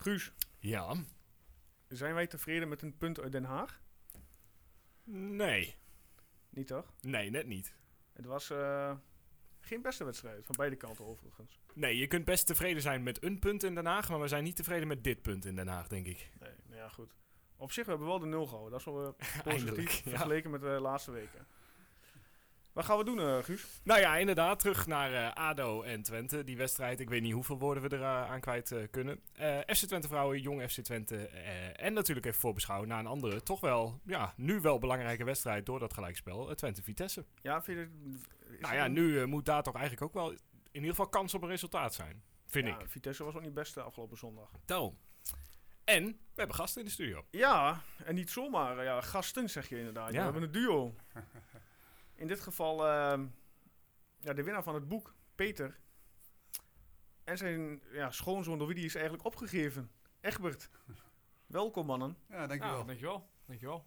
Guus, 0.00 0.32
Ja. 0.58 0.94
zijn 1.88 2.14
wij 2.14 2.26
tevreden 2.26 2.68
met 2.68 2.82
een 2.82 2.96
punt 2.96 3.20
uit 3.20 3.32
Den 3.32 3.44
Haag? 3.44 3.80
Nee. 5.04 5.76
Niet 6.50 6.66
toch? 6.66 6.92
Nee, 7.00 7.30
net 7.30 7.46
niet. 7.46 7.74
Het 8.12 8.24
was 8.26 8.50
eh, 8.50 8.96
geen 9.60 9.82
beste 9.82 10.04
wedstrijd, 10.04 10.46
van 10.46 10.54
beide 10.58 10.76
kanten 10.76 11.04
overigens. 11.04 11.60
Nee, 11.74 11.96
je 11.98 12.06
kunt 12.06 12.24
best 12.24 12.46
tevreden 12.46 12.82
zijn 12.82 13.02
met 13.02 13.22
een 13.22 13.38
punt 13.38 13.62
in 13.62 13.74
Den 13.74 13.86
Haag, 13.86 14.08
maar 14.08 14.20
we 14.20 14.28
zijn 14.28 14.44
niet 14.44 14.56
tevreden 14.56 14.88
met 14.88 15.04
dit 15.04 15.22
punt 15.22 15.44
in 15.44 15.54
Den 15.56 15.68
Haag, 15.68 15.88
denk 15.88 16.06
ik. 16.06 16.30
Nee, 16.40 16.52
nou 16.66 16.76
ja, 16.80 16.88
goed. 16.88 17.14
Op 17.56 17.72
zich, 17.72 17.84
we 17.84 17.90
hebben 17.90 18.08
wel 18.08 18.18
de 18.18 18.26
nul 18.26 18.46
gehouden. 18.46 18.70
Dat 18.70 18.80
is 18.80 18.86
wel 18.86 19.14
eh, 19.18 19.42
positief 19.52 20.04
ja. 20.04 20.10
vergeleken 20.10 20.50
met 20.50 20.60
de 20.60 20.66
laatste 20.80 21.10
weken. 21.10 21.46
Wat 22.78 22.86
gaan 22.86 22.98
we 22.98 23.04
doen, 23.04 23.20
eh, 23.20 23.38
Guus? 23.42 23.80
Nou 23.84 24.00
ja, 24.00 24.16
inderdaad, 24.16 24.58
terug 24.58 24.86
naar 24.86 25.12
eh, 25.12 25.32
ADO 25.48 25.82
en 25.82 26.02
Twente. 26.02 26.44
Die 26.44 26.56
wedstrijd, 26.56 27.00
ik 27.00 27.08
weet 27.08 27.22
niet 27.22 27.32
hoeveel 27.32 27.58
woorden 27.58 27.82
we 27.88 27.96
eraan 27.96 28.28
aan 28.28 28.40
kwijt 28.40 28.72
eh, 28.72 28.82
kunnen. 28.90 29.20
Eh, 29.32 29.58
FC 29.58 29.86
Twente 29.86 30.08
vrouwen, 30.08 30.40
jong 30.40 30.70
FC 30.70 30.80
Twente. 30.80 31.26
eh, 31.28 31.84
en 31.84 31.92
natuurlijk 31.92 32.26
even 32.26 32.40
voorbeschouwen 32.40 32.88
naar 32.88 32.98
een 32.98 33.06
andere, 33.06 33.42
toch 33.42 33.60
wel, 33.60 34.00
ja, 34.04 34.32
nu 34.36 34.60
wel 34.60 34.78
belangrijke 34.78 35.24
wedstrijd 35.24 35.66
door 35.66 35.78
dat 35.78 35.94
gelijkspel. 35.94 36.48
eh, 36.48 36.54
Twente-Vitesse. 36.54 37.24
Ja, 37.42 37.62
vind 37.62 37.78
je 37.78 37.88
is 38.54 38.60
Nou 38.60 38.74
ja, 38.74 38.84
een- 38.84 38.92
nu 38.92 39.20
eh, 39.20 39.26
moet 39.26 39.44
daar 39.44 39.62
toch 39.62 39.74
eigenlijk 39.74 40.04
ook 40.04 40.14
wel 40.14 40.30
in 40.30 40.38
ieder 40.72 40.90
geval 40.90 41.08
kans 41.08 41.34
op 41.34 41.42
een 41.42 41.48
resultaat 41.48 41.94
zijn. 41.94 42.22
Vind 42.46 42.66
ja, 42.66 42.78
ik. 42.78 42.88
Vitesse 42.88 43.24
was 43.24 43.34
ook 43.34 43.42
niet 43.42 43.54
best 43.54 43.74
de 43.74 43.82
afgelopen 43.82 44.16
zondag. 44.18 44.50
Tel. 44.64 44.96
En 45.84 46.04
we 46.06 46.14
hebben 46.34 46.56
gasten 46.56 46.80
in 46.80 46.86
de 46.86 46.92
studio. 46.92 47.24
Ja, 47.30 47.80
en 48.04 48.14
niet 48.14 48.30
zomaar. 48.30 48.78
eh, 48.78 48.84
Ja, 48.84 49.00
gasten 49.00 49.50
zeg 49.50 49.68
je 49.68 49.78
inderdaad. 49.78 50.12
Ja. 50.12 50.16
We 50.16 50.22
hebben 50.22 50.42
een 50.42 50.52
duo. 50.52 50.94
In 52.18 52.26
dit 52.26 52.40
geval 52.40 52.86
ehm, 52.86 53.26
ja, 54.20 54.32
de 54.32 54.42
winnaar 54.42 54.62
van 54.62 54.74
het 54.74 54.88
boek, 54.88 55.14
Peter. 55.34 55.78
En 57.24 57.38
zijn 57.38 57.82
ja, 57.92 58.10
schoonzoon, 58.10 58.58
door 58.58 58.66
wie 58.66 58.76
die 58.76 58.84
is 58.84 58.94
eigenlijk 58.94 59.24
opgegeven. 59.24 59.90
Egbert. 60.20 60.68
Welkom 61.46 61.86
mannen. 61.86 62.16
Ja, 62.28 62.46
dankjewel. 62.46 62.78
Ja, 62.78 62.84
dankjewel. 62.84 63.28
Dankjewel. 63.46 63.86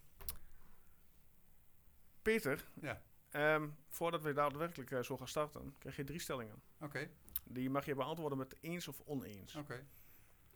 Peter, 2.22 2.68
Ja, 2.82 3.02
ehm, 3.30 3.70
voordat 3.90 4.22
we 4.22 4.34
daadwerkelijk 4.34 4.92
eh, 4.92 5.02
zo 5.04 5.18
gaan 5.18 5.28
starten, 5.28 5.76
krijg 5.78 5.96
je 5.96 6.04
drie 6.04 6.20
stellingen. 6.20 6.62
oké, 6.80 7.10
Die 7.44 7.70
mag 7.70 7.86
je 7.86 7.96
beantwoorden 7.96 8.38
met 8.38 8.56
eens 8.62 8.88
of 8.88 9.02
oneens. 9.06 9.56
oké. 9.56 9.86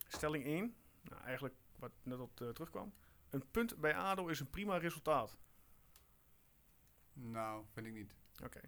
Stelling 0.08 0.46
1, 0.46 0.76
nou, 1.02 1.22
eigenlijk 1.24 1.56
wat 1.76 1.92
net 2.04 2.20
op 2.20 2.42
eh, 2.42 2.50
terugkwam. 2.50 2.94
Een 3.30 3.52
punt 3.52 3.78
bij 3.78 3.96
ADO 3.96 4.28
is 4.28 4.40
een 4.40 4.50
prima 4.50 4.78
resultaat. 4.78 5.38
Nou, 7.16 7.66
vind 7.74 7.88
ik 7.88 7.94
niet. 7.94 8.16
Oké. 8.44 8.60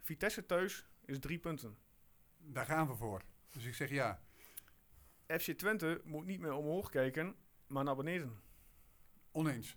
Vitesse 0.00 0.46
thuis 0.46 0.86
is 1.04 1.18
drie 1.18 1.38
punten. 1.38 1.78
Daar 2.38 2.64
gaan 2.64 2.86
we 2.86 2.94
voor. 2.94 3.22
Dus 3.50 3.64
ik 3.64 3.74
zeg 3.74 3.90
ja. 3.90 4.20
FC 5.26 5.52
Twente 5.52 6.00
moet 6.04 6.26
niet 6.26 6.40
meer 6.40 6.52
omhoog 6.52 6.90
kijken, 6.90 7.36
maar 7.66 7.84
naar 7.84 7.96
beneden. 7.96 8.40
Oneens. 9.32 9.76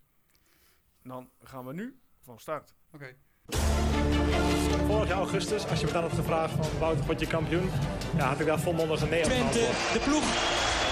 Dan 1.04 1.30
gaan 1.44 1.66
we 1.66 1.74
nu 1.74 2.00
van 2.20 2.40
start. 2.40 2.74
Oké. 2.92 3.16
Vorig 4.88 5.08
jaar 5.08 5.18
augustus, 5.18 5.68
als 5.68 5.80
je 5.80 5.86
me 5.86 5.92
dan 5.92 6.02
had 6.02 6.14
gevraagd 6.14 6.54
van 6.54 6.80
Wouter, 6.80 7.06
word 7.06 7.20
je 7.20 7.28
kampioen? 7.28 7.70
Ja, 8.16 8.28
had 8.28 8.40
ik 8.40 8.46
daar 8.46 8.60
volmondig 8.60 9.02
een 9.02 9.10
nee 9.10 9.24
op 9.24 9.30
Twente, 9.30 9.60
de 9.94 10.02
ploeg 10.04 10.59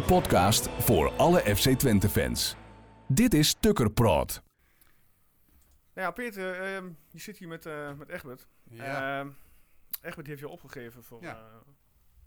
De 0.00 0.06
podcast 0.06 0.68
voor 0.68 1.12
alle 1.16 1.56
FC 1.56 1.68
Twente 1.78 2.08
fans. 2.08 2.56
Dit 3.08 3.34
is 3.34 3.54
Tukker 3.54 3.90
Praat. 3.90 4.42
Nou 5.94 6.06
ja, 6.06 6.10
Peter, 6.10 6.60
ehm, 6.60 6.90
je 7.10 7.18
zit 7.18 7.36
hier 7.36 7.48
met, 7.48 7.66
eh, 7.66 7.92
met 7.92 8.08
Egbert. 8.08 8.46
Ja. 8.70 9.20
Ehm, 9.20 9.30
Egbert 10.02 10.26
heeft 10.26 10.40
je 10.40 10.48
opgegeven 10.48 11.04
voor 11.04 11.22
Ja. 11.22 11.28
ja. 11.28 11.62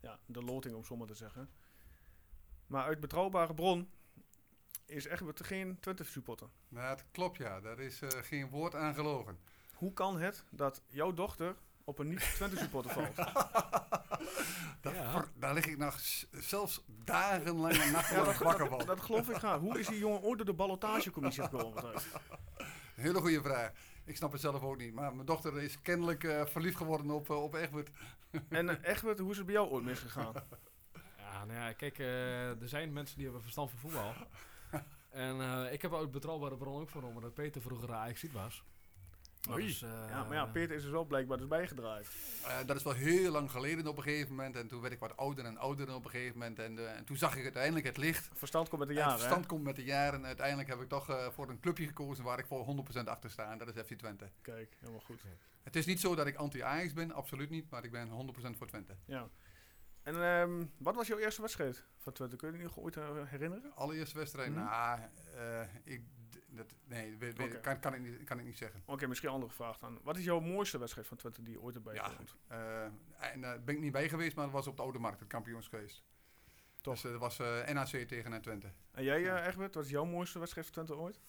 ja, 0.02 0.20
de 0.26 0.42
loting, 0.42 0.76
om 0.76 0.86
zo 0.86 0.96
maar 0.96 1.08
te 1.08 1.16
zeggen. 1.16 1.50
Maar 2.68 2.84
uit 2.84 3.00
betrouwbare 3.00 3.54
bron 3.54 3.90
is 4.86 5.06
Egbert 5.06 5.46
geen 5.46 5.80
Twente-supporter. 5.80 6.48
nou, 6.68 6.90
het 6.90 7.06
klopt 7.12 7.38
ja. 7.38 7.60
Daar 7.60 7.80
is 7.80 8.02
eh, 8.02 8.10
geen 8.10 8.50
woord 8.50 8.76
aan 8.76 8.94
gelogen. 8.94 9.40
Hoe 9.74 9.94
kan 9.94 10.20
het 10.20 10.46
dat 10.50 10.82
jouw 10.88 11.14
dochter 11.14 11.56
op 11.84 12.00
een 12.00 12.08
niet-Twente-supporter 12.08 12.92
valt? 12.92 13.16
Daar, 14.82 14.96
Ja. 14.96 15.26
daar 15.36 15.54
lig 15.54 15.66
ik 15.66 15.78
nog 15.78 16.00
zelfs 16.32 16.84
dagenlang 16.88 17.74
en 17.78 17.92
Ja, 17.92 18.24
wakker 18.24 18.58
dat, 18.58 18.68
van. 18.78 18.86
dat 18.86 19.02
geloof 19.02 19.30
ik 19.30 19.36
graag. 19.36 19.60
Hoe 19.60 19.80
is 19.80 19.88
die 19.88 19.98
jongen 20.00 20.22
ooit 20.22 20.38
door 20.38 20.46
de 20.46 20.54
ballotagecommissie 20.54 21.44
gekomen? 21.44 21.84
Hele 22.96 23.20
goede 23.20 23.42
vraag. 23.42 23.72
Ik 24.06 24.16
snap 24.16 24.32
het 24.32 24.42
zelf 24.42 24.62
ook 24.62 24.78
niet. 24.78 24.94
Maar 24.94 25.14
mijn 25.16 25.26
dochter 25.26 25.62
is 25.62 25.82
kennelijk 25.82 26.24
eh, 26.24 26.46
verliefd 26.46 26.78
geworden 26.78 27.12
op, 27.12 27.30
eh, 27.30 27.44
op 27.44 27.54
Egbert. 27.54 27.90
En 28.50 28.70
eh, 28.70 28.90
Egbert, 28.92 29.20
hoe 29.20 29.32
is 29.32 29.38
het 29.38 29.46
bij 29.46 29.56
jou 29.56 29.70
ooit 29.70 29.84
misgegaan? 29.86 30.34
Ja, 31.18 31.46
nou 31.46 31.60
ja, 31.60 31.74
kijk, 31.74 32.00
eh, 32.00 32.62
er 32.62 32.68
zijn 32.70 32.94
mensen 32.94 33.16
die 33.16 33.24
hebben 33.26 33.42
verstand 33.44 33.70
van 33.72 33.80
voetbal. 33.80 34.14
en 35.10 35.42
eh, 35.42 35.74
ik 35.74 35.82
heb 35.82 35.94
uit 35.94 36.12
betrouwbare 36.12 36.58
bron 36.58 36.82
ook 36.82 36.90
vernomen 36.90 37.22
dat 37.22 37.34
Peter 37.34 37.62
vroeger 37.62 37.94
ajax 37.94 38.24
was. 38.32 38.64
Oei. 39.52 39.66
Dus, 39.66 39.80
Ja, 40.10 40.24
maar 40.24 40.34
ja, 40.34 40.46
Peter 40.46 40.76
is 40.76 40.84
er 40.84 40.92
wel 40.92 41.06
blijkbaar 41.06 41.38
dus 41.38 41.48
bijgedraaid. 41.48 42.08
Eh, 42.46 42.58
dat 42.66 42.76
is 42.76 42.84
wel 42.84 42.94
heel 42.94 43.32
lang 43.32 43.52
geleden 43.52 43.88
op 43.88 43.98
een 43.98 44.04
gegeven 44.04 44.30
moment. 44.36 44.56
En 44.56 44.68
toen 44.68 44.82
werd 44.82 44.94
ik 44.94 45.00
wat 45.00 45.18
ouder 45.18 45.46
en 45.46 45.58
ouder 45.58 45.94
op 45.96 46.04
een 46.06 46.10
gegeven 46.12 46.38
moment. 46.38 46.60
En, 46.60 46.78
eh, 46.78 46.98
en 46.98 47.06
toen 47.06 47.18
zag 47.18 47.36
ik 47.36 47.44
uiteindelijk 47.44 47.86
het 47.86 47.98
licht. 47.98 48.30
Verstand 48.34 48.70
komt 48.70 48.80
met 48.80 48.90
de 48.90 48.94
En 48.96 49.00
jaren, 49.00 49.14
hè? 49.16 49.20
verstand 49.20 49.46
komt 49.46 49.64
met 49.64 49.76
de 49.76 49.84
jaren. 49.84 50.20
En 50.20 50.26
uiteindelijk 50.26 50.70
heb 50.70 50.82
ik 50.82 50.90
toch 50.90 51.10
eh, 51.10 51.28
voor 51.30 51.50
een 51.50 51.60
clubje 51.60 51.86
gekozen 51.88 52.24
waar 52.24 52.40
ik 52.40 52.46
voor 52.46 52.66
100% 52.66 53.08
achter 53.10 53.30
sta. 53.30 53.52
En 53.52 53.58
dat 53.58 53.68
is 53.76 53.82
FC 53.86 53.94
Twente. 53.94 54.30
Kijk, 54.42 54.78
helemaal 54.80 55.02
goed. 55.02 55.22
Het 55.64 55.76
is 55.76 55.86
niet 55.86 56.00
zo 56.00 56.16
dat 56.16 56.28
ik 56.28 56.36
anti-Ajax 56.36 56.94
ben, 56.94 57.12
absoluut 57.12 57.50
niet. 57.50 57.70
Maar 57.70 57.84
ik 57.84 57.92
ben 57.92 58.10
100% 58.10 58.58
voor 58.58 58.68
Twente. 58.68 58.96
Ja. 59.06 59.28
En 60.04 60.16
ehm, 60.24 60.66
wat 60.78 60.96
was 60.96 61.08
jouw 61.08 61.18
eerste 61.18 61.42
wedstrijd 61.42 61.86
van 61.98 62.14
Twente? 62.14 62.36
Kun 62.36 62.48
je 62.48 62.54
die 62.54 62.64
nog 62.64 62.78
ooit 62.80 62.96
herinneren? 63.26 63.76
Allereerste 63.76 64.18
wedstrijd, 64.18 64.50
Mhm. 64.52 64.64
nou, 64.64 65.00
eh, 65.36 65.62
ik, 65.84 66.02
dat, 66.56 66.76
nee, 66.86 67.18
weet- 67.18 67.38
weet- 67.38 67.48
Oké. 67.48 67.60
kan, 67.60 67.80
kan, 67.80 67.94
ik 67.94 68.02
niet, 68.02 68.24
kan 68.24 68.40
ik 68.40 68.46
niet 68.46 68.58
zeggen. 68.58 68.82
Oké, 68.86 69.08
misschien 69.08 69.30
een 69.30 69.36
andere 69.36 69.54
vraag 69.54 69.78
dan. 69.78 70.00
Wat 70.04 70.18
is 70.18 70.24
jouw 70.24 70.40
mooiste 70.40 70.78
wedstrijd 70.78 71.08
van 71.08 71.18
Twente 71.18 71.44
die 71.44 71.54
je 71.54 71.62
ooit 71.62 71.76
erbij 71.76 71.94
Ja. 71.94 72.12
en 73.20 73.42
daar 73.42 73.64
ben 73.64 73.76
ik 73.76 73.82
niet 73.82 73.92
bij 73.92 74.10
geweest, 74.10 74.36
maar 74.36 74.46
dat 74.46 74.54
was 74.54 74.68
op 74.68 74.76
de 74.76 74.82
Oude 74.82 75.00
Markt, 75.00 75.20
het 75.20 75.30
kampioensgeest. 75.30 76.04
Toch. 76.82 76.94
Dus 76.94 77.04
eh, 77.04 77.12
dat 77.12 77.20
was 77.20 77.40
eh, 77.40 77.68
NAC 77.74 77.88
tegen 77.88 78.42
Twente. 78.42 78.72
En 78.92 79.04
jij, 79.04 79.30
eh, 79.36 79.48
Egbert, 79.48 79.76
wat 79.76 79.84
is 79.86 79.90
jouw 79.90 80.06
mooiste 80.06 80.40
wedstrijd 80.40 80.68
van 80.68 80.76
Twente 80.86 81.02
ooit? 81.02 81.20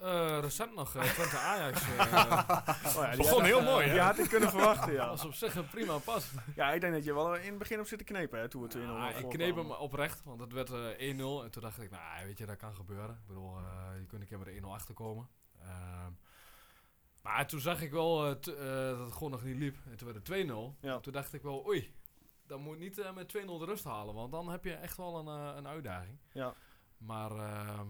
Eh, 0.00 0.38
recent 0.40 0.74
nog, 0.74 0.94
eh, 0.96 1.02
Twente 1.02 1.38
Ajax. 1.38 1.80
eh, 1.82 1.88
Oh, 1.98 2.92
ja, 2.94 3.08
die 3.08 3.16
Begon 3.16 3.38
had- 3.40 3.42
heel 3.48 3.62
mooi, 3.62 3.84
Die 3.84 3.94
hè? 3.94 4.00
had 4.04 4.18
ik 4.18 4.28
kunnen 4.28 4.50
verwachten, 4.50 4.92
ja. 4.92 5.08
was 5.08 5.24
op 5.24 5.34
zich 5.34 5.54
een 5.54 5.68
prima 5.68 5.98
pas. 5.98 6.30
Ja, 6.54 6.72
ik 6.72 6.80
denk 6.80 6.92
dat 6.92 7.04
je 7.04 7.14
wel 7.14 7.34
in 7.34 7.48
het 7.48 7.58
begin 7.58 7.80
op 7.80 7.86
zit 7.86 7.98
te 7.98 8.04
knepen, 8.04 8.38
hè, 8.38 8.48
toen 8.48 8.62
we 8.62 8.68
2-0 8.68 8.78
Ja, 8.80 9.06
ik 9.08 9.12
voorkwamen. 9.12 9.28
kneep 9.28 9.56
hem 9.56 9.70
oprecht, 9.70 10.22
want 10.24 10.40
het 10.40 10.52
werd 10.52 10.70
eh, 10.70 11.08
1-0. 11.08 11.44
En 11.44 11.50
toen 11.50 11.62
dacht 11.62 11.80
ik, 11.80 11.90
nou 11.90 12.24
weet 12.26 12.38
je, 12.38 12.46
dat 12.46 12.56
kan 12.56 12.74
gebeuren. 12.74 13.14
Ik 13.14 13.26
bedoel, 13.26 13.56
eh, 13.58 13.98
je 14.00 14.06
kunt 14.06 14.20
een 14.20 14.26
keer 14.28 14.38
met 14.38 14.46
de 14.46 14.52
1-0 14.54 14.72
achterkomen. 14.74 15.28
Ehm, 15.62 16.12
maar 17.22 17.46
toen 17.46 17.60
zag 17.60 17.82
ik 17.82 17.90
wel 17.90 18.38
t- 18.38 18.44
dat 18.44 18.98
het 18.98 19.12
gewoon 19.12 19.30
nog 19.30 19.42
niet 19.44 19.56
liep. 19.56 19.76
En 19.90 19.96
toen 19.96 20.06
werd 20.12 20.16
het 20.18 20.24
2-0. 20.26 20.76
Ja. 20.80 21.00
Toen 21.00 21.12
dacht 21.12 21.32
ik 21.32 21.42
wel, 21.42 21.66
oei, 21.66 21.94
dan 22.46 22.60
moet 22.60 22.78
niet 22.78 23.12
met 23.14 23.28
2-0 23.28 23.58
de 23.58 23.64
rust 23.64 23.84
halen. 23.84 24.14
Want 24.14 24.32
dan 24.32 24.48
heb 24.48 24.64
je 24.64 24.72
echt 24.74 24.96
wel 24.96 25.18
een, 25.18 25.26
een 25.56 25.66
uitdaging. 25.68 26.18
Ja. 26.32 26.54
Maar 26.98 27.30
ehm, 27.30 27.86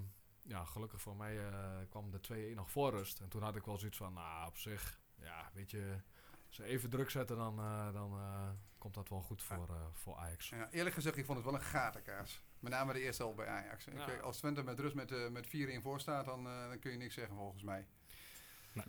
ja, 0.46 0.64
gelukkig 0.64 1.00
voor 1.00 1.16
mij 1.16 1.48
eh, 1.48 1.70
kwam 1.88 2.10
de 2.10 2.50
2-1 2.52 2.54
nog 2.54 2.70
voor 2.70 2.90
rust. 2.90 3.20
En 3.20 3.28
toen 3.28 3.42
had 3.42 3.56
ik 3.56 3.64
wel 3.64 3.78
zoiets 3.78 3.96
van, 3.96 4.12
nou 4.12 4.46
op 4.46 4.56
zich, 4.56 5.00
ja, 5.14 5.50
weet 5.54 5.70
je, 5.70 6.00
als 6.46 6.56
ze 6.56 6.64
even 6.64 6.90
druk 6.90 7.10
zetten, 7.10 7.36
dan, 7.36 7.58
eh, 7.58 7.92
dan 7.92 8.12
eh, 8.12 8.50
komt 8.78 8.94
dat 8.94 9.08
wel 9.08 9.20
goed 9.20 9.42
voor, 9.42 9.68
eh, 9.68 9.86
voor 9.92 10.16
Ajax. 10.16 10.48
Ja, 10.48 10.70
eerlijk 10.70 10.94
gezegd, 10.94 11.16
ik 11.16 11.24
vond 11.24 11.38
het 11.38 11.46
wel 11.46 11.56
een 11.56 11.66
gatenkaas. 11.66 12.42
Met 12.58 12.72
name 12.72 12.92
de 12.92 13.00
eerste 13.00 13.22
helft 13.22 13.36
bij 13.36 13.46
Ajax. 13.46 13.84
Ja. 13.84 14.16
als 14.16 14.38
Twente 14.38 14.62
met 14.62 14.80
rust 14.80 14.94
met, 14.94 15.12
eh, 15.12 15.28
met 15.28 15.46
4-1 15.46 15.82
voor 15.82 16.00
staat, 16.00 16.24
dan, 16.24 16.46
eh, 16.46 16.68
dan 16.68 16.78
kun 16.78 16.90
je 16.90 16.96
niks 16.96 17.14
zeggen 17.14 17.36
volgens 17.36 17.62
mij. 17.62 17.86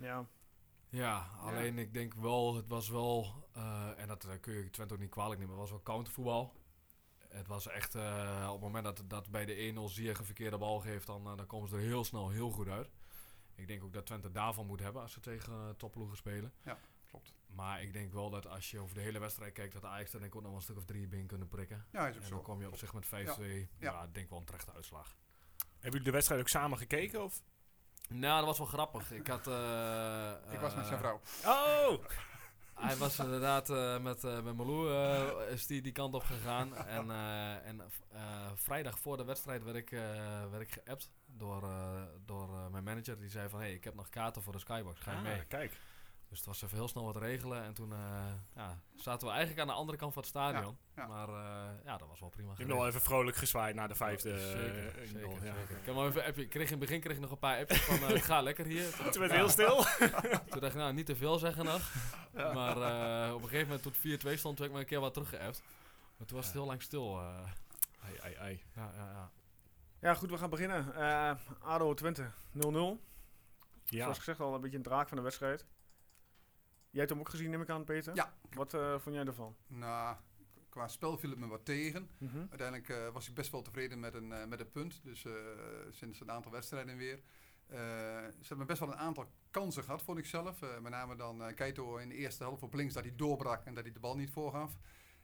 Ja. 0.00 0.26
Ja, 0.88 1.30
alleen 1.40 1.78
ik 1.78 1.92
denk 1.92 2.14
wel, 2.14 2.54
het 2.54 2.68
was 2.68 2.88
wel, 2.88 3.48
eh, 3.52 3.90
en 3.96 4.08
dat 4.08 4.24
eh, 4.24 4.40
kun 4.40 4.54
je 4.54 4.70
Twente 4.70 4.94
ook 4.94 5.00
niet 5.00 5.10
kwalijk 5.10 5.40
nemen, 5.40 5.52
het 5.52 5.62
was 5.62 5.70
wel 5.70 5.82
countervoetbal. 5.82 6.52
Het 7.36 7.46
was 7.46 7.66
echt, 7.68 7.94
eh, 7.94 8.44
op 8.46 8.52
het 8.52 8.60
moment 8.62 8.84
dat, 8.84 9.02
dat 9.06 9.30
bij 9.30 9.44
de 9.44 9.60
1-0 9.60 9.88
Ziyech 9.88 10.18
een 10.18 10.24
verkeerde 10.24 10.58
bal 10.58 10.80
geeft, 10.80 11.06
dan, 11.06 11.26
eh, 11.30 11.36
dan 11.36 11.46
komen 11.46 11.68
ze 11.68 11.74
er 11.76 11.80
heel 11.82 12.04
snel 12.04 12.30
heel 12.30 12.50
goed 12.50 12.68
uit. 12.68 12.88
Ik 13.54 13.66
denk 13.66 13.84
ook 13.84 13.92
dat 13.92 14.06
Twente 14.06 14.30
daarvan 14.30 14.66
moet 14.66 14.80
hebben 14.80 15.02
als 15.02 15.12
ze 15.12 15.20
tegen 15.20 15.52
uh, 15.52 15.68
topploegen 15.76 16.16
spelen. 16.16 16.52
Klopt. 17.10 17.32
Maar 17.46 17.82
ik 17.82 17.92
denk 17.92 18.12
wel 18.12 18.30
dat 18.30 18.46
als 18.46 18.70
je 18.70 18.78
over 18.78 18.94
de 18.94 19.00
hele 19.00 19.18
wedstrijd 19.18 19.52
kijkt, 19.52 19.72
dat 19.72 19.84
Ajax 19.84 20.12
er 20.12 20.18
denk 20.18 20.30
ik 20.30 20.36
ook 20.36 20.42
nog 20.42 20.50
wel 20.50 20.60
een 20.60 20.64
stuk 20.66 20.76
of 20.76 20.84
drie 20.84 21.06
binnen 21.06 21.26
kunnen 21.28 21.48
prikken. 21.48 21.86
Ja, 21.92 22.06
is 22.08 22.14
ook 22.16 22.22
En 22.22 22.28
zo. 22.28 22.34
dan 22.34 22.42
kom 22.44 22.60
je 22.60 22.66
op 22.66 22.76
zich 22.76 22.92
met 22.92 23.06
5-2. 23.06 23.08
Ja, 23.18 23.66
Ja. 23.78 24.02
ik 24.02 24.14
denk 24.14 24.28
wel 24.30 24.38
een 24.38 24.44
terechte 24.44 24.72
uitslag. 24.72 25.16
Hebben 25.56 25.90
jullie 25.90 26.04
de 26.04 26.10
wedstrijd 26.10 26.40
ook 26.40 26.48
samen 26.48 26.78
gekeken? 26.78 27.24
Of? 27.24 27.42
Nou, 28.08 28.36
dat 28.36 28.46
was 28.46 28.58
wel 28.58 28.66
grappig. 28.66 29.12
Ik 29.12 29.26
had... 29.26 29.46
eh, 29.46 30.32
Ik 30.52 30.58
was 30.60 30.74
met 30.74 30.86
zijn 30.86 30.98
vrouw. 30.98 31.20
Oh! 31.44 32.04
Hij 32.76 32.96
was 32.96 33.18
inderdaad 33.18 33.70
eh, 33.70 33.98
met, 33.98 34.24
eh 34.24 34.42
met 34.42 34.56
Malou 34.56 34.90
eh, 34.92 35.52
is 35.52 35.66
die, 35.66 35.82
die 35.82 35.92
kant 35.92 36.14
op 36.14 36.22
gegaan. 36.22 36.76
en 36.98 37.10
en 37.64 37.82
vrijdag 38.54 38.98
voor 38.98 39.16
de 39.16 39.24
wedstrijd 39.24 39.64
werd 39.64 39.76
ik, 39.76 39.90
werd 40.50 40.60
ik 40.60 40.70
geappt 40.72 41.10
door, 41.26 41.68
door 42.24 42.70
mijn 42.70 42.84
manager. 42.84 43.18
Die 43.18 43.28
zei 43.28 43.48
van, 43.48 43.60
hey, 43.60 43.72
ik 43.72 43.84
heb 43.84 43.94
nog 43.94 44.08
kaarten 44.08 44.42
voor 44.42 44.52
de 44.52 44.58
Skybox, 44.58 45.00
ga 45.00 45.10
je 45.10 45.16
Ah, 45.16 45.22
mee? 45.22 45.44
Kijk. 45.44 45.80
Dus 46.28 46.38
het 46.38 46.46
was 46.46 46.62
even 46.62 46.76
heel 46.76 46.88
snel 46.88 47.04
wat 47.04 47.16
regelen. 47.16 47.62
En 47.62 47.74
toen 47.74 47.92
eh, 47.92 47.98
ja, 48.54 48.78
zaten 48.94 49.26
we 49.26 49.32
eigenlijk 49.32 49.60
aan 49.60 49.66
de 49.66 49.72
andere 49.72 49.98
kant 49.98 50.12
van 50.12 50.22
het 50.22 50.30
stadion. 50.30 50.78
Ja, 50.96 51.02
ja. 51.02 51.08
Maar 51.08 51.28
eh, 51.28 51.84
ja, 51.84 51.96
dat 51.96 52.08
was 52.08 52.20
wel 52.20 52.28
prima. 52.28 52.50
Je 52.50 52.56
hebt 52.56 52.68
nog 52.68 52.78
wel 52.78 52.86
even 52.86 53.00
vrolijk 53.00 53.36
gezwaaid 53.36 53.74
naar 53.74 53.88
de 53.88 53.94
vijfde. 53.94 54.38
Zeker, 54.38 54.86
eh, 54.86 55.06
zeker, 55.08 55.22
goal, 55.24 55.34
ja. 55.42 55.54
zeker. 55.54 55.76
Ik, 55.76 55.84
heb 55.86 55.94
wel 55.94 56.06
even, 56.06 56.24
appje- 56.24 56.42
ik 56.42 56.48
kreeg 56.50 56.64
in 56.64 56.70
het 56.70 56.78
begin 56.80 57.00
kreeg 57.00 57.14
ik 57.16 57.22
nog 57.22 57.30
een 57.30 57.38
paar 57.38 57.58
appjes 57.60 57.80
van, 57.80 57.98
ga 58.20 58.40
lekker 58.40 58.66
hier. 58.66 58.90
Toen, 58.96 59.10
Toen 59.10 59.20
werd 59.20 59.32
heel 59.32 59.48
stil. 59.48 59.76
Toen 60.50 60.60
dacht 60.60 60.72
ik, 60.74 60.74
nou, 60.74 60.92
niet 60.92 61.06
te 61.06 61.16
veel 61.16 61.38
zeggen 61.38 61.64
nog. 61.64 61.92
Maar 62.32 62.76
eh, 63.26 63.34
op 63.34 63.42
een 63.42 63.48
gegeven 63.48 63.66
moment, 63.66 63.82
tot 63.82 63.96
4-2 63.96 64.38
stond, 64.38 64.40
toen 64.42 64.54
heb 64.56 64.64
ik 64.66 64.72
me 64.72 64.78
een 64.78 64.86
keer 64.86 65.00
wat 65.00 65.12
teruggeappt. 65.14 65.62
Maar 66.16 66.26
toen 66.26 66.36
was 66.36 66.46
het 66.46 66.54
heel 66.54 66.66
lang 66.66 66.82
stil. 66.82 67.18
eh. 67.20 67.26
Ai, 68.04 68.18
ai, 68.22 68.34
ai. 68.34 68.62
ja, 68.74 68.90
ja, 68.94 69.10
ja. 69.10 69.30
Ja, 70.00 70.14
goed, 70.14 70.30
we 70.30 70.38
gaan 70.38 70.50
beginnen. 70.50 70.94
Eh, 70.94 71.30
ADO 71.60 71.94
Twente 71.94 72.30
0-0. 72.52 72.60
Ja. 73.84 74.02
Zoals 74.02 74.18
gezegd 74.18 74.40
al 74.40 74.54
een 74.54 74.60
beetje 74.60 74.76
een 74.76 74.82
draak 74.82 75.08
van 75.08 75.16
de 75.16 75.22
wedstrijd. 75.22 75.64
Jij 76.96 77.04
hebt 77.04 77.16
hem 77.16 77.26
ook 77.26 77.34
gezien, 77.34 77.50
neem 77.50 77.60
ik 77.60 77.70
aan, 77.70 77.84
Peter? 77.84 78.14
Ja. 78.14 78.34
Wat 78.50 78.74
eh, 78.74 78.98
vond 78.98 79.14
jij 79.14 79.24
ervan? 79.24 79.56
Nou, 79.66 80.16
qua 80.68 80.88
spel 80.88 81.18
viel 81.18 81.30
het 81.30 81.38
me 81.38 81.46
wat 81.46 81.64
tegen. 81.64 82.08
Mhm. 82.18 82.38
Uiteindelijk 82.38 82.88
eh, 82.88 83.08
was 83.12 83.28
ik 83.28 83.34
best 83.34 83.50
wel 83.50 83.62
tevreden 83.62 84.00
met 84.00 84.14
een, 84.14 84.32
eh, 84.32 84.46
met 84.46 84.60
een 84.60 84.70
punt. 84.70 85.00
Dus 85.04 85.26
sinds 85.90 86.20
een 86.20 86.30
aantal 86.30 86.52
wedstrijden 86.52 86.96
weer. 86.96 87.20
Ze 87.68 88.48
hebben 88.48 88.66
best 88.66 88.80
wel 88.80 88.88
een 88.88 88.96
aantal 88.96 89.26
kansen 89.50 89.84
gehad, 89.84 90.02
vond 90.02 90.18
ik 90.18 90.26
zelf. 90.26 90.60
Met 90.60 90.92
name 90.92 91.16
dan 91.16 91.54
Keito 91.54 91.96
in 91.96 92.08
de 92.08 92.14
eerste 92.14 92.42
helft 92.42 92.62
op 92.62 92.74
links 92.74 92.94
dat 92.94 93.04
hij 93.04 93.16
doorbrak 93.16 93.64
en 93.64 93.74
dat 93.74 93.84
hij 93.84 93.92
de 93.92 94.00
bal 94.00 94.16
niet 94.16 94.30
voorgaf. 94.30 94.78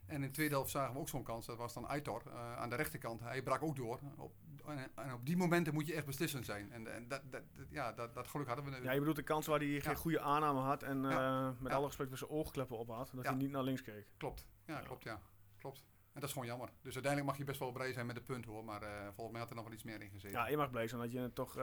En 0.05 0.15
in 0.15 0.21
de 0.21 0.31
tweede 0.31 0.53
helft 0.53 0.71
zagen 0.71 0.93
we 0.93 0.99
ook 0.99 1.09
zo'n 1.09 1.23
kans. 1.23 1.45
Dat 1.45 1.57
was 1.57 1.73
dan 1.73 1.87
Aitor 1.87 2.21
eh, 2.27 2.57
aan 2.57 2.69
de 2.69 2.75
rechterkant. 2.75 3.19
Hij 3.21 3.43
brak 3.43 3.63
ook 3.63 3.75
door. 3.75 3.99
Op, 4.17 4.33
en, 4.65 4.91
en 4.95 5.13
op 5.13 5.25
die 5.25 5.37
momenten 5.37 5.73
moet 5.73 5.87
je 5.87 5.93
echt 5.93 6.05
beslissend 6.05 6.45
zijn. 6.45 6.71
En, 6.71 6.93
en 6.93 7.07
dat, 7.07 7.21
dat, 7.31 7.41
ja, 7.69 7.91
dat, 7.91 8.13
dat 8.13 8.27
geluk 8.27 8.47
hadden 8.47 8.65
we. 8.65 8.81
Ja, 8.83 8.91
je 8.91 8.97
bedoelt 8.99 9.15
de 9.15 9.23
kans 9.23 9.47
waar 9.47 9.59
hij 9.59 9.81
geen 9.81 9.95
goede 9.95 10.19
aanname 10.19 10.59
had 10.59 10.83
en 10.83 11.01
Ja. 11.01 11.47
eh, 11.49 11.61
met 11.61 11.71
Ja. 11.71 11.77
alle 11.77 11.85
respect 11.85 12.09
weer 12.09 12.17
zijn 12.17 12.29
oogkleppen 12.29 12.77
op 12.77 12.87
had. 12.89 13.11
Dat 13.13 13.25
hij 13.25 13.35
niet 13.35 13.51
naar 13.51 13.63
links 13.63 13.81
keek. 13.81 14.07
Klopt. 14.17 14.47
Ja, 14.65 14.79
klopt. 14.79 15.03
Ja. 15.03 15.21
Klopt. 15.57 15.77
En 16.13 16.19
dat 16.19 16.23
is 16.23 16.31
gewoon 16.31 16.47
jammer. 16.47 16.69
Dus 16.81 16.93
uiteindelijk 16.93 17.25
mag 17.31 17.37
je 17.37 17.43
best 17.43 17.59
wel 17.59 17.71
blij 17.71 17.93
zijn 17.93 18.05
met 18.05 18.15
de 18.15 18.21
punt 18.21 18.45
hoor. 18.45 18.63
Maar 18.63 18.81
eh, 18.81 19.03
volgens 19.05 19.31
mij 19.31 19.39
had 19.39 19.49
er 19.49 19.55
nog 19.55 19.63
wel 19.65 19.73
iets 19.73 19.83
meer 19.83 20.01
in 20.01 20.09
gezeten. 20.09 20.39
Ja, 20.39 20.47
je 20.47 20.57
mag 20.57 20.69
blij 20.69 20.87
zijn 20.87 21.01
dat 21.01 21.11
je 21.11 21.31
toch, 21.33 21.57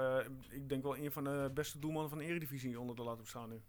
ik 0.51 0.69
denk 0.69 0.83
wel 0.83 0.97
een 0.97 1.13
van 1.13 1.25
de 1.25 1.51
beste 1.55 1.79
doelmannen 1.79 2.11
van 2.11 2.19
de 2.19 2.25
Eredivisie 2.25 2.81
onder 2.81 2.97
de 2.97 3.03
lat 3.03 3.17
hebt 3.17 3.29
staan 3.29 3.49
nu. 3.49 3.63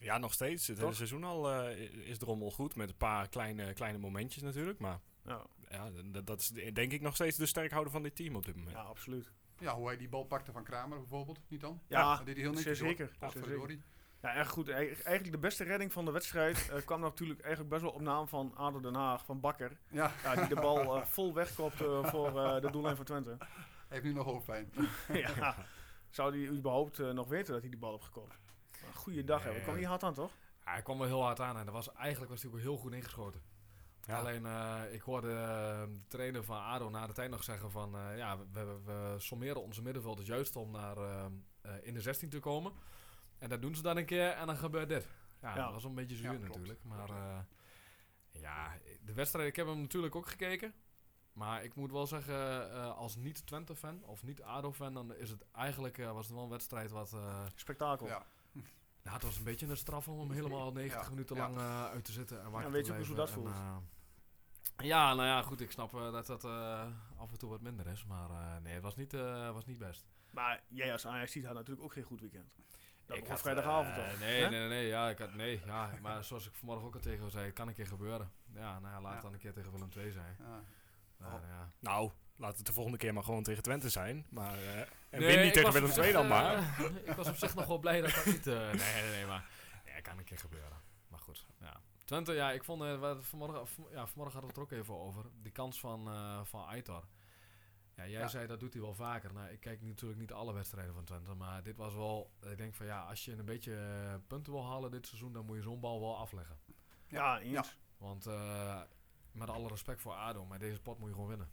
Ja, 0.00 0.18
nog 0.18 0.32
steeds. 0.32 0.66
Het 0.66 0.78
hele 0.78 0.92
seizoen 0.94 1.24
al 1.24 1.50
eh, 1.52 1.78
is 2.08 2.18
Drommel 2.18 2.50
goed. 2.50 2.76
Met 2.76 2.88
een 2.88 2.96
paar 2.96 3.28
kleine, 3.28 3.72
kleine 3.72 3.98
momentjes 3.98 4.42
natuurlijk. 4.42 4.78
Maar 4.78 5.00
Ja, 5.24 5.46
ja, 5.68 5.90
dat, 6.04 6.26
dat 6.26 6.40
is 6.40 6.48
denk 6.72 6.92
ik 6.92 7.00
nog 7.00 7.14
steeds 7.14 7.36
de 7.36 7.46
sterkhouder 7.46 7.92
van 7.92 8.02
dit 8.02 8.16
team 8.16 8.36
op 8.36 8.44
dit 8.46 8.56
moment. 8.56 8.76
ja 8.76 8.82
absoluut. 8.82 9.32
Ja, 9.58 9.74
hoe 9.74 9.86
hij 9.86 9.96
die 9.96 10.08
bal 10.08 10.24
pakte 10.24 10.52
van 10.52 10.64
Kramer 10.64 10.98
bijvoorbeeld, 10.98 11.38
niet 11.48 11.60
dan? 11.60 11.80
Ja, 11.86 12.16
deed 12.16 12.34
hij 12.36 12.44
heel 12.44 12.52
hoor. 12.52 12.74
zeker. 12.74 13.10
Zeer 13.20 13.30
verdorie. 13.30 13.82
Ja, 14.22 14.34
echt 14.34 14.50
goed. 14.50 14.68
Eig- 14.68 15.02
Eigenlijk 15.02 15.30
de 15.32 15.38
beste 15.38 15.64
redding 15.64 15.92
van 15.92 16.04
de 16.04 16.10
wedstrijd 16.10 16.68
eh, 16.70 16.84
kwam 16.84 17.00
natuurlijk 17.00 17.40
eigenlijk 17.40 17.70
best 17.70 17.82
wel 17.82 17.92
op 17.92 18.00
naam 18.00 18.28
van 18.28 18.54
ADO 18.56 18.80
Den 18.80 18.94
Haag, 18.94 19.24
van 19.24 19.40
Bakker. 19.40 19.78
Ja, 19.90 20.12
Ja, 20.22 20.34
die 20.34 20.48
de 20.48 20.54
bal 20.54 20.96
eh, 20.96 21.04
vol 21.04 21.34
wegkopte 21.34 22.00
voor 22.04 22.40
eh, 22.44 22.60
de 22.60 22.70
doellijn 22.70 22.96
van 22.96 23.04
Twente. 23.04 23.36
hij 23.38 23.48
heeft 23.88 24.04
nu 24.04 24.12
nog 24.12 24.24
hoofdpijn. 24.24 24.72
ja. 25.12 25.56
Zou 26.10 26.38
hij 26.38 26.56
überhaupt 26.56 26.98
nog 26.98 27.28
weten 27.28 27.52
dat 27.52 27.60
hij 27.60 27.70
die 27.70 27.78
bal 27.78 27.90
heeft 27.92 28.04
gekopt? 28.04 28.38
Goeiedag, 29.00 29.42
hè. 29.44 29.50
Nee. 29.50 29.60
kwam 29.62 29.76
niet 29.76 29.84
hard 29.84 30.02
aan, 30.02 30.14
toch? 30.14 30.32
Ja, 30.64 30.72
hij 30.72 30.82
kwam 30.82 30.98
wel 30.98 31.06
heel 31.06 31.22
hard 31.22 31.40
aan 31.40 31.56
en 31.56 31.64
dat 31.64 31.74
was, 31.74 31.92
eigenlijk 31.92 32.30
was 32.30 32.42
hij 32.42 32.50
ook 32.50 32.58
heel 32.58 32.76
goed 32.76 32.92
ingeschoten. 32.92 33.42
Ja. 34.06 34.18
Alleen, 34.18 34.46
eh, 34.46 34.80
ik 34.92 35.00
hoorde 35.00 35.28
eh, 35.32 35.80
de 35.92 36.06
trainer 36.08 36.44
van 36.44 36.62
ADO 36.62 36.88
na 36.90 37.06
de 37.06 37.12
tijd 37.12 37.30
nog 37.30 37.42
zeggen 37.44 37.70
van... 37.70 37.96
eh, 37.96 38.16
ja, 38.16 38.38
we, 38.38 38.44
we, 38.64 38.78
we 38.84 39.14
sommeren 39.18 39.62
onze 39.62 39.82
middenvelders 39.82 40.28
juist 40.28 40.56
om 40.56 40.70
naar, 40.70 40.96
eh, 40.96 41.24
eh, 41.60 41.72
in 41.82 41.94
de 41.94 42.00
16 42.00 42.28
te 42.28 42.38
komen. 42.38 42.72
En 43.38 43.48
dat 43.48 43.62
doen 43.62 43.74
ze 43.74 43.82
dan 43.82 43.96
een 43.96 44.04
keer 44.04 44.28
en 44.30 44.46
dan 44.46 44.56
gebeurt 44.56 44.88
dit. 44.88 45.06
Ja, 45.40 45.54
Ja. 45.54 45.64
dat 45.64 45.72
was 45.72 45.84
een 45.84 45.94
beetje 45.94 46.16
zuur 46.16 46.32
Ja, 46.32 46.38
natuurlijk. 46.38 46.78
Maar 46.84 47.10
eh, 47.10 47.38
ja, 48.30 48.72
de 49.04 49.12
wedstrijd, 49.12 49.48
ik 49.48 49.56
heb 49.56 49.66
hem 49.66 49.80
natuurlijk 49.80 50.14
ook 50.14 50.28
gekeken. 50.28 50.74
Maar 51.32 51.64
ik 51.64 51.74
moet 51.74 51.92
wel 51.92 52.06
zeggen, 52.06 52.70
eh, 52.72 52.96
als 52.96 53.16
niet-Twente-fan 53.16 54.02
of 54.04 54.22
niet-ADO-fan... 54.22 54.94
dan 54.94 55.14
is 55.14 55.30
het 55.30 55.44
eigenlijk, 55.52 55.96
was 55.96 56.26
het 56.26 56.34
wel 56.34 56.44
een 56.44 56.50
wedstrijd 56.50 56.90
wat... 56.90 57.12
eh, 57.12 57.44
Spektakel. 57.54 58.06
Ja. 58.06 58.26
Nou, 59.10 59.14
het 59.14 59.22
was 59.22 59.36
een 59.38 59.44
beetje 59.44 59.66
een 59.66 59.76
straf 59.76 60.08
om 60.08 60.18
hem 60.18 60.30
helemaal 60.30 60.72
90 60.72 61.02
Ja, 61.02 61.08
minuten 61.10 61.36
ja. 61.36 61.42
lang 61.42 61.56
eh, 61.58 61.84
uit 61.84 62.04
te 62.04 62.12
zitten. 62.12 62.42
En 62.42 62.50
Ja, 62.50 62.70
weet 62.70 62.86
je 62.86 62.92
ook 62.98 63.04
hoe 63.06 63.14
dat 63.16 63.28
En, 63.28 63.34
voelt? 63.34 63.48
eh, 63.48 63.76
ja, 64.86 65.14
nou 65.14 65.26
ja, 65.28 65.42
goed. 65.42 65.60
Ik 65.60 65.70
snap 65.70 65.94
eh, 65.94 66.12
dat 66.12 66.26
dat 66.26 66.44
eh, 66.44 66.86
af 67.16 67.30
en 67.32 67.38
toe 67.38 67.50
wat 67.50 67.60
minder 67.60 67.86
is. 67.86 68.04
Maar 68.04 68.30
eh, 68.30 68.56
nee, 68.62 68.74
het 68.74 68.82
was 68.82 68.96
niet, 68.96 69.14
eh, 69.14 69.50
was 69.52 69.66
niet 69.66 69.78
best. 69.78 70.06
Maar 70.30 70.62
jij 70.68 70.92
als 70.92 71.06
Ajax 71.06 71.32
ziet 71.32 71.44
had 71.44 71.54
natuurlijk 71.54 71.82
ook 71.82 71.92
geen 71.92 72.04
goed 72.04 72.20
weekend. 72.20 72.54
Dat 73.06 73.16
ik 73.16 73.26
had, 73.26 73.40
vrijdagavond 73.40 73.94
toch? 73.94 74.18
Nee, 74.20 74.40
nee, 74.40 74.48
nee, 74.50 74.68
nee. 74.68 74.86
Ja, 74.86 75.08
ik 75.08 75.18
had, 75.18 75.34
nee, 75.34 75.60
ja, 75.66 75.90
maar 76.00 76.24
zoals 76.24 76.46
ik 76.46 76.54
vanmorgen 76.54 76.86
ook 76.86 76.94
al 76.94 77.00
tegen 77.00 77.18
jou 77.18 77.30
zei, 77.30 77.44
het 77.44 77.54
kan 77.54 77.68
een 77.68 77.74
keer 77.74 77.86
gebeuren. 77.86 78.30
Ja, 78.54 78.78
nou 78.78 78.94
ja, 78.94 79.00
laat 79.00 79.04
het 79.04 79.14
Ja. 79.14 79.20
dan 79.20 79.32
een 79.32 79.38
keer 79.38 79.52
tegen 79.52 79.72
Willem 79.72 79.88
II 79.96 80.10
zijn. 80.12 80.36
Ja. 80.38 80.60
Nou, 81.18 81.34
Oh. 81.34 81.48
ja. 81.48 81.72
Nou, 81.78 82.10
laat 82.40 82.56
het 82.56 82.66
de 82.66 82.72
volgende 82.72 82.98
keer 82.98 83.14
maar 83.14 83.24
gewoon 83.24 83.42
tegen 83.42 83.62
Twente 83.62 83.88
zijn. 83.88 84.26
Maar, 84.30 84.58
eh, 84.58 84.78
en 84.80 84.86
Nee, 85.10 85.36
win 85.36 85.44
niet 85.44 85.52
tegen 85.54 85.72
Willem 85.72 85.90
II 85.90 86.12
dan 86.12 86.22
eh, 86.22 86.28
maar. 86.28 86.80
ik 87.04 87.12
was 87.12 87.28
op 87.28 87.36
zich 87.36 87.54
nog 87.54 87.66
wel 87.66 87.78
blij 87.78 88.00
dat 88.00 88.14
dat 88.14 88.26
niet... 88.26 88.46
eh, 88.46 88.54
nee, 88.82 89.02
nee, 89.02 89.10
nee, 89.10 89.26
maar... 89.26 89.50
Ja, 89.84 89.92
het 89.92 90.02
kan 90.02 90.18
een 90.18 90.24
keer 90.24 90.38
gebeuren. 90.38 90.78
Maar 91.08 91.18
goed, 91.20 91.46
ja. 91.60 91.80
Twente, 92.04 92.32
ja, 92.32 92.50
ik 92.52 92.64
vond... 92.64 92.82
eh, 92.82 92.98
wat 92.98 93.24
vanmorgen, 93.24 93.66
van- 93.68 93.86
ja, 93.90 94.06
vanmorgen 94.06 94.40
hadden 94.40 94.40
we 94.40 94.46
het 94.46 94.56
er 94.56 94.62
ook 94.62 94.82
even 94.82 94.94
over. 94.98 95.24
Die 95.42 95.52
kans 95.52 95.80
van, 95.80 96.08
eh 96.08 96.40
van 96.44 96.66
Aitor. 96.66 97.04
Ja, 97.96 98.06
jij 98.06 98.20
Ja. 98.20 98.28
zei 98.28 98.46
dat 98.46 98.60
doet 98.60 98.72
hij 98.72 98.82
wel 98.82 98.94
vaker. 98.94 99.32
Nou, 99.32 99.48
ik 99.48 99.60
kijk 99.60 99.82
natuurlijk 99.82 100.20
niet 100.20 100.32
alle 100.32 100.52
wedstrijden 100.52 100.94
van 100.94 101.04
Twente. 101.04 101.34
Maar 101.34 101.62
dit 101.62 101.76
was 101.76 101.94
wel... 101.94 102.30
Ik 102.50 102.56
denk 102.56 102.74
van 102.74 102.86
ja, 102.86 103.00
als 103.02 103.24
je 103.24 103.32
een 103.32 103.44
beetje 103.44 103.74
eh, 103.76 104.14
punten 104.26 104.52
wil 104.52 104.66
halen 104.66 104.90
dit 104.90 105.06
seizoen... 105.06 105.32
dan 105.32 105.44
moet 105.46 105.56
je 105.56 105.62
zo'n 105.62 105.80
bal 105.80 106.00
wel 106.00 106.16
afleggen. 106.18 106.58
Ja, 107.06 107.38
eens. 107.40 107.50
Ja. 107.52 107.64
Want 107.98 108.26
eh, 108.26 108.80
met 109.32 109.50
alle 109.50 109.68
respect 109.68 110.00
voor 110.00 110.12
ADO... 110.12 110.44
maar 110.46 110.58
deze 110.58 110.80
pot 110.80 110.98
moet 110.98 111.08
je 111.08 111.14
gewoon 111.14 111.28
winnen. 111.28 111.50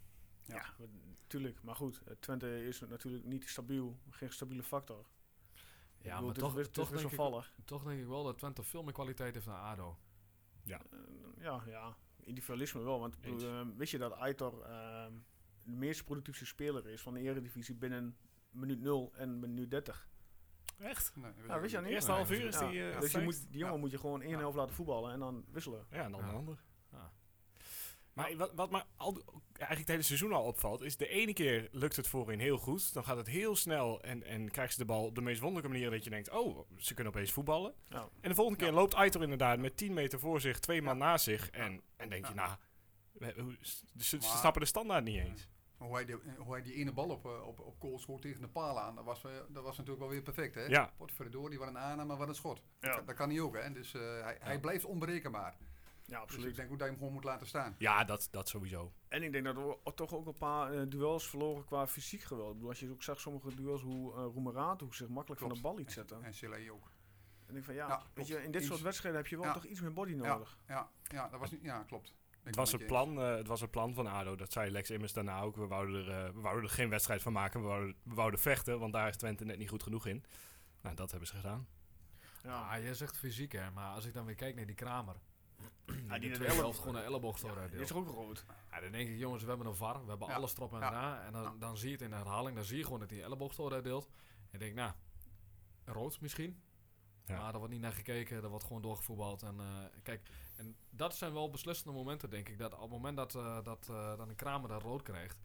Tuurlijk. 1.26 1.62
Maar 1.62 1.74
goed, 1.76 2.00
eh, 2.06 2.14
Twente 2.20 2.64
is 2.64 2.80
natuurlijk 2.80 3.24
niet 3.24 3.48
stabiel. 3.48 3.98
Geen 4.10 4.32
stabiele 4.32 4.62
factor. 4.62 5.06
Ja, 6.02 6.20
bedoel, 6.20 6.48
maar 6.48 6.56
het 6.56 6.66
is 6.66 6.72
toch, 6.72 6.88
toch, 6.90 7.00
denk 7.00 7.12
ik, 7.12 7.64
toch 7.64 7.82
denk 7.84 8.00
ik 8.00 8.06
wel 8.06 8.24
dat 8.24 8.38
Twente 8.38 8.62
veel 8.62 8.82
meer 8.82 8.92
kwaliteit 8.92 9.34
heeft 9.34 9.46
dan 9.46 9.54
ADO. 9.60 9.98
Eh, 10.66 10.78
ja, 11.38 11.62
ja, 11.66 11.96
individualisme 12.24 12.80
wel. 12.82 13.00
Want 13.00 13.16
eh, 13.20 13.62
wist 13.76 13.90
je 13.92 13.98
dat 13.98 14.12
Aitor 14.12 14.62
ehm, 14.62 15.12
de 15.62 15.76
meest 15.76 16.04
productieve 16.04 16.46
speler 16.46 16.86
is 16.86 17.00
van 17.00 17.14
de 17.14 17.20
Eredivisie 17.20 17.74
binnen 17.74 18.16
minuut 18.50 18.80
0 18.80 19.12
en 19.14 19.38
minuut 19.38 19.70
30? 19.70 20.08
Echt? 20.78 21.16
Nee, 21.16 21.32
Ja, 21.46 21.60
wist 21.60 21.70
je 21.70 21.76
dat 21.76 21.86
niet. 21.86 21.94
Eerste 21.94 22.12
half 22.12 22.30
uur 22.30 22.44
is 22.46 22.58
Ja, 22.58 22.70
die... 22.70 22.98
dus 23.00 23.12
je 23.12 23.20
moet, 23.20 23.50
die 23.50 23.58
jongen 23.58 23.74
Ja. 23.74 23.80
moet 23.80 23.90
je 23.90 23.98
gewoon 23.98 24.20
één 24.22 24.30
Ja. 24.30 24.38
helft 24.38 24.56
laten 24.56 24.74
voetballen 24.74 25.12
en 25.12 25.18
dan 25.18 25.44
wisselen. 25.50 25.86
Ja, 25.90 26.02
en 26.04 26.10
dan 26.10 26.20
Ja. 26.20 26.28
een 26.28 26.34
ander. 26.34 26.62
Maar 28.18 28.36
wat, 28.36 28.52
wat 28.54 28.70
me 28.70 28.82
al, 28.96 29.22
eigenlijk 29.52 29.78
het 29.78 29.88
hele 29.88 30.02
seizoen 30.02 30.32
al 30.32 30.44
opvalt, 30.44 30.82
is 30.82 30.96
de 30.96 31.08
ene 31.08 31.32
keer 31.32 31.68
lukt 31.72 31.96
het 31.96 32.08
voorin 32.08 32.38
heel 32.38 32.58
goed. 32.58 32.92
Dan 32.94 33.04
gaat 33.04 33.16
het 33.16 33.26
heel 33.26 33.56
snel 33.56 34.02
en, 34.02 34.22
en 34.22 34.50
krijgt 34.50 34.72
ze 34.72 34.78
de 34.78 34.84
bal 34.84 35.04
op 35.04 35.14
de 35.14 35.20
meest 35.20 35.40
wonderlijke 35.40 35.76
manier 35.76 35.90
dat 35.90 36.04
je 36.04 36.10
denkt, 36.10 36.30
oh, 36.30 36.58
ze 36.76 36.94
kunnen 36.94 37.12
opeens 37.12 37.32
voetballen. 37.32 37.74
Ja. 37.88 38.08
En 38.20 38.28
de 38.28 38.34
volgende 38.34 38.58
keer 38.58 38.68
Ja. 38.68 38.74
loopt 38.74 38.94
Aitor 38.94 39.22
inderdaad 39.22 39.58
met 39.58 39.76
10 39.76 39.92
meter 39.94 40.18
voor 40.20 40.40
zich, 40.40 40.58
twee 40.58 40.82
man 40.82 40.98
Ja. 40.98 41.04
naast 41.04 41.24
zich. 41.24 41.50
En, 41.50 41.82
en 41.96 42.08
denk 42.08 42.26
je, 42.26 42.34
nou, 42.34 42.50
ze, 43.60 43.76
ze 43.98 44.16
Maar- 44.16 44.26
snappen 44.28 44.60
de 44.60 44.66
standaard 44.66 45.04
niet 45.04 45.24
eens. 45.24 45.48
Hoe 45.76 45.94
hij, 45.94 46.04
die, 46.04 46.16
hoe 46.38 46.52
hij 46.52 46.62
die 46.62 46.74
ene 46.74 46.92
bal 46.92 47.08
op, 47.08 47.24
eh, 47.26 47.46
op, 47.46 47.60
op 47.60 47.74
goal 47.80 47.98
schoot 47.98 48.22
tegen 48.22 48.40
de 48.40 48.48
paal 48.48 48.80
aan, 48.80 48.94
dat 48.94 49.04
was, 49.04 49.24
eh, 49.24 49.30
dat 49.48 49.62
was 49.62 49.76
natuurlijk 49.76 50.00
wel 50.04 50.08
weer 50.12 50.22
perfect. 50.22 50.54
Hè? 50.54 50.64
Ja. 50.64 50.92
Potverdorie, 50.96 51.58
wat 51.58 51.68
een 51.68 51.78
aanname, 51.78 52.16
wat 52.16 52.28
een 52.28 52.34
schot. 52.34 52.62
Ja. 52.80 52.96
Dat, 52.96 53.06
dat 53.06 53.16
kan 53.16 53.30
hij 53.30 53.40
ook, 53.40 53.56
hè? 53.56 53.72
Dus 53.72 53.94
eh, 53.94 54.00
hij, 54.22 54.36
hij 54.40 54.60
blijft 54.60 54.84
onberekenbaar. 54.84 55.56
Ja, 56.08 56.14
Dus 56.14 56.22
absoluut. 56.22 56.48
ik 56.50 56.56
denk 56.56 56.70
ook 56.70 56.78
dat 56.78 56.86
je 56.86 56.92
hem 56.92 56.98
gewoon 56.98 57.12
moet 57.14 57.24
laten 57.24 57.46
staan. 57.46 57.74
Ja, 57.78 58.04
dat, 58.04 58.28
dat 58.30 58.48
sowieso. 58.48 58.92
En 59.08 59.22
ik 59.22 59.32
denk 59.32 59.44
dat 59.44 59.54
we 59.56 59.78
o- 59.84 59.94
toch 59.94 60.12
ook 60.14 60.26
een 60.26 60.38
paar 60.38 60.72
eh, 60.72 60.82
duels 60.88 61.28
verloren 61.28 61.64
qua 61.64 61.86
fysiek 61.86 62.20
geweld. 62.22 62.48
Ik 62.48 62.54
bedoel, 62.54 62.68
als 62.68 62.80
je 62.80 62.90
ook 62.90 63.02
zag 63.02 63.20
sommige 63.20 63.54
duels 63.54 63.82
hoe 63.82 64.12
uh, 64.12 64.18
Roemerato 64.18 64.84
hoe 64.84 64.94
zich 64.94 65.08
makkelijk 65.08 65.40
van 65.40 65.52
de 65.52 65.60
bal 65.60 65.74
liet 65.76 65.92
zetten. 65.92 66.22
En 66.24 66.34
Silei 66.34 66.70
ook. 66.70 66.84
En 66.84 67.46
ik 67.46 67.52
denk 67.52 67.64
van 67.64 67.74
ja, 67.74 67.88
Ja, 67.88 68.02
weet 68.14 68.26
je, 68.26 68.42
in 68.42 68.50
dit 68.50 68.64
soort 68.64 68.80
wedstrijden 68.80 69.20
heb 69.20 69.30
je 69.30 69.36
wel 69.36 69.44
Ja. 69.46 69.52
toch 69.52 69.64
iets 69.64 69.80
meer 69.80 69.92
body 69.92 70.10
Ja. 70.14 70.16
nodig. 70.16 70.58
Ja, 70.66 70.90
ja, 71.02 71.28
dat 71.28 71.40
was 71.40 71.50
niet, 71.50 71.62
ja 71.62 71.82
klopt. 71.82 72.14
Het 72.42 72.56
was, 72.56 72.72
een 72.72 72.86
plan, 72.86 73.20
eh, 73.20 73.34
het 73.36 73.46
was 73.46 73.60
een 73.60 73.70
plan 73.70 73.94
van 73.94 74.06
ADO, 74.06 74.36
dat 74.36 74.52
zei 74.52 74.70
Lex 74.70 74.90
Immers 74.90 75.12
daarna 75.12 75.40
ook. 75.40 75.56
We 75.56 75.66
wouden, 75.66 76.06
er, 76.06 76.24
eh, 76.26 76.32
we 76.34 76.40
wouden 76.40 76.64
er 76.64 76.70
geen 76.70 76.88
wedstrijd 76.88 77.22
van 77.22 77.32
maken, 77.32 77.60
we 77.60 77.66
wouden, 77.66 77.96
we 78.02 78.14
wouden 78.14 78.40
vechten, 78.40 78.78
want 78.78 78.92
daar 78.92 79.08
is 79.08 79.16
Twente 79.16 79.44
net 79.44 79.58
niet 79.58 79.68
goed 79.68 79.82
genoeg 79.82 80.06
in. 80.06 80.24
Nou, 80.80 80.94
dat 80.96 81.10
hebben 81.10 81.28
ze 81.28 81.34
gedaan. 81.34 81.66
Ja. 82.42 82.60
Ah, 82.68 82.82
jij 82.82 82.94
zegt 82.94 83.18
fysiek 83.18 83.52
hè, 83.52 83.70
maar 83.70 83.94
als 83.94 84.04
ik 84.04 84.12
dan 84.14 84.24
weer 84.24 84.34
kijk 84.34 84.54
naar 84.54 84.66
die 84.66 84.74
Kramer. 84.74 85.16
Die 85.86 86.18
die 86.20 86.30
de 86.30 86.34
tweede 86.36 86.54
helft 86.54 86.78
gewoon 86.78 86.94
een 86.94 87.02
elleboogstoot 87.04 87.50
Dit 87.50 87.58
uitdeelt. 87.58 87.82
is 87.82 87.92
ook 87.92 88.08
rood. 88.08 88.44
Ja, 88.70 88.80
dan 88.80 88.92
denk 88.92 89.08
ik, 89.08 89.18
jongens, 89.18 89.42
we 89.42 89.48
hebben 89.48 89.66
een 89.66 89.74
VAR, 89.76 90.02
we 90.04 90.08
hebben 90.08 90.28
Ja. 90.28 90.34
alles 90.34 90.56
erop 90.56 90.72
en 90.72 90.78
Ja. 90.80 90.88
eraan. 90.90 91.20
En 91.26 91.32
dan, 91.32 91.42
Ja. 91.42 91.54
dan 91.58 91.76
zie 91.76 91.86
je 91.86 91.92
het 91.94 92.02
in 92.02 92.10
de 92.10 92.16
herhaling, 92.16 92.56
dan 92.56 92.64
zie 92.64 92.76
je 92.78 92.84
gewoon 92.84 93.00
dat 93.00 93.10
hij 93.10 93.22
elleboogstoot 93.22 93.72
uitdeelt. 93.72 94.08
En 94.36 94.48
ik 94.52 94.58
denk, 94.60 94.74
nou, 94.74 94.92
rood 95.84 96.20
misschien. 96.20 96.62
Ja. 97.24 97.38
Maar 97.38 97.52
er 97.52 97.58
wordt 97.58 97.72
niet 97.72 97.82
naar 97.82 97.92
gekeken, 97.92 98.42
er 98.42 98.48
wordt 98.48 98.64
gewoon 98.64 98.82
doorgevoetbald. 98.82 99.42
En 99.42 99.60
eh, 99.60 99.84
kijk, 100.02 100.28
en 100.56 100.76
dat 100.90 101.16
zijn 101.16 101.32
wel 101.32 101.50
beslissende 101.50 101.92
momenten, 101.92 102.30
denk 102.30 102.48
ik. 102.48 102.58
Dat 102.58 102.74
op 102.74 102.80
het 102.80 102.90
moment 102.90 103.16
dat, 103.16 103.34
eh, 103.34 103.62
dat, 103.64 103.88
eh, 103.90 104.16
dat 104.16 104.28
een 104.28 104.34
Kramer 104.34 104.68
dat 104.68 104.82
rood 104.82 105.02
krijgt. 105.02 105.38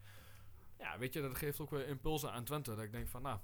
Ja, 0.78 0.98
weet 0.98 1.12
je, 1.12 1.20
dat 1.20 1.36
geeft 1.36 1.60
ook 1.60 1.70
weer 1.70 1.86
impulsen 1.88 2.32
aan 2.32 2.44
Twente. 2.44 2.74
Dat 2.74 2.84
ik 2.84 2.92
denk 2.92 3.08
van, 3.08 3.22
nou, 3.22 3.38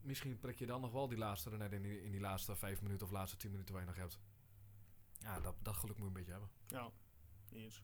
misschien 0.00 0.38
prik 0.38 0.58
je 0.58 0.66
dan 0.66 0.80
nog 0.80 0.92
wel 0.92 1.08
die 1.08 1.18
laatste 1.18 1.50
er 1.50 1.58
net 1.58 1.72
in 1.72 1.82
die, 1.82 2.02
in 2.04 2.10
die 2.10 2.20
laatste 2.20 2.56
vijf 2.56 2.82
minuten 2.82 3.06
of 3.06 3.12
laatste 3.12 3.36
tien 3.36 3.50
minuten 3.50 3.74
waar 3.74 3.82
je 3.82 3.88
nog 3.88 3.98
hebt. 3.98 4.18
Ja, 5.22 5.40
dat, 5.40 5.54
dat 5.62 5.76
geluk 5.76 5.96
moet 5.98 6.02
je 6.12 6.18
een 6.18 6.24
beetje 6.24 6.30
hebben. 6.32 6.50
Ja, 6.66 6.90
eens. 7.52 7.82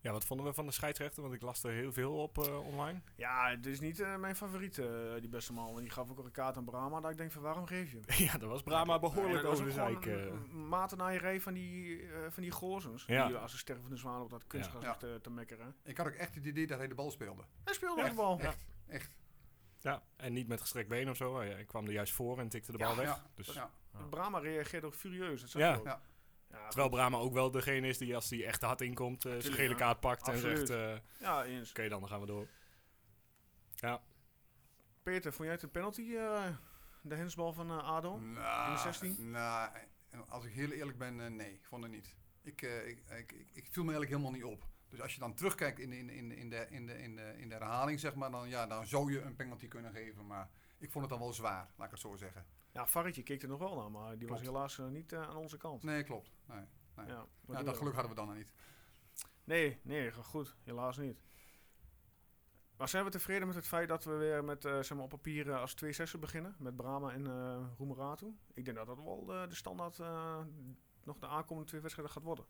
Ja, 0.00 0.12
wat 0.12 0.24
vonden 0.24 0.46
we 0.46 0.52
van 0.54 0.66
de 0.66 0.72
scheidsrechter? 0.72 1.22
Want 1.22 1.34
ik 1.34 1.42
las 1.42 1.62
er 1.62 1.70
heel 1.72 1.92
veel 1.92 2.12
op 2.22 2.38
eh, 2.38 2.66
online. 2.66 3.00
Ja, 3.16 3.50
het 3.50 3.66
is 3.66 3.80
niet 3.80 4.00
eh, 4.00 4.16
mijn 4.16 4.36
favoriet, 4.36 4.78
eh, 4.78 4.86
die 5.20 5.28
beste 5.28 5.52
man. 5.52 5.66
Want 5.66 5.78
die 5.78 5.90
gaf 5.90 6.10
ook 6.10 6.18
een 6.24 6.30
kaart 6.30 6.56
aan 6.56 6.64
Brahma. 6.64 7.00
Dat 7.00 7.10
ik 7.10 7.16
denk 7.16 7.32
van, 7.32 7.42
waarom 7.42 7.66
geef 7.66 7.90
je 7.90 8.00
hem? 8.06 8.24
ja, 8.26 8.38
daar 8.38 8.48
was 8.48 8.62
Brahma 8.62 8.98
behoorlijk 8.98 9.34
dat 9.34 9.42
was 9.42 9.52
over 9.52 9.64
de 9.64 9.72
zeik. 9.72 10.06
eh. 10.06 10.12
een- 10.12 10.32
een 10.32 10.68
matenaaierij 10.68 11.40
van 11.40 11.54
die, 11.54 12.02
eh 12.12 12.30
van 12.30 12.42
die 12.42 12.52
gozens. 12.52 13.04
Ja. 13.06 13.26
Die 13.26 13.36
als 13.36 13.52
een 13.52 13.58
stervende 13.58 13.96
zwaan 13.96 14.22
op 14.22 14.30
dat 14.30 14.46
kunstgras 14.46 14.82
Ja. 14.82 14.96
te, 14.96 15.18
te 15.22 15.30
mekkeren. 15.30 15.74
Ik 15.84 15.96
had 15.96 16.06
ook 16.06 16.12
echt 16.12 16.34
het 16.34 16.44
idee 16.44 16.66
dat 16.66 16.78
hij 16.78 16.88
de 16.88 16.94
bal 16.94 17.10
speelde. 17.10 17.42
Hij 17.64 17.74
speelde 17.74 18.02
Ja, 18.02 18.08
de 18.08 18.14
bal. 18.14 18.38
echt. 18.40 18.64
Echt. 18.86 19.10
Ja, 19.80 20.02
en 20.16 20.32
niet 20.32 20.48
met 20.48 20.60
gestrekt 20.60 20.88
been 20.88 21.10
of 21.10 21.16
zo. 21.16 21.36
Hij, 21.38 21.64
kwam 21.64 21.86
er 21.86 21.92
juist 21.92 22.12
voor 22.12 22.38
en 22.38 22.48
tikte 22.48 22.72
de 22.72 22.78
bal 22.78 22.90
Ja, 22.90 22.96
weg. 22.96 23.06
ja, 23.06 23.26
Dus, 23.34 23.52
Ja. 23.52 23.70
Brahma 24.10 24.38
reageert 24.38 24.84
ook 24.84 24.94
furieus. 24.94 25.40
Dat 25.40 25.50
zag 25.50 25.60
Ja. 25.62 25.72
je 25.72 25.78
ook. 25.78 25.98
Ja. 26.54 26.60
Ja, 26.60 26.68
Terwijl 26.68 26.88
Brahma 26.88 27.16
ook 27.18 27.32
wel 27.32 27.50
degene 27.50 27.88
is 27.88 27.98
die 27.98 28.14
als 28.14 28.30
hij 28.30 28.44
echt 28.46 28.62
hard 28.62 28.80
inkomt, 28.80 29.24
eh 29.24 29.32
zijn 29.38 29.52
gele 29.54 29.68
ja. 29.68 29.74
kaart 29.74 30.00
pakt 30.00 30.28
en 30.28 30.38
zegt... 30.38 30.70
eh, 30.70 30.76
Oké, 30.76 31.02
ja, 31.18 31.44
eens. 31.44 31.72
dan 31.72 32.08
gaan 32.08 32.20
we 32.20 32.26
door. 32.26 32.48
Peter, 35.02 35.32
vond 35.32 35.44
jij 35.44 35.52
het 35.52 35.62
een 35.62 35.70
penalty, 35.70 36.14
eh, 36.16 36.46
de 37.02 37.14
hensbal 37.14 37.52
van 37.52 37.70
Ado? 37.82 38.18
Nou, 38.18 38.68
In 38.68 38.74
de 38.74 38.80
16? 38.80 39.30
Nou, 39.30 39.70
eh, 40.10 40.20
als 40.28 40.44
ik 40.44 40.52
heel 40.52 40.70
eerlijk 40.70 40.98
ben, 40.98 41.20
eh, 41.20 41.30
nee, 41.30 41.52
ik 41.52 41.64
vond 41.64 41.82
het 41.82 41.92
niet. 41.92 42.14
Ik, 42.42 42.62
eh, 42.62 42.86
ik, 42.88 43.02
ik, 43.08 43.32
ik, 43.32 43.50
ik 43.52 43.66
viel 43.70 43.84
me 43.84 43.92
eigenlijk 43.92 44.10
helemaal 44.10 44.30
niet 44.32 44.44
op. 44.58 44.66
Dus 44.88 45.00
als 45.00 45.14
je 45.14 45.20
dan 45.20 45.34
terugkijkt 45.34 45.78
in 45.78 45.90
de, 45.90 45.96
in, 45.96 46.10
in, 46.10 46.32
in, 46.32 46.50
de, 46.50 46.66
in, 46.70 46.86
de, 46.86 46.98
in, 47.02 47.16
de, 47.16 47.34
in 47.36 47.48
de 47.48 47.54
herhaling, 47.54 48.00
zeg 48.00 48.14
maar, 48.14 48.30
dan, 48.30 48.48
ja, 48.48 48.66
dan 48.66 48.86
zou 48.86 49.12
je 49.12 49.20
een 49.20 49.36
penalty 49.36 49.68
kunnen 49.68 49.92
geven. 49.92 50.26
Maar 50.26 50.50
ik 50.78 50.90
vond 50.90 51.04
het 51.04 51.12
dan 51.12 51.22
wel 51.22 51.32
zwaar, 51.32 51.70
laat 51.76 51.86
ik 51.86 51.92
het 51.92 52.00
zo 52.00 52.16
zeggen. 52.16 52.46
Ja, 52.74 52.86
Varretje 52.86 53.22
keek 53.22 53.42
er 53.42 53.48
nog 53.48 53.58
wel 53.58 53.74
naar, 53.76 53.90
maar 53.90 54.18
die 54.18 54.28
was 54.28 54.40
helaas 54.40 54.78
eh, 54.78 54.86
niet 54.86 55.12
eh, 55.12 55.28
aan 55.28 55.36
onze 55.36 55.56
kant. 55.56 55.82
Nee, 55.82 56.02
klopt. 56.02 56.30
Nee, 56.46 56.64
nee. 56.96 57.06
Ja, 57.06 57.26
dat 57.46 57.64
we 57.64 57.74
geluk 57.74 57.92
hadden 57.94 58.10
we 58.10 58.16
dan 58.16 58.26
nog 58.26 58.36
niet. 58.36 58.52
Nee, 59.44 59.78
nee, 59.82 60.12
goed. 60.12 60.56
Helaas 60.64 60.96
niet. 60.96 61.18
Maar 62.76 62.88
zijn 62.88 63.04
we 63.04 63.10
tevreden 63.10 63.46
met 63.46 63.56
het 63.56 63.66
feit 63.66 63.88
dat 63.88 64.04
we 64.04 64.10
weer 64.16 64.44
met, 64.44 64.64
eh, 64.64 64.72
zeg 64.72 64.94
maar 64.94 65.04
op 65.04 65.08
papier 65.10 65.50
eh, 65.50 65.60
als 65.60 65.74
twee 65.74 65.92
zessen 65.92 66.20
beginnen? 66.20 66.54
Met 66.58 66.76
Brahma 66.76 67.12
en 67.12 67.26
eh 67.26 67.66
Roemeratu? 67.78 68.36
Ik 68.54 68.64
denk 68.64 68.76
dat 68.76 68.86
dat 68.86 68.96
wel 68.96 69.34
eh, 69.34 69.48
de 69.48 69.54
standaard 69.54 69.98
eh, 69.98 70.40
nog 71.04 71.18
de 71.18 71.26
aankomende 71.26 71.68
twee 71.68 71.80
wedstrijden 71.80 72.14
gaat 72.14 72.22
worden. 72.24 72.44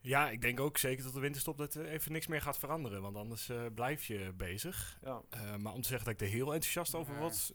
Ja, 0.00 0.30
ik 0.30 0.40
denk 0.40 0.60
ook 0.60 0.78
zeker 0.78 1.04
tot 1.04 1.14
de 1.14 1.20
winterstop 1.20 1.56
dat 1.56 1.74
er 1.74 1.86
even 1.86 2.12
niks 2.12 2.26
meer 2.26 2.40
gaat 2.40 2.58
veranderen. 2.58 3.02
Want 3.02 3.16
anders 3.16 3.48
eh, 3.48 3.64
blijf 3.74 4.04
je 4.04 4.32
bezig. 4.36 4.98
Ja, 5.02 5.22
Eh, 5.30 5.56
maar 5.56 5.72
om 5.72 5.80
te 5.82 5.88
zeggen 5.88 6.06
dat 6.06 6.20
ik 6.20 6.26
er 6.28 6.34
heel 6.34 6.52
enthousiast 6.52 6.94
over 6.94 7.12
Nee. 7.12 7.20
word... 7.22 7.54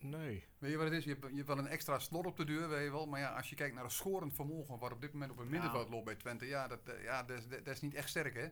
Nee. 0.00 0.44
Weet 0.58 0.70
je 0.70 0.76
wat 0.76 0.86
het 0.86 0.94
is? 0.94 1.04
Je 1.04 1.10
hebt, 1.10 1.28
je 1.28 1.34
hebt 1.34 1.48
wel 1.48 1.58
een 1.58 1.66
extra 1.66 1.98
slot 1.98 2.26
op 2.26 2.36
de 2.36 2.44
deur, 2.44 2.68
weet 2.68 2.84
je 2.84 2.90
wel. 2.90 3.06
Maar 3.06 3.20
ja, 3.20 3.36
als 3.36 3.50
je 3.50 3.56
kijkt 3.56 3.74
naar 3.74 3.84
het 3.84 3.92
scorend 3.92 4.34
vermogen 4.34 4.78
wat 4.78 4.92
op 4.92 5.00
dit 5.00 5.12
moment 5.12 5.30
op 5.30 5.38
het 5.38 5.48
middenveld 5.48 5.88
loopt 5.88 6.04
bij 6.04 6.14
Twente, 6.14 6.46
ja, 6.46 6.68
dat, 6.68 6.88
eh, 6.88 7.02
ja 7.02 7.22
dat, 7.22 7.38
is, 7.38 7.48
dat 7.48 7.66
is 7.66 7.80
niet 7.80 7.94
echt 7.94 8.08
sterk, 8.08 8.34
hè. 8.34 8.42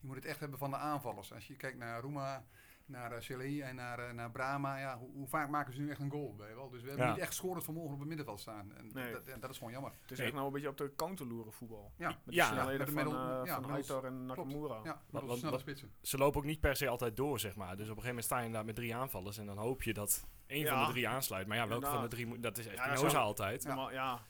Je 0.00 0.08
moet 0.08 0.16
het 0.16 0.24
echt 0.24 0.40
hebben 0.40 0.58
van 0.58 0.70
de 0.70 0.76
aanvallers. 0.76 1.32
Als 1.32 1.46
je 1.46 1.56
kijkt 1.56 1.78
naar 1.78 2.00
Roema, 2.00 2.46
naar 2.86 3.30
uh, 3.30 3.68
en 3.68 3.74
naar, 3.74 3.98
eh, 3.98 4.12
naar 4.12 4.30
Brahma, 4.30 4.78
ja, 4.78 4.98
hoe, 4.98 5.10
hoe 5.12 5.26
vaak 5.28 5.48
maken 5.48 5.72
ze 5.72 5.80
nu 5.80 5.90
echt 5.90 6.00
een 6.00 6.10
goal, 6.10 6.36
weet 6.36 6.48
je 6.48 6.54
wel. 6.54 6.70
Dus 6.70 6.82
we 6.82 6.88
hebben 6.88 7.06
Ja. 7.06 7.12
niet 7.12 7.22
echt 7.22 7.34
scorend 7.34 7.64
vermogen 7.64 7.92
op 7.92 7.98
het 7.98 8.08
middenveld 8.08 8.40
staan. 8.40 8.72
En 8.76 8.90
Nee. 8.92 9.12
dat, 9.12 9.26
en 9.26 9.40
dat 9.40 9.50
is 9.50 9.58
gewoon 9.58 9.72
jammer. 9.72 9.92
het 10.02 10.10
is 10.10 10.16
Nee. 10.18 10.26
echt 10.26 10.34
nou 10.36 10.46
een 10.46 10.52
beetje 10.52 10.68
op 10.68 10.76
de 10.76 10.92
counterloeren 10.96 11.52
voetbal. 11.52 11.92
Ja, 11.96 12.08
Met 12.08 12.18
de 12.24 12.32
Ja, 12.34 12.46
snelheden 12.46 12.78
met 12.78 12.86
de 12.86 12.92
van, 12.92 13.02
middel- 13.04 13.20
eh 13.40 13.46
ja, 13.46 13.60
van 13.62 13.72
middels- 13.72 14.02
en 14.04 14.26
Nakamura. 14.26 14.80
Ja, 14.84 15.02
wat- 15.10 15.22
onze 15.22 15.36
snelle 15.38 15.58
spitsen. 15.58 15.92
Ze 16.02 16.16
lopen 16.18 16.38
ook 16.40 16.46
niet 16.46 16.60
per 16.60 16.76
se 16.76 16.88
altijd 16.88 17.16
door, 17.16 17.40
zeg 17.40 17.56
maar. 17.56 17.76
Dus 17.76 17.88
op 17.90 17.96
een 17.96 18.02
gegeven 18.02 18.06
moment 18.08 18.24
sta 18.24 18.36
je 18.38 18.44
inderdaad 18.44 18.66
met 18.66 18.74
drie 18.76 18.94
aanvallers. 18.94 19.38
En 19.38 19.46
dan 19.46 19.58
hoop 19.58 19.82
je 19.82 19.92
dat 19.92 20.24
één 20.46 20.66
van 20.68 20.86
de 20.86 20.92
drie 20.92 21.08
aansluit. 21.08 21.46
Maar 21.46 21.56
ja, 21.56 21.68
welke 21.68 21.86
van 21.86 22.02
de 22.02 22.08
drie 22.08 22.26
moet... 22.26 22.42
Dat 22.42 22.58
is 22.58 22.66
echt 22.66 22.76
Ja, 23.12 23.18
altijd. 23.18 23.62
Ja. 23.62 23.74
Maar 23.74 23.92
ja, 23.92 24.20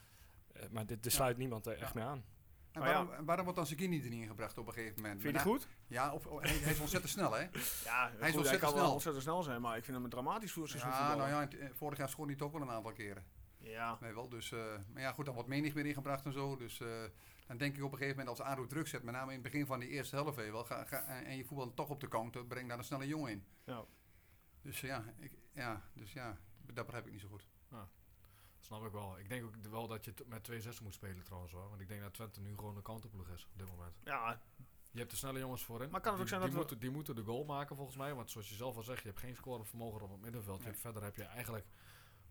maar 0.70 0.86
dit, 0.86 1.04
er 1.04 1.10
Ja. 1.10 1.16
sluit 1.16 1.36
niemand 1.36 1.66
er 1.66 1.72
echt 1.72 1.92
Ja. 1.92 2.00
meer 2.00 2.04
aan. 2.04 2.24
En 2.72 2.82
ja. 2.82 3.06
waarom, 3.24 3.44
wordt 3.44 3.58
dan 3.58 3.66
Sakini 3.66 4.02
er 4.02 4.10
niet 4.10 4.20
ingebracht 4.22 4.58
op 4.58 4.66
een 4.66 4.72
gegeven 4.72 5.02
moment? 5.02 5.20
vind 5.20 5.36
je 5.36 5.42
die 5.42 5.50
goed? 5.50 5.68
Ja, 5.86 6.18
hij, 6.40 6.50
hij 6.50 6.72
is 6.72 6.80
ontzettend 6.80 7.12
snel, 7.12 7.32
hè? 7.32 7.40
Ja, 7.84 8.08
is 8.08 8.12
goed, 8.12 8.20
hij 8.20 8.32
ontzettend 8.32 8.58
kan 8.60 8.72
wel 8.72 8.82
snel. 8.82 8.92
ontzettend 8.92 9.24
snel 9.24 9.42
zijn, 9.42 9.60
maar 9.60 9.76
ik 9.76 9.84
vind 9.84 9.96
hem 9.96 10.04
een 10.04 10.10
dramatisch 10.10 10.52
voetbal. 10.52 10.78
Ja, 10.80 11.14
nou 11.14 11.28
ja, 11.28 11.48
eh, 11.48 11.68
vorig 11.72 11.98
jaar 11.98 12.08
scoorde 12.08 12.30
hij 12.30 12.40
toch 12.40 12.52
wel 12.52 12.60
een 12.60 12.70
aantal 12.70 12.92
keren. 12.92 13.24
ja. 13.58 13.98
Nee, 14.00 14.14
wel. 14.14 14.28
Dus, 14.28 14.52
eh, 14.52 14.58
maar 14.92 15.02
ja, 15.02 15.12
goed, 15.12 15.24
dan 15.24 15.34
wordt 15.34 15.48
menig 15.48 15.74
weer 15.74 15.86
ingebracht 15.86 16.24
en 16.24 16.32
zo. 16.32 16.56
Dus 16.56 16.80
eh, 16.80 16.88
dan 17.46 17.56
denk 17.56 17.76
ik 17.76 17.82
op 17.82 17.92
een 17.92 17.98
gegeven 17.98 18.18
moment 18.18 18.38
als 18.38 18.48
ADO 18.48 18.66
druk 18.66 18.86
zet, 18.86 19.02
met 19.02 19.14
name 19.14 19.32
in 19.32 19.42
het 19.42 19.42
begin 19.42 19.66
van 19.66 19.80
die 19.80 19.88
eerste 19.88 20.16
helft, 20.16 20.36
wel, 20.36 20.64
ga, 20.64 20.84
ga, 20.84 21.06
en 21.06 21.24
en 21.24 21.36
je 21.36 21.44
voetbal 21.44 21.74
toch 21.74 21.88
op 21.90 22.00
de 22.00 22.08
counter, 22.08 22.46
breng 22.46 22.68
daar 22.68 22.78
een 22.78 22.84
snelle 22.84 23.06
jongen 23.06 23.30
in. 23.30 23.44
Ja. 23.64 23.84
Dus 24.62 24.80
ja, 24.80 25.04
ik, 25.18 25.32
ja, 25.54 25.82
dus 25.94 26.12
ja, 26.12 26.38
dat 26.72 26.84
begrijp 26.84 27.06
ik 27.06 27.12
niet 27.12 27.20
zo 27.20 27.28
goed. 27.28 27.46
Snap 28.72 28.86
ik 28.86 28.92
wel. 28.92 29.18
Ik 29.18 29.28
denk 29.28 29.44
ook 29.44 29.54
wel 29.70 29.86
dat 29.88 30.04
je 30.04 30.14
met 30.26 30.44
twee 30.44 30.60
zessen 30.60 30.84
moet 30.84 30.94
spelen 30.94 31.24
trouwens 31.24 31.52
hoor. 31.52 31.68
Want 31.68 31.80
ik 31.80 31.88
denk 31.88 32.00
dat 32.00 32.14
Twente 32.14 32.40
nu 32.40 32.54
gewoon 32.56 32.76
een 32.76 32.82
counterploeg 32.82 33.28
is 33.28 33.44
op 33.52 33.58
dit 33.58 33.68
moment. 33.68 33.92
ja, 34.04 34.40
Je 34.92 34.98
hebt 34.98 35.10
de 35.10 35.16
snelle 35.16 35.38
jongens 35.38 35.64
voorin. 35.64 35.90
Maar 35.90 36.00
kan 36.00 36.12
het 36.12 36.20
ook 36.20 36.26
die, 36.28 36.36
zijn 36.36 36.40
die 36.50 36.58
dat 36.58 36.68
we- 36.68 36.70
moeten, 36.70 36.78
die 36.88 36.96
moeten 36.96 37.14
de 37.14 37.22
goal 37.30 37.44
maken 37.44 37.76
volgens 37.76 37.96
mij. 37.96 38.14
Want 38.14 38.30
zoals 38.30 38.48
je 38.48 38.54
zelf 38.54 38.76
al 38.76 38.82
zegt, 38.82 39.02
je 39.02 39.08
hebt 39.08 39.20
geen 39.20 39.36
scorevermogen 39.36 40.00
op 40.02 40.10
het 40.10 40.20
middenveld. 40.20 40.58
Je 40.58 40.64
hebt, 40.66 40.78
verder 40.80 41.02
heb 41.02 41.16
je 41.16 41.24
eigenlijk 41.24 41.66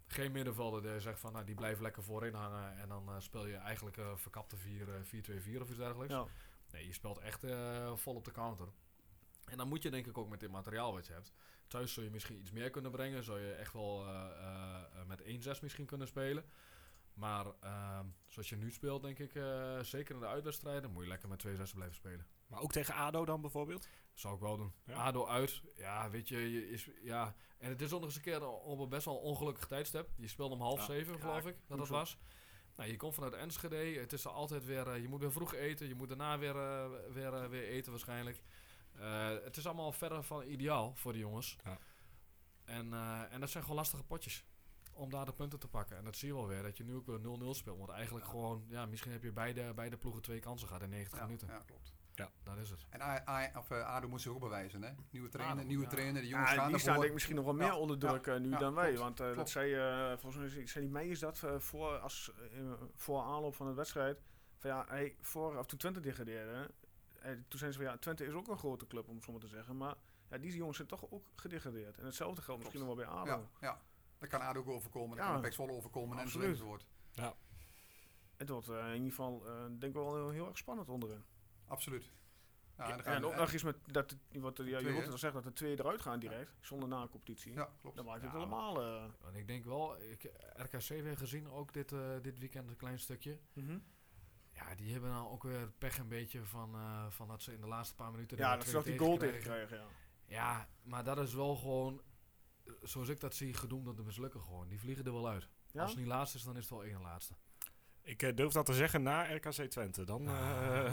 geen 0.08 0.32
middenvelder 0.32 0.82
die 0.82 1.00
zegt 1.00 1.20
van 1.20 1.34
nou, 1.34 1.46
die 1.46 1.56
blijven 1.56 1.84
lekker 1.84 2.04
voorin 2.04 2.34
hangen. 2.34 2.78
En 2.78 2.88
dan 2.90 3.10
eh, 3.10 3.16
speel 3.20 3.46
je 3.46 3.56
eigenlijk 3.56 3.98
eh 3.98 4.16
verkapte 4.16 4.58
4, 4.58 4.94
eh, 4.96 5.02
4-2-4 5.02 5.62
of 5.62 5.68
iets 5.70 5.78
dergelijks. 5.78 6.14
ja. 6.14 6.26
Nee, 6.72 6.88
je 6.88 6.94
speelt 6.94 7.18
echt 7.18 7.44
eh, 7.44 7.96
vol 7.96 8.16
op 8.16 8.26
de 8.26 8.32
counter. 8.32 8.68
En 9.46 9.58
dan 9.58 9.68
moet 9.68 9.84
je 9.84 9.90
denk 9.92 10.08
ik 10.08 10.18
ook 10.18 10.30
met 10.30 10.40
dit 10.40 10.52
materiaal 10.52 10.94
wat 10.94 11.08
je 11.08 11.14
hebt. 11.14 11.34
Thuis 11.72 11.94
zul 11.94 12.04
je 12.04 12.10
misschien 12.10 12.40
iets 12.40 12.51
meer 12.51 12.70
kunnen 12.70 12.92
brengen. 12.92 13.24
Zou 13.24 13.40
je 13.40 13.51
echt 13.51 13.74
wel 13.74 14.08
eh, 14.08 14.13
eh, 14.13 15.00
eh, 15.00 15.06
met 15.08 15.22
1-6 15.58 15.62
misschien 15.62 15.86
kunnen 15.86 16.08
spelen. 16.08 16.44
Maar 17.13 17.46
ehm, 17.60 18.06
zoals 18.28 18.50
je 18.50 18.56
nu 18.56 18.72
speelt, 18.72 19.01
denk 19.01 19.20
ik, 19.20 19.32
zeker 19.82 20.16
in 20.16 20.22
de 20.22 20.28
uitwedstrijden, 20.28 20.92
moet 20.92 21.04
je 21.04 21.10
lekker 21.10 21.30
met 21.30 21.40
2-6 21.40 21.74
blijven 21.74 21.96
spelen. 21.96 22.25
Maar 22.48 22.60
ook 22.62 22.72
tegen 22.72 22.94
ADO 22.94 23.25
dan 23.25 23.42
bijvoorbeeld? 23.42 23.88
Zou 24.13 24.36
ik 24.36 24.40
wel 24.40 24.58
doen. 24.58 24.74
Ja. 24.86 24.94
ADO 24.94 25.28
uit, 25.28 25.62
ja, 25.75 26.10
weet 26.10 26.28
je, 26.28 26.51
je 26.51 26.70
is, 26.70 26.90
ja. 27.01 27.36
En 27.58 27.70
het 27.70 27.82
is 27.82 27.92
ook 27.92 28.00
nog 28.00 28.08
eens 28.08 28.16
een 28.16 28.22
keer 28.22 28.48
op 28.48 28.80
een 28.80 28.90
best 28.90 29.06
wel 29.06 29.18
ongelukkig 29.18 29.68
tijdstip. 29.68 30.10
Je 30.16 30.28
speelt 30.28 30.51
om 30.51 30.62
half 30.62 30.80
Ja. 30.80 30.86
zeven, 30.86 31.13
Ja, 31.13 31.20
geloof 31.20 31.46
ik, 31.46 31.56
dat 31.68 31.78
dat 31.78 31.88
was. 31.88 32.18
Nou, 32.75 32.90
je 32.90 32.98
komt 32.98 33.13
vanuit 33.13 33.34
Enschede, 33.34 33.75
het 33.75 34.13
is 34.13 34.28
altijd 34.28 34.66
weer, 34.66 34.98
je 34.98 35.08
moet 35.08 35.20
weer 35.20 35.32
vroeg 35.32 35.54
eten, 35.54 35.88
je 35.88 35.96
moet 35.96 36.08
daarna 36.08 36.38
weer, 36.38 36.54
weer, 37.13 37.50
weer 37.50 37.68
eten 37.68 37.92
waarschijnlijk. 37.92 38.42
Eh, 39.00 39.28
het 39.44 39.58
is 39.58 39.66
allemaal 39.66 39.92
verder 39.92 40.24
van 40.24 40.44
ideaal 40.44 40.96
voor 40.96 41.14
de 41.14 41.20
jongens. 41.20 41.58
Ja. 41.64 41.78
En, 42.66 42.94
eh, 42.94 43.22
en 43.34 43.40
dat 43.40 43.50
zijn 43.50 43.64
gewoon 43.64 43.78
lastige 43.78 44.04
potjes 44.04 44.46
om 44.94 45.10
daar 45.10 45.26
de 45.26 45.34
punten 45.34 45.60
te 45.60 45.68
pakken. 45.68 45.98
En 45.98 46.04
dat 46.04 46.16
zie 46.16 46.28
je 46.28 46.34
wel 46.34 46.48
weer, 46.48 46.64
dat 46.64 46.78
je 46.78 46.84
nu 46.84 46.96
ook 46.96 47.06
weer 47.06 47.20
0-0 47.20 47.54
speelt. 47.54 47.78
Want 47.78 47.90
eigenlijk 47.90 48.26
Ja. 48.26 48.32
gewoon, 48.32 48.66
ja, 48.68 48.86
misschien 48.86 49.12
heb 49.12 49.24
je 49.24 49.32
beide, 49.32 49.74
beide 49.74 49.98
ploegen 49.98 50.22
twee 50.22 50.40
kansen 50.40 50.68
gehad 50.68 50.84
in 50.84 50.90
90 50.90 51.20
Ja, 51.20 51.26
minuten. 51.26 51.48
ja, 51.48 51.62
klopt. 51.66 51.94
Dat 52.44 52.58
is 52.58 52.70
het. 52.70 52.86
En 52.90 53.02
A- 53.02 53.24
A- 53.30 53.52
of, 53.58 53.72
eh, 53.72 53.86
ADO 53.96 54.08
moet 54.08 54.22
zich 54.22 54.32
ook 54.32 54.40
bewijzen, 54.40 54.82
hè? 54.84 54.92
Nieuwe 55.10 55.30
trainer, 55.30 55.56
ADO, 55.58 55.68
nieuwe 55.68 55.84
ja. 55.84 55.90
trainer, 55.90 56.22
de 56.22 56.28
jongens 56.28 56.50
Ja, 56.50 56.56
gaan 56.56 56.72
die 56.72 56.80
staan 56.80 56.94
denk 56.94 57.06
ik 57.08 57.14
misschien 57.14 57.36
nog 57.36 57.46
wel 57.46 57.54
meer 57.54 57.66
Ja, 57.66 57.78
onder 57.78 57.98
druk 57.98 58.40
nu 58.40 58.50
ja, 58.50 58.58
dan 58.58 58.74
wij. 58.74 58.94
klopt, 58.94 59.18
Want 59.20 59.36
dat 59.36 59.50
zei, 59.50 59.74
eh 59.74 60.18
volgens 60.18 60.54
mij 60.56 60.68
zei 60.68 60.84
die 60.86 60.94
mij 60.94 61.08
is 61.08 61.20
dat 61.20 61.44
voor, 61.58 61.98
als, 61.98 62.32
voor 62.96 63.22
aanloop 63.22 63.56
van 63.56 63.68
de 63.68 63.74
wedstrijd. 63.74 64.22
Van 64.58 64.70
ja, 64.70 64.86
hij, 64.88 65.16
voor, 65.22 65.58
of 65.58 65.66
toen 65.66 65.78
Twente 65.80 66.00
degradeerde, 66.00 66.72
toen 67.48 67.60
zijn 67.60 67.72
ze 67.74 67.78
van 67.82 67.88
ja, 67.88 67.98
Twente 67.98 68.25
is 68.25 68.34
ook 68.34 68.48
een 68.48 68.58
grote 68.58 68.88
club 68.88 69.08
om 69.08 69.16
het 69.16 69.24
zo 69.24 69.32
maar 69.32 69.42
te 69.42 69.48
zeggen. 69.48 69.78
Maar 69.78 69.96
ja, 70.30 70.38
die 70.38 70.56
jongens 70.56 70.75
zijn 70.78 70.88
toch 70.88 71.06
ook 71.12 71.25
gedegradeerd. 71.36 71.98
En 71.98 72.06
hetzelfde 72.06 72.42
geldt 72.42 72.60
misschien 72.60 72.86
nog 72.86 72.96
wel 72.96 73.06
bij 73.06 73.16
ADO. 73.16 73.30
Ja, 73.30 73.68
ja. 73.68 73.82
Dat 74.20 74.30
kan 74.30 74.42
ADO 74.42 74.60
ook 74.60 74.68
overkomen, 74.68 75.18
dat 75.18 75.25
Ja. 75.25 75.32
kan 75.32 75.42
Pek 75.42 75.54
Zwolle 75.54 75.72
overkomen 75.72 76.18
en 76.18 76.24
Absoluut. 76.24 76.48
enzovoort. 76.50 76.86
Het 78.38 78.50
wordt 78.50 78.70
eh, 78.70 78.88
in 78.88 78.94
ieder 78.94 79.10
geval, 79.10 79.48
eh, 79.48 79.62
denk 79.66 79.84
ik 79.84 79.94
wel 79.94 80.16
heel, 80.16 80.30
heel 80.30 80.48
erg 80.48 80.58
spannend 80.58 80.90
onderin. 80.90 81.24
Absoluut. 81.68 82.12
Ja, 82.78 82.88
Ja, 82.88 83.04
en 83.04 83.25
ook 83.25 83.36
nog 83.36 83.51
eens 83.54 83.63
met 83.63 83.78
dat, 83.86 84.10
de- 84.10 84.40
wat 84.40 84.58
ja, 84.58 84.63
je 84.63 84.78
Twee, 84.78 84.96
het 85.01 85.12
al 85.12 85.18
zeggen, 85.18 85.42
dat 85.44 85.51
de 85.51 85.58
twee 85.58 85.80
eruit 85.80 86.01
gaan 86.01 86.20
direct, 86.20 86.51
zonder 86.62 86.88
na-competitie. 86.90 87.54
Ja, 87.54 87.70
klopt. 87.82 87.96
Dan 87.96 88.06
maakt 88.06 88.22
het 88.22 88.32
Ja, 88.32 88.38
allemaal... 88.38 88.82
eh, 88.82 89.04
En 89.28 89.36
ik 89.36 89.48
denk 89.48 89.66
wel, 89.66 89.98
ik, 90.01 90.32
RKC 90.56 90.88
weer 90.88 91.18
gezien 91.18 91.50
ook 91.50 91.74
dit, 91.74 91.92
eh, 91.92 92.10
dit 92.22 92.40
weekend 92.40 92.70
een 92.70 92.75
klein 92.75 93.00
stukje. 93.00 93.38
mhm. 93.54 93.78
Ja, 94.70 94.75
die 94.75 94.91
hebben 94.91 95.10
nou 95.10 95.30
ook 95.30 95.44
weer 95.44 95.72
pech 95.77 95.98
een 95.98 96.08
beetje 96.08 96.46
van, 96.46 96.75
eh, 96.75 97.06
van 97.10 97.27
dat 97.27 97.41
ze 97.41 97.53
in 97.53 97.62
de 97.62 97.68
laatste 97.68 97.96
paar 97.96 98.12
minuten... 98.12 98.38
Ja, 98.38 98.56
dat 98.56 98.68
ze 98.68 98.74
nog 98.75 98.84
die 98.84 98.98
goal 98.98 99.18
tegen 99.18 99.34
tegenkrijgen. 99.34 99.68
krijgen, 99.68 99.88
ja. 100.25 100.36
Ja, 100.36 100.68
maar 100.84 101.03
dat 101.03 101.20
is 101.20 101.34
wel 101.34 101.56
gewoon, 101.56 102.01
eh, 102.63 102.74
zoals 102.82 103.10
ik 103.10 103.20
dat 103.20 103.36
zie, 103.36 103.53
gedoemd 103.53 103.88
om 103.88 103.96
te 103.96 104.03
mislukken 104.03 104.41
gewoon. 104.41 104.68
Die 104.68 104.80
vliegen 104.80 105.06
er 105.06 105.13
wel 105.13 105.27
uit. 105.30 105.48
Ja? 105.72 105.82
Als 105.82 105.91
het 105.91 106.00
niet 106.00 106.10
laatste 106.10 106.38
is, 106.38 106.44
dan 106.44 106.56
is 106.56 106.62
het 106.62 106.70
wel 106.70 106.84
één 106.84 107.01
laatste. 107.01 107.34
Ik 108.01 108.22
eh, 108.24 108.36
durf 108.36 108.53
dat 108.53 108.65
te 108.65 108.74
zeggen 108.74 109.03
na 109.03 109.34
RKC 109.36 109.51
Twente. 109.51 110.03
Dan 110.03 110.27
eh 110.27 110.86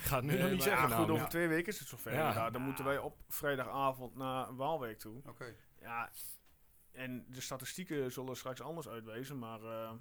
ik 0.00 0.08
ga 0.08 0.16
het 0.16 0.24
nu 0.24 0.32
Nee, 0.32 0.42
nog 0.42 0.50
niet 0.50 0.62
zeggen. 0.62 0.80
Ja, 0.82 0.86
goed, 0.86 0.90
namelijk. 0.96 1.18
over 1.18 1.28
twee 1.28 1.48
weken 1.48 1.72
is 1.72 1.78
het 1.78 1.88
zover. 1.88 2.12
Ja. 2.12 2.32
Ja. 2.32 2.50
dan 2.50 2.62
moeten 2.62 2.84
wij 2.84 2.98
op 2.98 3.22
vrijdagavond 3.28 4.14
naar 4.14 4.56
Waalwijk 4.56 4.98
toe. 4.98 5.22
Oké. 5.26 5.54
Ja, 5.80 6.10
en 6.92 7.26
de 7.28 7.40
statistieken 7.40 8.12
zullen 8.12 8.36
straks 8.36 8.60
anders 8.60 8.88
uitwijzen, 8.88 9.38
maar 9.38 9.62
eh 9.62 9.92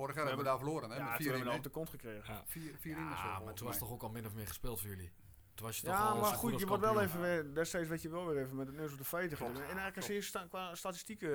Vorig 0.00 0.16
jaar 0.16 0.26
hebben 0.26 0.44
we 0.44 0.50
daar 0.50 0.58
verloren, 0.58 0.90
hè? 0.90 0.96
ja, 0.96 1.02
met 1.02 1.12
toen 1.12 1.22
4 1.22 1.26
hebben 1.26 1.44
we 1.44 1.50
1 1.50 1.58
op 1.58 1.64
de 1.64 1.70
kont 1.70 1.90
gekregen. 1.90 2.34
Ja. 2.34 2.42
4 2.46 2.74
4 2.78 2.96
1 2.96 3.04
Ja, 3.04 3.40
maar 3.44 3.54
toen 3.54 3.66
was 3.66 3.76
het 3.76 3.84
toch 3.84 3.92
ook 3.92 4.02
al 4.02 4.10
min 4.10 4.26
of 4.26 4.34
meer 4.34 4.46
gespeeld 4.46 4.80
voor 4.80 4.88
jullie. 4.88 5.12
Toen 5.54 5.66
was 5.66 5.76
je 5.76 5.86
toch 5.86 5.94
Ja, 5.94 6.08
al 6.08 6.20
maar 6.20 6.34
goed, 6.34 6.60
je 6.60 6.66
wordt 6.66 6.82
wel 6.82 7.00
even 7.00 7.20
weer, 7.20 7.54
destijds 7.54 7.88
werd 7.88 8.02
je 8.02 8.08
wel 8.08 8.26
weer 8.26 8.42
even 8.42 8.56
met 8.56 8.66
het 8.66 8.76
neus 8.76 8.92
op 8.92 8.98
de 8.98 9.04
feiten 9.04 9.36
gedaan. 9.36 9.62
En 9.62 9.88
RKC 9.88 10.22
sta, 10.22 10.46
qua 10.48 10.74
statistieken, 10.74 11.32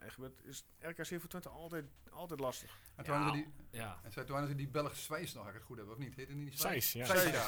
eh, 0.00 0.06
Egbert, 0.06 0.44
is 0.44 0.66
RKC 0.78 1.06
voor 1.06 1.28
Twente 1.28 1.48
altijd, 1.48 1.84
altijd 2.10 2.40
lastig. 2.40 2.78
En 2.94 3.04
toen 3.04 3.14
hadden 3.14 3.34
ze 3.34 3.42
die, 3.42 3.80
Ja, 3.80 4.00
en 4.02 4.26
toen 4.26 4.36
hadden 4.36 4.56
die 4.56 4.68
Belgische 4.68 5.02
Swijs 5.02 5.34
nog, 5.34 5.42
als 5.42 5.52
ik 5.52 5.58
het 5.58 5.66
goed 5.66 5.78
heb, 5.78 5.88
of 5.88 5.98
niet? 5.98 6.14
Heette 6.14 6.34
die 6.34 6.44
niet 6.44 6.52
ja. 6.52 6.58
Zeis. 6.58 6.92
ja. 6.92 7.06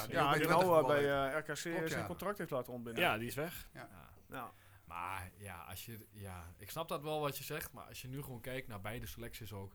Ja, 0.09 0.29
bij 0.29 0.39
die 0.39 0.47
nou 0.47 0.87
bij 0.87 1.31
eh, 1.31 1.37
RKC 1.37 1.45
Klopt, 1.45 1.61
zijn 1.61 2.01
ja. 2.01 2.05
contract 2.05 2.37
heeft 2.37 2.51
laten 2.51 2.73
ontbinden. 2.73 3.03
Ja, 3.03 3.17
die 3.17 3.27
is 3.27 3.35
weg. 3.35 3.69
ja. 3.73 3.89
Ja. 4.29 4.53
Maar 4.85 5.31
ja, 5.37 5.63
als 5.69 5.85
je, 5.85 6.05
ja, 6.11 6.53
ik 6.57 6.69
snap 6.69 6.87
dat 6.87 7.01
wel 7.01 7.19
wat 7.19 7.37
je 7.37 7.43
zegt, 7.43 7.71
maar 7.71 7.85
als 7.85 8.01
je 8.01 8.07
nu 8.07 8.21
gewoon 8.21 8.41
kijkt 8.41 8.67
naar 8.67 8.81
beide 8.81 9.05
selecties 9.05 9.53
ook. 9.53 9.73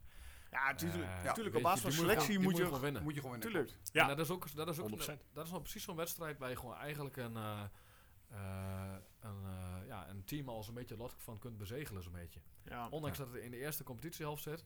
Ja, 0.52 0.64
natuurlijk. 0.66 1.02
eh, 1.02 1.24
natuurlijk, 1.24 1.56
op 1.56 1.62
basis 1.62 1.82
je, 1.82 1.92
van 1.92 2.06
selectie 2.06 2.38
moet 2.38 2.56
je... 2.56 2.64
gewoon 2.64 2.80
winnen. 2.80 3.02
Moet 3.02 3.14
je 3.14 3.20
gewoon 3.20 3.40
winnen. 3.40 3.52
Tuurlijk. 3.52 3.78
Ja. 3.92 4.02
En 4.02 4.08
dat 4.08 4.18
is 4.18 4.30
ook, 4.30 4.54
dat 4.54 4.68
is 4.68 4.78
ook 4.78 4.90
100%. 4.90 4.92
dat 5.32 5.44
is 5.44 5.50
nou 5.50 5.62
precies 5.62 5.82
zo'n 5.82 5.96
wedstrijd 5.96 6.38
waar 6.38 6.50
je 6.50 6.56
gewoon 6.56 6.76
eigenlijk 6.76 7.16
een, 7.16 7.36
eh, 7.36 7.62
eh, 8.28 8.94
een, 9.20 9.44
eh, 9.44 9.86
ja, 9.86 10.08
een 10.08 10.24
team 10.24 10.48
als 10.48 10.68
een 10.68 10.74
beetje 10.74 10.96
lot 10.96 11.14
van 11.16 11.38
kunt 11.38 11.58
bezegelen, 11.58 12.02
zo'n 12.02 12.12
beetje. 12.12 12.40
Ja. 12.64 12.88
Ondanks 12.88 13.18
dat 13.18 13.32
het 13.32 13.42
in 13.42 13.50
de 13.50 13.56
eerste 13.56 13.84
competitiehelft 13.84 14.42
zit. 14.42 14.64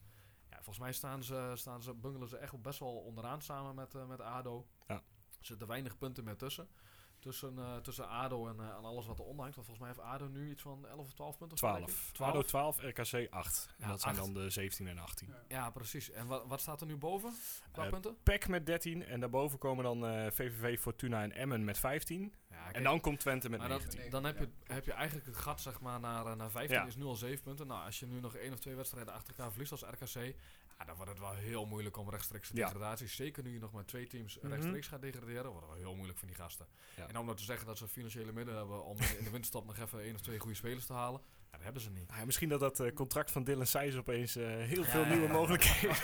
Ja, 0.49 0.55
volgens 0.55 0.79
mij 0.79 0.93
staan 0.93 1.23
ze, 1.23 1.51
staan 1.55 1.81
ze, 1.81 1.93
bungelen 1.93 2.27
ze 2.27 2.37
echt 2.37 2.51
wel 2.51 2.61
best 2.61 2.79
wel 2.79 2.95
onderaan 2.95 3.41
samen 3.41 3.75
met, 3.75 4.07
met 4.07 4.21
ADO. 4.21 4.67
Ja. 4.87 4.95
Er 5.39 5.45
zitten 5.45 5.67
weinig 5.67 5.97
punten 5.97 6.23
meer 6.23 6.37
tussen. 6.37 6.69
Tussen, 7.19 7.57
eh, 7.57 7.75
tussen 7.77 8.07
ADO 8.09 8.47
en, 8.47 8.59
eh, 8.59 8.65
en 8.67 8.83
alles 8.83 9.05
wat 9.05 9.19
er 9.19 9.25
hangt. 9.25 9.39
Want 9.55 9.67
volgens 9.67 9.79
mij 9.79 9.87
heeft 9.87 9.99
ADO 10.01 10.27
nu 10.27 10.49
iets 10.51 10.61
van 10.61 10.87
11 10.87 10.99
of 11.05 11.13
12 11.13 11.37
punten. 11.37 11.57
of 11.63 11.69
zo, 11.69 11.75
denk 11.75 11.89
ik. 11.89 11.95
12. 12.13 12.31
ADO 12.31 12.41
12, 12.41 12.77
RKC 12.81 13.27
8. 13.29 13.67
En 13.77 13.83
Ja, 13.83 13.87
dat 13.87 14.01
zijn 14.01 14.15
dan 14.15 14.33
de 14.33 14.49
17 14.49 14.87
en 14.87 14.97
18. 14.97 15.27
Ja. 15.27 15.35
Ja, 15.47 15.69
precies. 15.69 16.11
En 16.11 16.27
wat, 16.27 16.43
wat 16.47 16.61
staat 16.61 16.81
er 16.81 16.87
nu 16.87 16.95
boven 16.97 17.33
qua 17.71 17.83
Eh, 17.83 17.89
punten? 17.89 18.17
PEC 18.23 18.47
met 18.47 18.65
13 18.65 19.05
en 19.05 19.19
daarboven 19.19 19.59
komen 19.59 19.83
dan 19.83 20.05
eh, 20.05 20.31
VVV, 20.31 20.79
Fortuna 20.79 21.21
en 21.23 21.31
Emmen 21.31 21.63
met 21.63 21.77
15. 21.77 22.33
Ja, 22.49 22.71
En 22.71 22.83
dan 22.83 22.99
komt 22.99 23.19
Twente 23.19 23.49
met 23.49 23.59
maar 23.59 23.69
dat, 23.69 23.79
19. 23.81 24.11
dan 24.11 24.23
heb 24.23 24.37
je, 24.39 24.49
heb 24.73 24.85
je 24.85 24.93
eigenlijk 24.93 25.27
het 25.27 25.37
gat 25.37 25.61
zeg 25.61 25.79
maar, 25.81 25.99
naar, 25.99 26.35
naar 26.35 26.51
15 26.51 26.77
Ja. 26.77 26.85
is 26.85 26.95
nu 26.95 27.03
al 27.03 27.15
7 27.15 27.43
punten. 27.43 27.67
Nou, 27.67 27.85
als 27.85 27.99
je 27.99 28.05
nu 28.05 28.19
nog 28.19 28.35
één 28.35 28.53
of 28.53 28.59
twee 28.59 28.75
wedstrijden 28.75 29.13
achter 29.13 29.29
elkaar 29.29 29.49
verliest 29.51 29.71
als 29.71 29.81
RKC, 29.83 30.35
ja, 30.77 30.85
dan 30.85 30.95
wordt 30.95 31.11
het 31.11 31.19
wel 31.19 31.33
heel 31.33 31.65
moeilijk 31.65 31.97
om 31.97 32.09
rechtstreeks 32.09 32.49
de 32.49 32.57
Ja. 32.57 32.65
degradatie. 32.65 33.07
Zeker 33.07 33.43
nu 33.43 33.53
je 33.53 33.59
nog 33.59 33.73
met 33.73 33.87
twee 33.87 34.07
teams 34.07 34.37
Mhm. 34.39 34.47
rechtstreeks 34.47 34.87
gaat 34.87 35.01
degraderen, 35.01 35.45
wordt 35.51 35.59
het 35.65 35.69
wel 35.75 35.83
heel 35.83 35.95
moeilijk 35.95 36.17
voor 36.19 36.27
die 36.27 36.35
gasten. 36.37 36.67
Ja. 36.95 37.07
En 37.07 37.17
om 37.17 37.25
nou 37.25 37.37
te 37.37 37.43
zeggen 37.43 37.65
dat 37.67 37.77
ze 37.77 37.87
financiële 37.87 38.31
middelen 38.31 38.59
hebben 38.59 38.83
om 38.85 38.97
in 39.17 39.23
de 39.23 39.29
winterstop 39.29 39.65
nog 39.65 39.77
even 39.77 39.99
één 40.01 40.15
of 40.15 40.21
twee 40.21 40.39
goede 40.39 40.55
spelers 40.55 40.85
te 40.85 40.93
halen, 40.93 41.21
ja, 41.45 41.51
dat 41.51 41.61
hebben 41.63 41.81
ze 41.81 41.89
niet. 41.91 42.09
Ja, 42.17 42.25
misschien 42.25 42.49
dat 42.49 42.59
dat 42.59 42.79
eh, 42.79 42.93
contract 42.93 43.31
van 43.31 43.43
Dylan 43.43 43.65
Seijs 43.67 43.95
opeens 43.95 44.35
eh, 44.35 44.45
heel 44.45 44.83
Ja, 44.83 44.89
veel 44.89 45.01
ja, 45.01 45.07
nieuwe 45.09 45.27
ja. 45.27 45.31
mogelijkheden 45.33 45.95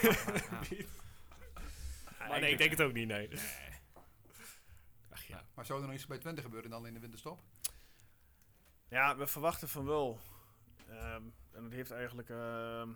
Ja. 0.51 0.59
biedt. 0.69 0.89
Maar 2.27 2.39
nee, 2.39 2.51
ik 2.51 2.57
denk 2.57 2.71
het 2.71 2.81
ook 2.81 2.93
niet, 2.93 3.07
nee. 3.07 3.29
Ach 5.09 5.23
ja. 5.23 5.45
Maar 5.53 5.65
zou 5.65 5.79
er 5.81 5.85
nog 5.87 5.95
iets 5.95 6.07
bij 6.07 6.17
Twente 6.17 6.41
gebeuren 6.41 6.69
dan 6.69 6.87
in 6.87 6.93
de 6.93 6.99
winterstop? 6.99 7.39
Ja, 8.87 9.17
we 9.17 9.27
verwachten 9.27 9.69
van 9.69 9.85
wel. 9.85 10.19
Ehm, 10.89 11.21
en 11.51 11.63
dat 11.63 11.71
heeft 11.71 11.91
eigenlijk 11.91 12.29
ehm, 12.29 12.89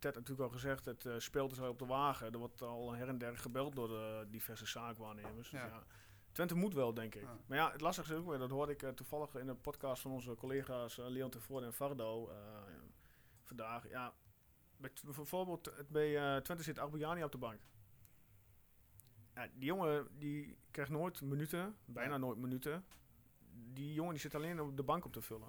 Ted 0.00 0.14
natuurlijk 0.14 0.40
al 0.48 0.54
gezegd. 0.54 0.84
Het 0.84 1.06
eh, 1.06 1.14
speelt 1.18 1.50
dus 1.50 1.60
al 1.60 1.68
op 1.68 1.78
de 1.78 1.86
wagen. 1.86 2.32
Er 2.32 2.38
wordt 2.38 2.62
al 2.62 2.92
her 2.92 3.08
en 3.08 3.18
der 3.18 3.38
gebeld 3.38 3.74
door 3.76 3.88
de 3.88 4.26
diverse 4.30 4.66
zaakwaarnemers. 4.66 5.34
Dus 5.50 5.60
Ja. 5.60 5.66
ja, 5.66 5.82
Twente 6.32 6.54
moet 6.54 6.74
wel, 6.74 6.94
denk 6.94 7.14
ik. 7.14 7.22
Ja. 7.22 7.38
Maar 7.46 7.58
ja, 7.58 7.72
het 7.72 7.80
lastige 7.80 8.12
is 8.12 8.18
ook 8.18 8.26
weer, 8.28 8.38
dat 8.38 8.50
hoorde 8.50 8.72
ik 8.72 8.82
eh, 8.82 8.90
toevallig 8.90 9.34
in 9.34 9.46
de 9.46 9.54
podcast 9.54 10.02
van 10.02 10.10
onze 10.10 10.34
collega's 10.34 10.98
eh, 10.98 11.06
Leon 11.08 11.30
Tevoorde 11.30 11.66
en 11.66 11.72
Vardo 11.72 12.28
eh, 12.28 12.36
vandaag. 13.42 13.88
Ja, 13.88 14.14
bij, 14.76 14.90
t- 14.90 15.02
bijvoorbeeld 15.04 15.66
het 15.76 15.88
bij 15.88 16.16
eh, 16.34 16.40
Twente 16.42 16.62
zit 16.62 16.78
Arbojani 16.78 17.24
op 17.24 17.32
de 17.32 17.38
bank. 17.38 17.60
Ja, 19.34 19.46
die 19.54 19.64
jongen 19.64 20.08
die 20.18 20.56
krijgt 20.70 20.90
nooit 20.90 21.20
minuten, 21.22 21.76
bijna 21.84 22.12
Ja. 22.12 22.16
nooit 22.18 22.38
minuten. 22.38 22.84
Die 23.52 23.92
jongen 23.92 24.12
die 24.12 24.20
zit 24.20 24.34
alleen 24.34 24.60
op 24.60 24.76
de 24.76 24.82
bank 24.82 25.04
op 25.04 25.12
te 25.12 25.22
vullen. 25.22 25.48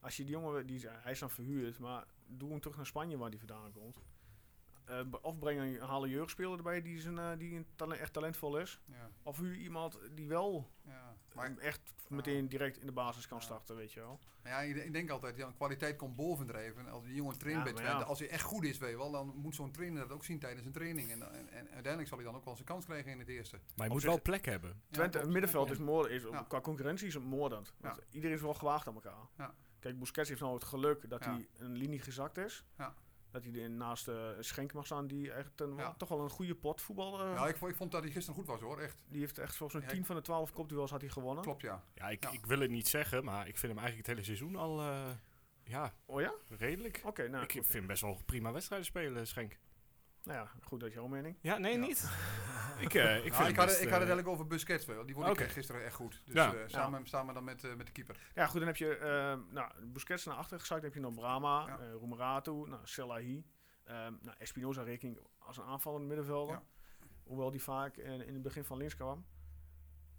Als 0.00 0.16
je 0.16 0.22
die 0.24 0.32
jongen, 0.32 0.66
die, 0.66 0.88
hij 0.88 1.12
is 1.12 1.18
dan 1.18 1.30
verhuurd, 1.30 1.78
maar 1.78 2.06
doe 2.26 2.50
hem 2.50 2.60
terug 2.60 2.76
naar 2.76 2.86
Spanje 2.86 3.16
waar 3.18 3.28
hij 3.30 3.38
vandaan 3.38 3.72
komt. 3.72 3.98
Eh, 4.84 5.00
of 5.22 5.38
breng 5.38 5.60
een, 5.60 5.80
haal 5.80 6.04
een 6.04 6.10
jeugdspeler 6.10 6.56
erbij 6.56 6.82
die, 6.82 7.00
zijn, 7.00 7.18
eh, 7.18 7.30
die 7.38 7.54
een 7.56 7.66
tale- 7.76 7.96
echt 7.96 8.12
talentvol 8.12 8.58
is. 8.58 8.80
Ja. 8.84 9.10
Of 9.22 9.38
huur 9.38 9.54
iemand 9.56 9.98
die 10.14 10.28
wel 10.28 10.70
ja. 10.84 11.16
Maar 11.34 11.56
echt 11.58 11.94
meteen 12.08 12.48
direct 12.48 12.78
in 12.78 12.86
de 12.86 12.92
basis 12.92 13.26
kan 13.28 13.42
starten, 13.42 13.76
weet 13.76 13.92
je 13.92 14.00
wel. 14.00 14.18
ja, 14.44 14.60
ik, 14.60 14.76
ik 14.76 14.92
denk 14.92 15.10
altijd, 15.10 15.36
ja, 15.36 15.52
kwaliteit 15.56 15.96
komt 15.96 16.16
bovendrijven. 16.16 16.88
Als 16.88 17.04
die 17.04 17.14
jongen 17.14 17.38
traint 17.38 17.58
Ja, 17.58 17.64
bij 17.64 17.72
maar 17.72 17.82
Twente, 17.82 18.00
ja. 18.02 18.08
als 18.08 18.18
hij 18.18 18.28
echt 18.28 18.42
goed 18.42 18.64
is, 18.64 18.78
weet 18.78 18.90
je 18.90 18.96
wel, 18.96 19.10
dan 19.10 19.26
moet 19.36 19.54
zo'n 19.54 19.70
trainer 19.70 20.00
dat 20.02 20.12
ook 20.12 20.24
zien 20.24 20.38
tijdens 20.38 20.66
een 20.66 20.72
training. 20.72 21.10
En, 21.10 21.22
en, 21.32 21.48
en 21.48 21.64
uiteindelijk 21.64 22.08
zal 22.08 22.18
hij 22.18 22.26
dan 22.26 22.36
ook 22.36 22.44
wel 22.44 22.54
zijn 22.54 22.66
kans 22.66 22.84
krijgen 22.84 23.12
in 23.12 23.18
het 23.18 23.28
eerste. 23.28 23.58
Maar 23.76 23.86
je 23.86 23.92
moet 23.92 24.00
zich- 24.02 24.10
wel 24.10 24.22
plek 24.22 24.44
hebben. 24.44 24.82
Twente, 24.90 25.18
het 25.18 25.28
middenveld 25.30 25.70
is, 25.70 25.78
moord, 25.78 26.10
is 26.10 26.22
Ja. 26.22 26.42
qua 26.42 26.60
concurrentie 26.60 27.06
is 27.06 27.18
moordend. 27.18 27.74
Want 27.80 27.96
Ja. 27.96 28.02
iedereen 28.10 28.36
is 28.36 28.42
wel 28.42 28.54
gewaagd 28.54 28.86
aan 28.86 28.94
elkaar. 28.94 29.52
Kijk, 29.82 29.98
Busquets 29.98 30.28
heeft 30.28 30.40
nou 30.40 30.54
het 30.54 30.64
geluk 30.64 31.08
dat 31.10 31.24
Ja. 31.24 31.30
hij 31.34 31.48
een 31.58 31.72
linie 31.72 32.00
gezakt 32.00 32.38
is. 32.38 32.64
Ja. 32.78 32.94
Dat 33.30 33.44
hij 33.44 33.62
er 33.62 33.70
naast 33.70 34.08
uh, 34.08 34.28
Schenk 34.40 34.72
mag 34.72 34.86
staan, 34.86 35.06
die 35.06 35.32
echt 35.32 35.60
een, 35.60 35.76
Ja. 35.76 35.94
toch 35.94 36.08
wel 36.08 36.20
een 36.20 36.30
goede 36.30 36.54
pot 36.54 36.80
voetbal. 36.80 37.20
eh, 37.20 37.34
Ja, 37.34 37.48
ik, 37.48 37.56
vond- 37.56 37.70
ik 37.70 37.76
vond 37.76 37.92
dat 37.92 38.02
hij 38.02 38.12
gisteren 38.12 38.38
goed 38.38 38.46
was 38.48 38.60
hoor, 38.60 38.80
echt. 38.80 39.02
Die 39.08 39.20
heeft 39.20 39.38
echt 39.38 39.56
volgens 39.56 39.78
mij 39.80 39.88
Ja, 39.88 39.94
10 39.96 40.06
van 40.06 40.16
de 40.16 40.22
12 40.22 40.52
kopduels 40.52 40.90
had 40.90 41.00
hij 41.00 41.10
gewonnen. 41.10 41.42
Klopt 41.44 41.62
ja. 41.62 41.84
Ja, 41.94 42.08
ik, 42.08 42.24
Ja. 42.24 42.30
ik 42.30 42.46
wil 42.46 42.60
het 42.60 42.70
niet 42.70 42.88
zeggen, 42.88 43.24
maar 43.24 43.48
ik 43.48 43.58
vind 43.58 43.72
hem 43.72 43.82
eigenlijk 43.82 43.96
het 44.08 44.16
hele 44.16 44.26
seizoen 44.36 44.56
al 44.56 44.80
eh, 44.80 45.10
ja, 45.64 45.94
Oh 46.06 46.20
ja? 46.20 46.32
redelijk. 46.48 47.00
Oké, 47.04 47.28
nou, 47.28 47.44
ik 47.44 47.52
goed. 47.52 47.66
vind 47.66 47.86
best 47.86 48.02
wel 48.02 48.20
prima 48.24 48.52
wedstrijden 48.52 48.86
spelen, 48.86 49.26
Schenk. 49.26 49.58
Nou 50.24 50.38
ja, 50.38 50.50
goed 50.62 50.80
dat 50.80 50.88
is 50.88 50.94
jouw 50.94 51.06
mening. 51.06 51.36
Ja, 51.40 51.58
nee, 51.58 51.72
Ja. 51.72 51.78
niet. 51.78 51.98
ik, 52.80 52.94
eh, 52.94 53.16
ik, 53.16 53.22
Nou, 53.22 53.34
vind 53.34 53.48
ik, 53.48 53.56
had, 53.56 53.56
best, 53.56 53.56
ik 53.56 53.64
had 53.66 53.76
het 53.78 53.84
eh, 53.88 53.92
eigenlijk 53.96 54.28
over 54.28 54.46
Busquets. 54.46 54.84
wel. 54.84 55.06
Die 55.06 55.14
vond 55.14 55.26
ik 55.28 55.40
echt 55.40 55.52
gisteren 55.52 55.84
echt 55.84 55.94
goed. 55.94 56.22
Dus 56.24 56.34
Ja. 56.34 56.54
eh, 56.54 56.60
samen, 56.66 57.06
samen 57.06 57.34
dan 57.34 57.44
met, 57.44 57.64
eh, 57.64 57.74
met 57.74 57.86
de 57.86 57.92
keeper. 57.92 58.16
Ja, 58.34 58.46
goed, 58.46 58.58
dan 58.58 58.66
heb 58.68 58.76
je 58.76 58.96
eh 58.96 59.38
nou, 59.54 59.72
Busquets 59.86 60.24
naar 60.24 60.36
achter 60.36 60.60
gezakt. 60.60 60.80
Dan 60.82 60.90
heb 60.90 61.00
je 61.00 61.06
nog 61.08 61.14
Brahma, 61.14 61.66
Ja. 61.66 61.78
eh 61.78 61.92
Roemeratu, 61.92 62.50
nou, 62.52 62.80
Selahi. 62.84 63.44
Ehm 63.84 64.14
nou, 64.22 64.36
Espinoza 64.38 64.82
rekening 64.82 65.18
als 65.38 65.56
een 65.56 65.64
aanvallende 65.64 66.06
middenvelder. 66.06 66.54
Ja. 66.54 66.62
Hoewel 67.24 67.50
die 67.50 67.62
vaak 67.62 67.96
eh, 67.96 68.12
in 68.12 68.32
het 68.32 68.42
begin 68.42 68.64
van 68.64 68.76
links 68.78 68.94
kwam. 68.96 69.24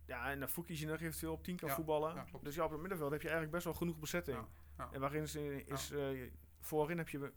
Ja, 0.06 0.32
en 0.32 0.50
Fouki 0.50 0.74
is 0.74 0.84
nog 0.86 1.02
eventueel 1.02 1.34
op 1.34 1.44
10 1.44 1.56
kan 1.58 1.70
Ja, 1.70 1.76
voetballen. 1.76 2.26
dus 2.42 2.56
ja, 2.56 2.64
op 2.64 2.72
het 2.72 2.80
middenveld 2.80 3.12
heb 3.12 3.22
je 3.22 3.28
eigenlijk 3.28 3.56
best 3.56 3.66
wel 3.66 3.74
genoeg 3.74 4.00
bezetting. 4.00 4.38
Ja, 4.38 4.48
ja. 4.78 4.90
En 4.92 5.00
waarin 5.00 5.22
is, 5.24 5.36
is 5.36 5.92
eh, 5.92 6.32
voorin 6.60 6.98
heb 6.98 7.10
je 7.10 7.32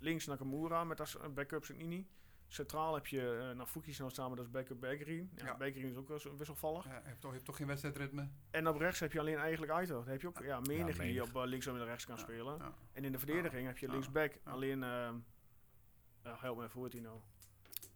links 0.00 0.26
Nakamura 0.26 0.84
met 0.84 1.00
als 1.00 1.16
backup 1.34 1.68
Nini. 1.68 2.08
Centraal 2.48 2.94
heb 2.94 3.06
je 3.06 3.36
uh, 3.50 3.56
nou, 3.56 3.68
Fouki 3.68 3.94
nou 3.98 4.10
samen 4.10 4.38
als 4.38 4.50
backup 4.50 4.80
Bergerin. 4.80 5.30
Ja, 5.36 5.44
Ja. 5.44 5.56
Bergerin 5.56 5.88
is 5.90 5.96
ook 5.96 6.08
wel 6.08 6.18
zo 6.18 6.36
wisselvallig. 6.36 6.84
Ja, 6.84 6.90
hij 6.90 7.00
heeft, 7.04 7.20
toch, 7.20 7.32
heeft 7.32 7.44
toch 7.44 7.56
geen 7.56 7.66
wedstrijdritme? 7.66 8.28
En 8.50 8.68
op 8.68 8.76
rechts 8.76 9.00
heb 9.00 9.12
je 9.12 9.20
alleen 9.20 9.38
eigenlijk 9.38 9.72
Aito. 9.72 9.94
Dan 9.98 10.08
heb 10.08 10.20
je 10.20 10.28
ook 10.28 10.42
ja, 10.42 10.60
menig 10.60 10.98
die 10.98 11.22
op 11.22 11.36
eh, 11.36 11.42
links 11.44 11.66
en 11.66 11.84
rechts 11.84 12.04
kan 12.06 12.16
Ja, 12.16 12.20
spelen. 12.22 12.58
ja. 12.58 12.74
En 12.92 13.04
in 13.04 13.12
de 13.12 13.18
verdediging 13.18 13.66
heb 13.66 13.78
je 13.78 13.86
Ja. 13.86 13.92
linksback 13.92 14.32
Ja. 14.44 14.50
alleen... 14.50 14.82
ehm 14.82 15.14
uh, 16.26 16.40
help 16.42 16.56
me 16.56 16.62
even, 16.64 16.74
hoe 16.74 16.84
heet 16.84 16.92
hij 16.92 17.02
nou? 17.02 17.20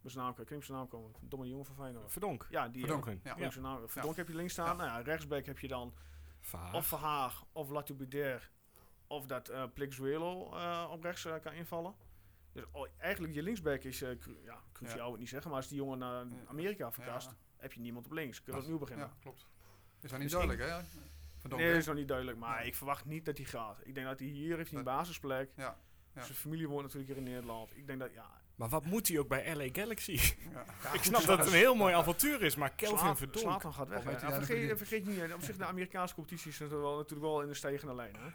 Met 0.02 0.12
zijn 0.12 0.24
naam, 0.24 0.30
ik 0.32 0.36
kan 0.36 0.46
niet 0.48 0.56
op 0.56 0.64
zijn 0.64 0.78
naam 0.78 0.88
komen. 0.88 1.10
Domme 1.20 1.48
jongen 1.48 1.64
van 1.64 1.74
Feyenoord. 1.74 2.12
Verdonk. 2.12 2.46
Ja, 2.50 2.68
die 2.68 2.80
Verdonk, 2.80 3.06
ook. 3.06 3.38
ja. 3.38 3.50
Verdonk 3.88 4.16
heb 4.16 4.28
je 4.28 4.34
links 4.34 4.52
staan. 4.52 4.76
Nou 4.76 4.88
ja, 4.88 5.00
rechtsback 5.00 5.46
heb 5.46 5.58
je 5.58 5.68
dan 5.68 5.94
Verhaar. 6.40 6.74
of 6.74 6.86
Verhaag 6.86 7.44
of 7.52 7.68
Latubider. 7.70 8.50
Of 9.06 9.26
dat 9.26 9.48
eh 9.48 9.62
Plixuelo 9.74 10.52
eh 10.54 10.88
op 10.90 11.02
rechts 11.02 11.24
eh, 11.24 11.34
kan 11.42 11.52
invallen. 11.52 11.94
Dus 12.52 12.64
oh, 12.70 12.86
eigenlijk 12.98 13.34
je 13.34 13.42
linksback 13.42 13.82
is, 13.82 14.02
eh, 14.02 14.18
cru- 14.18 14.40
ja, 14.44 14.58
cruciaal 14.72 15.12
ik 15.12 15.18
niet 15.18 15.28
zeggen. 15.28 15.50
Maar 15.50 15.58
als 15.60 15.68
die 15.68 15.76
jongen 15.78 15.98
naar 15.98 16.26
Amerika 16.46 16.92
verkast, 16.92 17.26
Ja. 17.30 17.36
heb 17.56 17.72
je 17.72 17.80
niemand 17.80 18.06
op 18.06 18.12
links. 18.12 18.42
Kun 18.42 18.54
je 18.54 18.60
opnieuw 18.60 18.78
beginnen. 18.78 19.06
Ja, 19.06 19.12
klopt. 19.20 19.46
Is 20.00 20.10
dat 20.10 20.18
niet 20.20 20.30
Dus 20.30 20.38
duidelijk, 20.38 20.70
hè? 20.70 20.80
Verdonk, 21.38 21.62
Nee, 21.62 21.76
is 21.76 21.86
nog 21.86 21.94
niet 21.94 22.08
duidelijk. 22.08 22.38
Maar 22.38 22.58
Nee. 22.58 22.66
ik 22.66 22.74
verwacht 22.74 23.04
niet 23.04 23.24
dat 23.24 23.36
hij 23.36 23.46
gaat. 23.46 23.78
Ik 23.82 23.94
denk 23.94 24.06
dat 24.06 24.18
hij 24.18 24.28
hier 24.28 24.56
heeft 24.56 24.70
hij 24.70 24.78
een 24.78 24.84
basisplek. 24.84 25.50
Ja, 25.56 25.78
ja. 26.14 26.22
Zijn 26.22 26.36
familie 26.36 26.68
woont 26.68 26.82
natuurlijk 26.82 27.08
hier 27.08 27.16
in 27.18 27.22
Nederland. 27.32 27.76
Ik 27.76 27.86
denk 27.86 27.98
dat, 28.00 28.12
ja... 28.12 28.30
Maar 28.54 28.68
wat 28.68 28.84
moet 28.84 29.08
hij 29.08 29.18
ook 29.18 29.28
bij 29.28 29.54
LA 29.56 29.68
Galaxy? 29.72 30.20
Ja. 30.52 30.64
ik 30.98 31.02
snap 31.02 31.22
dat 31.22 31.38
het 31.38 31.46
een 31.46 31.52
heel 31.52 31.74
mooi 31.74 31.94
avontuur 31.94 32.42
is, 32.42 32.56
maar 32.56 32.70
Kelvin 32.70 32.98
Slaat- 32.98 33.18
Verdonk. 33.18 33.38
Slatan 33.46 33.74
gaat 33.74 33.88
weg. 33.88 34.20
Ja, 34.20 34.32
vergeet, 34.32 34.76
vergeet 34.78 35.06
niet, 35.06 35.32
op 35.34 35.42
zich 35.42 35.56
de 35.56 35.64
Amerikaanse 35.64 36.14
competitie 36.14 36.50
is 36.50 36.58
natuurlijk 36.58 36.86
wel, 36.88 36.96
natuurlijk 36.96 37.26
wel 37.30 37.40
in 37.42 37.48
de 37.48 37.54
stijgende 37.54 37.94
lijn. 37.94 38.14
Hè? 38.16 38.28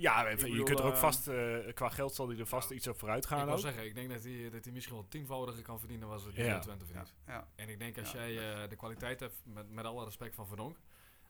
Ja, 0.00 0.28
Ik 0.28 0.40
je 0.40 0.46
bedoel, 0.48 0.64
kunt 0.64 0.78
er 0.78 0.84
ook 0.84 0.92
eh, 0.92 0.98
vast, 1.00 1.28
eh, 1.28 1.56
qua 1.74 1.88
geld 1.88 2.14
zal 2.14 2.28
hij 2.28 2.38
er 2.38 2.46
vast 2.46 2.70
iets 2.70 2.88
op 2.88 2.98
vooruit 2.98 3.22
Ik 3.24 3.30
gaan 3.30 3.44
wil 3.44 3.54
ook. 3.54 3.60
zeggen, 3.60 3.84
ik 3.84 3.94
denk 3.94 4.10
dat 4.10 4.22
hij, 4.24 4.50
dat 4.50 4.64
hij 4.64 4.72
misschien 4.72 4.94
wel 4.94 5.08
tienvoudiger 5.08 5.62
kan 5.62 5.78
verdienen 5.78 6.08
was 6.08 6.24
het 6.24 6.34
Ja. 6.34 6.58
Twente 6.58 6.84
verdient. 6.84 7.14
Ja. 7.26 7.48
En 7.56 7.68
ik 7.68 7.78
denk 7.78 7.98
als 7.98 8.12
Ja. 8.12 8.28
jij 8.28 8.62
eh, 8.62 8.68
de 8.68 8.76
kwaliteit 8.76 9.20
hebt, 9.20 9.34
met, 9.44 9.70
met 9.70 9.84
alle 9.84 10.04
respect 10.04 10.34
van 10.34 10.46
Verdonk. 10.46 10.76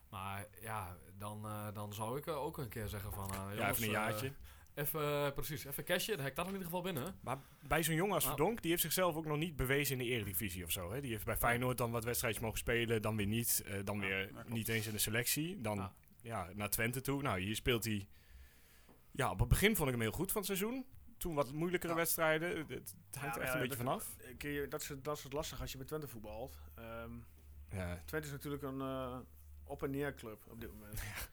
Maar 0.09 0.47
ja, 0.61 0.97
dan, 1.17 1.47
dan 1.73 1.93
zou 1.93 2.17
ik 2.17 2.27
ook 2.27 2.57
een 2.57 2.69
keer 2.69 2.87
zeggen 2.87 3.13
van... 3.13 3.31
Ja, 3.55 3.69
even 3.69 3.83
een 3.83 3.89
jaartje. 3.89 4.31
Even, 4.73 5.33
precies, 5.33 5.65
even 5.65 5.83
cashje. 5.83 6.11
Dan 6.11 6.19
heb 6.21 6.29
ik 6.29 6.35
dat 6.35 6.45
in 6.45 6.51
ieder 6.51 6.65
geval 6.67 6.81
binnen. 6.81 7.15
Maar 7.21 7.37
bij 7.67 7.83
zo'n 7.83 7.95
jongen 7.95 8.13
als 8.13 8.23
Nou. 8.23 8.35
Verdonk, 8.35 8.61
die 8.61 8.69
heeft 8.71 8.81
zichzelf 8.83 9.15
ook 9.15 9.25
nog 9.25 9.37
niet 9.37 9.55
bewezen 9.55 9.99
in 9.99 10.05
de 10.05 10.11
eredivisie 10.13 10.63
of 10.63 10.71
zo. 10.71 10.91
Hè? 10.91 11.01
Die 11.01 11.11
heeft 11.11 11.25
bij 11.25 11.37
Feyenoord 11.37 11.77
dan 11.77 11.91
wat 11.91 12.03
wedstrijdjes 12.03 12.43
mogen 12.43 12.57
spelen, 12.57 13.01
dan 13.01 13.15
weer 13.15 13.25
niet. 13.25 13.63
eh, 13.65 13.73
dan 13.83 13.95
Ja, 13.99 14.07
weer 14.07 14.31
niet 14.47 14.67
eens 14.67 14.85
in 14.87 14.91
de 14.93 14.97
selectie. 14.99 15.61
Dan 15.61 15.77
Ja. 15.77 15.93
ja, 16.21 16.49
naar 16.55 16.69
Twente 16.69 17.01
toe. 17.01 17.21
Nou, 17.21 17.39
hier 17.39 17.55
speelt 17.55 17.83
hij... 17.85 18.07
Ja, 19.11 19.31
op 19.31 19.39
het 19.39 19.47
begin 19.47 19.75
vond 19.75 19.87
ik 19.87 19.93
hem 19.93 20.03
heel 20.03 20.11
goed 20.11 20.31
van 20.31 20.41
het 20.41 20.45
seizoen. 20.57 20.85
Toen 21.17 21.35
wat 21.35 21.51
moeilijkere 21.51 21.91
Ja. 21.93 21.97
wedstrijden. 21.97 22.57
Het, 22.57 22.69
het 22.69 22.95
hangt 23.19 23.35
er 23.35 23.41
echt 23.41 23.53
een 23.53 23.59
beetje 23.59 23.77
vanaf. 23.77 24.15
Dat, 24.69 24.81
is, 24.81 24.87
het- 24.89 25.03
dat 25.03 25.17
is 25.17 25.23
het 25.23 25.33
lastig 25.33 25.61
als 25.61 25.71
je 25.71 25.77
bij 25.77 25.87
Twente 25.87 26.07
voetbalt. 26.07 26.61
Ehm, 26.75 27.11
Ja, 27.69 28.01
Twente 28.05 28.27
is 28.27 28.33
natuurlijk 28.33 28.63
een 28.63 28.81
eh, 28.81 29.19
op- 29.63 29.83
en 29.83 29.91
neer 29.91 30.13
club 30.15 30.43
op 30.47 30.59
dit 30.61 30.71
moment. 30.73 31.01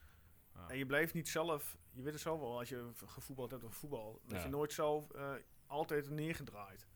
En 0.69 0.79
je 0.79 0.87
blijft 0.87 1.15
niet 1.15 1.29
zelf, 1.29 1.79
je 1.93 2.03
weet 2.03 2.13
het 2.13 2.23
zelf 2.23 2.41
wel, 2.41 2.59
als 2.59 2.69
je 2.69 2.91
gevoetbald 3.07 3.51
hebt 3.51 3.65
of 3.65 3.75
voetbal, 3.75 4.21
dat 4.27 4.37
Ja. 4.39 4.45
je 4.45 4.51
nooit 4.51 4.73
zelf 4.73 5.11
eh, 5.11 5.33
altijd 5.67 6.11
neergedraaid. 6.11 6.89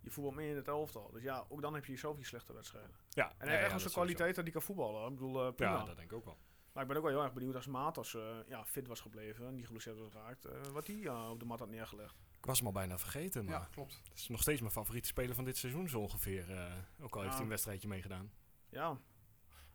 Je 0.00 0.10
voetbalt 0.10 0.34
meer 0.36 0.50
in 0.50 0.56
het 0.56 0.68
elftal. 0.68 1.10
Dus 1.10 1.22
ja, 1.22 1.44
ook 1.48 1.62
dan 1.62 1.74
heb 1.74 1.84
je 1.84 1.96
zelf 1.96 2.18
je 2.18 2.24
slechte 2.24 2.52
wedstrijden. 2.52 2.90
ja, 3.10 3.28
En 3.30 3.34
hij 3.38 3.46
ja, 3.46 3.52
heeft 3.52 3.62
echt 3.62 3.70
sowieso. 3.72 3.94
kwaliteit 4.00 4.34
dat 4.34 4.44
hij 4.44 4.52
kan 4.52 4.62
voetballen. 4.62 5.02
Ik 5.08 5.14
bedoel, 5.14 5.46
eh, 5.46 5.52
prima. 5.54 5.72
Ja, 5.72 5.84
dat 5.84 5.96
denk 5.96 6.10
ik 6.10 6.16
ook 6.16 6.24
wel. 6.24 6.36
Maar 6.76 6.84
ik 6.84 6.90
ben 6.90 7.00
ook 7.00 7.06
wel 7.06 7.12
heel 7.16 7.22
erg 7.24 7.32
benieuwd 7.32 7.54
als 7.54 7.66
Matos 7.66 8.14
eh 8.14 8.36
ja, 8.48 8.64
fit 8.64 8.86
was 8.86 9.00
gebleven 9.00 9.46
en 9.46 9.54
niet 9.54 9.64
geblesseerd 9.66 9.98
was 9.98 10.10
geraakt. 10.12 10.44
eh, 10.44 10.60
wat 10.72 10.86
hij 10.86 11.02
eh, 11.06 11.28
op 11.30 11.38
de 11.40 11.44
mat 11.46 11.58
had 11.58 11.68
neergelegd. 11.68 12.14
Ik 12.38 12.44
was 12.46 12.58
hem 12.58 12.66
al 12.66 12.72
bijna 12.72 12.98
vergeten, 12.98 13.44
maar 13.44 13.54
Ja, 13.54 13.68
klopt. 13.70 14.00
het 14.08 14.18
is 14.18 14.28
nog 14.28 14.40
steeds 14.40 14.60
mijn 14.60 14.72
favoriete 14.72 15.08
speler 15.08 15.34
van 15.34 15.44
dit 15.44 15.56
seizoen 15.56 15.88
zo 15.88 16.00
ongeveer. 16.00 16.50
eh, 16.56 16.72
ook 17.00 17.14
al 17.16 17.20
heeft 17.22 17.34
hij 17.34 17.42
een 17.42 17.48
wedstrijdje 17.48 17.88
meegedaan. 17.88 18.30
Ja, 18.68 18.98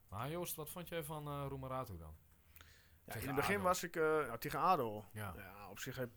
Maar 0.10 0.30
Joost, 0.30 0.56
wat 0.56 0.70
vond 0.70 0.88
jij 0.90 1.04
van 1.04 1.28
eh 1.28 1.46
Roemerato 1.48 1.98
dan? 1.98 2.16
ja 3.06 3.14
in 3.16 3.28
het 3.28 3.36
begin 3.36 3.56
ADO. 3.56 3.64
was 3.64 3.84
ik 3.84 3.96
eh, 3.96 4.02
nou, 4.04 4.38
tegen 4.38 4.60
ADO. 4.60 5.06
Ja. 5.14 5.34
Ja, 5.38 5.70
op 5.70 5.80
zich 5.80 5.96
heb 5.96 6.10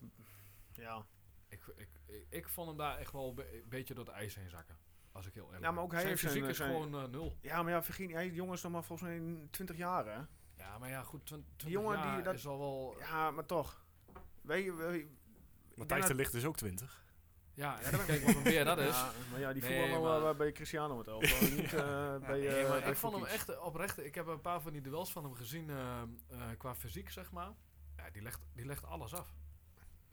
ja. 0.73 1.05
Ik, 1.47 1.63
ik, 1.75 1.89
ik, 2.05 2.25
ik 2.29 2.49
vond 2.49 2.67
hem 2.67 2.77
daar 2.77 2.97
echt 2.97 3.11
wel 3.11 3.29
een 3.29 3.35
be- 3.35 3.63
beetje 3.65 3.93
door 3.93 4.05
het 4.05 4.13
ijs 4.13 4.35
heen 4.35 4.49
zakken. 4.49 4.77
Als 5.11 5.25
ik 5.27 5.33
heel 5.33 5.45
eerlijk 5.45 5.63
Ja, 5.63 5.71
maar 5.71 5.83
ook 5.83 5.91
hij 5.91 5.99
zijn 5.99 6.09
heeft 6.11 6.21
zijn- 6.21 6.33
fysiek 6.33 6.49
is 6.49 6.57
zijn- 6.57 6.69
gewoon 6.89 7.11
nul. 7.11 7.37
ja, 7.41 7.63
maar 7.63 7.71
ja, 7.71 7.83
vergeet 7.83 8.07
niet, 8.07 8.15
hij 8.15 8.25
die 8.27 8.33
jongen 8.35 8.53
is 8.53 8.61
nog 8.61 8.71
maar 8.71 8.83
volgens 8.83 9.09
mij 9.09 9.47
20 9.51 9.77
jaar 9.77 10.05
hè. 10.05 10.21
Ja, 10.65 10.77
maar 10.77 10.89
ja, 10.89 11.03
goed, 11.03 11.25
20 11.25 11.69
jongen 11.69 12.13
die 12.13 12.21
dat- 12.23 12.33
is 12.33 12.47
al 12.47 12.57
wel... 12.59 12.95
Ja, 12.99 13.31
maar 13.31 13.45
toch. 13.45 13.83
Weet 14.41 14.63
je, 14.65 14.73
weet 14.73 14.93
je- 14.93 14.99
ik 15.71 15.77
Matthijs 15.77 16.05
de 16.05 16.15
Ligt 16.15 16.33
is 16.33 16.45
ook 16.45 16.57
20. 16.57 17.03
Ja, 17.53 17.79
kijk 18.05 18.43
beer 18.43 18.65
dat 18.65 18.77
is. 18.77 18.95
Ja, 18.95 19.11
maar 19.31 19.39
ja, 19.39 19.53
die 19.53 19.61
Nee, 19.61 19.81
voetbal 19.81 20.11
maar- 20.11 20.21
wel 20.21 20.35
bij 20.35 20.51
Cristiano 20.51 20.97
het 20.97 21.07
elftal, 21.07 21.49
niet 21.49 21.73
eh, 21.83 22.15
bij, 22.17 22.39
Nee, 22.39 22.47
eh 22.47 22.69
maar 22.69 22.79
bij 22.81 22.89
ik 22.89 22.97
vond 22.97 23.13
hem 23.15 23.25
echt 23.25 23.49
eh, 23.49 23.65
oprecht. 23.65 24.05
Ik 24.05 24.15
heb 24.15 24.27
een 24.27 24.41
paar 24.41 24.61
van 24.61 24.71
die 24.71 24.81
duels 24.81 25.11
van 25.11 25.23
hem 25.23 25.33
gezien 25.33 25.69
eh, 25.69 26.01
eh, 26.01 26.39
qua 26.57 26.75
fysiek, 26.75 27.09
zeg 27.11 27.31
maar. 27.31 27.51
Ja, 27.97 28.09
die 28.09 28.21
legt, 28.21 28.39
die 28.53 28.65
legt 28.65 28.85
alles 28.85 29.13
af. 29.13 29.33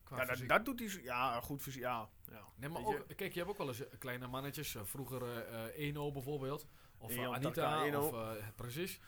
Qua 0.05 0.17
Ja, 0.17 0.23
dat, 0.25 0.31
fysiek. 0.33 0.49
dat 0.49 0.65
doet 0.65 0.79
hij, 0.81 1.03
ja, 1.03 1.41
goed 1.41 1.63
fysiek, 1.63 1.81
ja. 1.83 2.09
ja. 2.31 2.45
Nee, 2.57 2.69
maar 2.71 2.81
je, 2.81 2.87
ook, 2.87 3.07
kijk, 3.17 3.33
je 3.33 3.39
hebt 3.39 3.51
ook 3.51 3.59
wel 3.59 3.69
eens 3.69 3.87
eh, 3.89 3.99
kleine 3.99 4.27
mannetjes. 4.27 4.75
eh, 4.75 4.83
vroeger 4.85 5.23
eh 5.23 5.65
eh, 5.65 5.79
Eno 5.89 6.13
bijvoorbeeld. 6.13 6.67
Of 6.99 7.11
eh, 7.11 7.17
Eno, 7.17 7.33
Anita. 7.33 7.99
Of, 7.99 8.13
eh, 8.13 8.47
precies. 8.57 9.01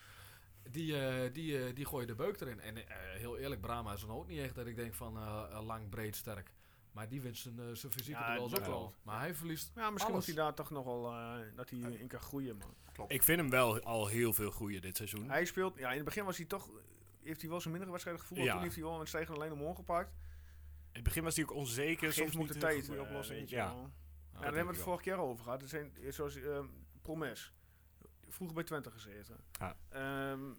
Die, 0.71 0.99
eh, 0.99 1.33
die, 1.33 1.59
eh, 1.59 1.75
die 1.75 1.85
gooien 1.85 2.07
de 2.07 2.15
beuk 2.15 2.41
erin. 2.41 2.61
En 2.61 2.77
eh, 2.77 2.97
heel 2.99 3.39
eerlijk, 3.39 3.61
Brahma 3.61 3.93
is 3.93 4.01
dan 4.01 4.11
ook 4.11 4.27
niet 4.27 4.39
echt 4.39 4.55
dat 4.55 4.67
ik 4.67 4.77
denk 4.77 4.95
van 4.95 5.19
lang, 5.65 5.89
breed, 5.89 6.17
sterk. 6.17 6.53
Maar 6.93 7.09
die 7.09 7.21
wint 7.21 7.37
zijn, 7.37 7.77
zijn 7.77 7.93
fysieke 7.93 8.21
Ja, 8.21 8.35
duels 8.35 8.53
ook 8.53 8.59
dat 8.59 8.67
wel. 8.67 8.95
Maar 9.03 9.21
hij 9.21 9.35
verliest 9.35 9.73
ja, 9.75 9.91
misschien 9.91 10.15
alles. 10.15 10.27
moet 10.27 10.37
hij 10.37 10.45
daar 10.45 10.55
toch 10.55 10.71
nog 10.71 10.85
wel, 10.85 11.15
dat 11.55 11.71
hij 11.71 11.79
in 11.79 12.07
kan 12.07 12.21
groeien, 12.21 12.57
man. 12.57 12.75
Ik 13.09 13.23
vind 13.23 13.39
hem 13.39 13.51
wel 13.51 13.81
al 13.81 14.07
heel 14.07 14.33
veel 14.33 14.51
groeien 14.51 14.81
dit 14.83 14.97
seizoen. 14.97 15.31
Hij 15.31 15.45
speelt, 15.45 15.79
ja, 15.79 15.91
in 15.91 15.97
het 15.97 16.05
begin 16.05 16.25
was 16.25 16.37
hij 16.37 16.47
toch, 16.47 16.69
heeft 17.23 17.41
hij 17.41 17.51
wel 17.51 17.59
zijn 17.61 17.71
mindere 17.71 17.93
wedstrijden 17.93 18.23
gevoeld. 18.27 18.47
Ja. 18.47 18.53
Toen 18.53 18.63
heeft 18.63 18.75
hij 18.75 18.85
wel 18.85 19.01
een 19.01 19.07
stijgende 19.07 19.39
lijn 19.39 19.53
omhoog 19.53 19.77
gepakt. 19.77 20.11
In 20.11 20.17
het 20.93 21.03
begin 21.03 21.23
was 21.23 21.37
hij 21.37 21.45
ook 21.45 21.53
onzeker, 21.55 22.13
Geef 22.13 22.15
soms 22.15 22.37
niet 22.37 22.53
de 22.53 22.59
tijd, 22.59 22.87
goede 22.87 23.01
oplossing. 23.03 23.39
weet 23.39 23.51
je 23.51 23.57
Ja. 23.57 23.63
Ja, 23.63 23.73
Ja, 23.73 24.41
daar 24.41 24.43
hebben 24.43 24.67
we 24.67 24.73
het 24.73 24.83
vorige 24.83 25.03
keer 25.03 25.17
over 25.17 25.45
gehad. 25.45 25.61
Het 25.61 25.71
zijn, 25.71 25.93
zoals 26.09 26.39
Promes. 27.03 27.53
Vroeger 28.35 28.55
bij 28.55 28.65
Twente 28.65 28.91
gezeten. 28.91 29.37
Ja. 29.59 29.77
Ehm 29.89 30.53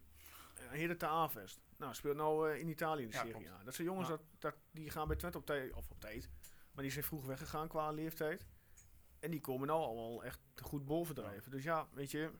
Hede 0.56 0.98
te 0.98 1.08
Avest. 1.08 1.60
Nou, 1.78 1.94
speelt 1.94 2.16
nou 2.18 2.52
eh, 2.52 2.60
in 2.60 2.68
Italië 2.68 3.04
in 3.04 3.10
de 3.10 3.16
Ja, 3.16 3.22
Serie. 3.26 3.50
A. 3.50 3.64
Dat 3.64 3.74
zijn 3.76 3.88
jongens 3.88 4.08
Ja. 4.08 4.16
dat, 4.16 4.24
dat, 4.40 4.56
die 4.72 4.90
gaan 4.90 5.08
bij 5.08 5.16
Twente 5.16 5.38
op 5.38 5.46
tijd, 5.46 5.74
of 5.74 5.90
op 5.90 6.00
tijd. 6.00 6.30
Maar 6.72 6.84
die 6.84 6.92
zijn 6.94 7.04
vroeg 7.04 7.26
weggegaan 7.26 7.68
qua 7.68 7.92
leeftijd. 7.92 8.46
En 9.20 9.32
die 9.32 9.42
komen 9.42 9.68
nou 9.68 9.80
al 9.82 10.24
echt 10.24 10.40
goed 10.62 10.86
bovendrijven. 10.86 11.52
Dus 11.52 11.64
ja, 11.64 11.88
weet 11.94 12.12
je, 12.12 12.32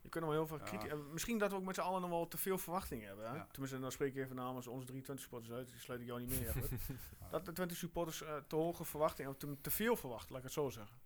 je 0.00 0.08
kunt 0.08 0.24
wel 0.24 0.32
heel 0.32 0.46
veel 0.46 0.58
kritiek... 0.58 0.90
en 0.90 1.12
Misschien 1.12 1.38
dat 1.38 1.50
we 1.50 1.56
ook 1.56 1.64
met 1.64 1.74
z'n 1.74 1.80
allen 1.80 2.00
nog 2.00 2.10
wel 2.10 2.28
te 2.28 2.38
veel 2.38 2.58
verwachtingen 2.58 3.06
hebben. 3.06 3.30
Hè? 3.30 3.44
Tenminste, 3.50 3.80
dan 3.80 3.92
spreek 3.92 4.14
ik 4.14 4.22
even 4.24 4.36
namens 4.36 4.66
onze 4.66 4.86
drie 4.86 5.02
Twente 5.02 5.22
supporters 5.22 5.52
uit. 5.52 5.68
Die 5.68 5.80
sluit 5.80 6.00
ik 6.00 6.06
jou 6.06 6.20
niet 6.20 6.28
meer 6.28 6.54
dat 7.30 7.44
de 7.44 7.52
Twente 7.52 7.74
supporters 7.74 8.22
eh, 8.22 8.36
te 8.46 8.56
hoge 8.56 8.84
verwachtingen, 8.84 9.30
of 9.30 9.36
te, 9.36 9.60
te 9.60 9.70
veel 9.70 9.96
verwachten, 9.96 10.28
laat 10.28 10.38
ik 10.38 10.44
het 10.44 10.52
zo 10.54 10.70
zeggen. 10.70 10.96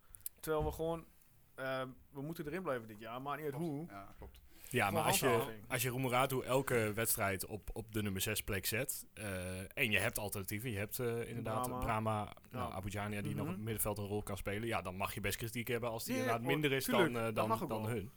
Terwijl 0.40 0.64
we 0.64 0.72
gewoon, 0.72 1.06
eh, 1.54 1.82
we 2.10 2.22
moeten 2.22 2.46
erin 2.46 2.62
blijven 2.62 2.88
dit 2.88 2.98
jaar, 3.00 3.22
maar 3.22 3.36
niet 3.36 3.44
uit 3.44 3.54
hoe. 3.54 3.86
Ja, 3.88 4.14
klopt. 4.18 4.40
Ja, 4.68 4.90
maar 4.90 5.02
als 5.02 5.20
je, 5.20 5.44
als 5.68 5.82
je 5.82 5.88
Roemeratu 5.88 6.40
elke 6.42 6.92
wedstrijd 6.94 7.46
op, 7.46 7.70
op 7.72 7.92
de 7.92 8.02
nummer 8.02 8.20
6 8.20 8.42
plek 8.42 8.66
zet. 8.66 9.06
eh, 9.14 9.58
en 9.78 9.90
je 9.90 9.98
hebt 9.98 10.18
alternatieven. 10.18 10.70
Je 10.70 10.78
hebt 10.78 10.98
eh, 10.98 11.28
inderdaad 11.28 11.62
Brahma. 11.66 11.78
Brahma, 11.84 12.32
nou, 12.50 12.68
Ja. 12.70 12.74
Abu 12.76 12.88
Jania 12.88 13.22
die 13.22 13.30
nog 13.30 13.40
op 13.40 13.46
Mhm. 13.46 13.54
het 13.54 13.64
middenveld 13.64 13.98
een 13.98 14.06
rol 14.06 14.22
kan 14.22 14.36
spelen. 14.36 14.68
Ja, 14.68 14.82
dan 14.82 14.96
mag 14.96 15.14
je 15.14 15.20
best 15.20 15.36
kritiek 15.36 15.68
hebben 15.68 15.90
als 15.90 16.04
die 16.04 16.14
inderdaad 16.14 16.42
minder 16.42 16.72
is 16.72 16.84
tuurlijk, 16.84 17.12
dan, 17.12 17.22
eh, 17.26 17.34
dan, 17.34 17.68
dan 17.68 17.86
hun. 17.86 18.10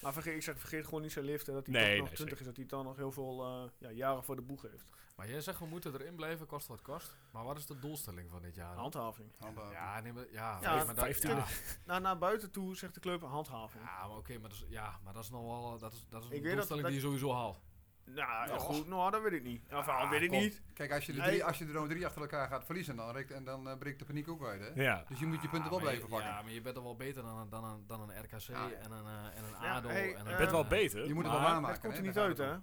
Maar 0.00 0.12
vergeet, 0.12 0.34
ik 0.34 0.42
zeg, 0.42 0.58
vergeet 0.58 0.84
gewoon 0.84 1.02
niet 1.02 1.12
zijn 1.12 1.24
leeftijd, 1.24 1.56
dat 1.56 1.66
hij 1.66 1.74
Nee, 1.74 1.98
nog 1.98 2.06
nee, 2.06 2.14
20 2.16 2.38
is, 2.40 2.46
dat 2.46 2.56
hij 2.56 2.66
dan 2.66 2.84
nog 2.84 2.96
heel 2.96 3.12
veel 3.12 3.42
eh, 3.44 3.62
ja, 3.78 3.90
jaren 3.90 4.24
voor 4.24 4.36
de 4.36 4.42
boeg 4.42 4.62
heeft. 4.62 4.90
Maar 5.16 5.28
jij 5.28 5.40
zegt 5.40 5.58
we 5.58 5.66
moeten 5.66 5.94
erin 5.94 6.14
blijven, 6.16 6.46
kost 6.46 6.66
wat 6.66 6.82
kost. 6.82 7.16
Maar 7.30 7.44
wat 7.44 7.56
is 7.58 7.66
de 7.66 7.78
doelstelling 7.78 8.30
van 8.30 8.42
dit 8.42 8.54
jaar? 8.54 8.70
dan? 8.72 8.78
Handhaving. 8.78 9.28
Handen- 9.38 9.70
Ja, 9.70 10.00
nee, 10.00 10.12
maar, 10.12 10.24
ja, 10.30 10.58
Ja, 10.60 10.74
nee, 10.76 10.84
maar 10.84 10.94
dat, 10.94 11.22
ja, 11.22 11.44
Nou, 11.86 12.00
naar 12.00 12.18
buiten 12.18 12.50
toe 12.50 12.76
zegt 12.76 12.94
de 12.94 13.00
club 13.00 13.22
handhaving. 13.22 13.84
ja, 13.84 14.06
maar 14.06 14.16
oké, 14.16 14.32
maar, 14.38 14.48
dat 14.50 14.58
is, 14.58 14.64
ja, 14.68 14.98
maar 15.04 15.12
dat 15.12 15.22
is 15.22 15.30
nog 15.30 15.42
wel 15.42 15.78
dat 15.78 15.92
is, 15.92 16.06
dat 16.08 16.22
is 16.24 16.30
een 16.30 16.42
dat- 16.42 16.52
doelstelling 16.52 16.82
dat- 16.84 16.92
die 16.92 17.00
je 17.00 17.06
sowieso 17.06 17.32
haalt. 17.32 17.60
Nou, 18.04 18.48
ja, 18.48 18.58
goed, 18.58 18.86
nou, 18.86 19.10
dat 19.10 19.22
weet 19.22 19.32
ik 19.32 19.42
niet. 19.42 19.62
Of, 19.72 19.88
Ah, 19.88 20.00
dat 20.00 20.08
weet 20.10 20.22
ik 20.22 20.28
kom. 20.28 20.38
niet. 20.38 20.62
Kijk, 20.74 20.92
als 20.92 21.06
je, 21.06 21.12
de 21.12 21.20
drie, 21.22 21.44
als 21.44 21.58
je 21.58 21.64
er 21.66 21.72
dan 21.72 21.88
drie 21.88 22.06
achter 22.06 22.20
elkaar 22.20 22.48
gaat 22.48 22.64
verliezen, 22.64 22.96
dan, 22.96 23.12
breekt- 23.12 23.30
en 23.30 23.44
dan 23.44 23.68
eh, 23.68 23.76
breekt 23.78 23.98
de 23.98 24.04
paniek 24.04 24.28
ook 24.28 24.44
uit. 24.44 24.60
Hè? 24.60 24.82
Ja. 24.82 25.04
Dus 25.08 25.18
je 25.18 25.26
moet 25.26 25.42
je 25.42 25.48
punten 25.48 25.70
wel 25.70 25.78
je- 25.78 25.84
blijven 25.84 26.08
pakken. 26.08 26.28
Ja, 26.28 26.42
maar 26.42 26.52
je 26.52 26.60
bent 26.60 26.76
er 26.76 26.82
wel 26.82 26.96
beter 26.96 27.22
dan, 27.22 27.38
een- 27.38 27.48
dan, 27.48 27.64
een, 27.64 27.84
dan 27.86 28.00
een 28.10 28.22
RKC 28.22 28.48
en 28.48 28.92
een, 28.92 29.06
eh, 29.06 29.38
en 29.38 29.44
een 29.44 29.62
Ja, 29.62 29.74
ADO. 29.74 29.88
hey, 29.88 30.14
en 30.14 30.28
Je 30.30 30.36
bent 30.36 30.50
wel 30.50 30.62
eh, 30.62 30.68
beter. 30.68 31.06
je 31.06 31.14
moet 31.14 31.22
het 31.24 31.32
wel 31.32 31.42
waarmaken. 31.42 31.70
Het 31.72 31.80
komt 31.80 31.96
er 31.96 32.02
niet 32.02 32.18
uit, 32.18 32.38
hè? 32.38 32.56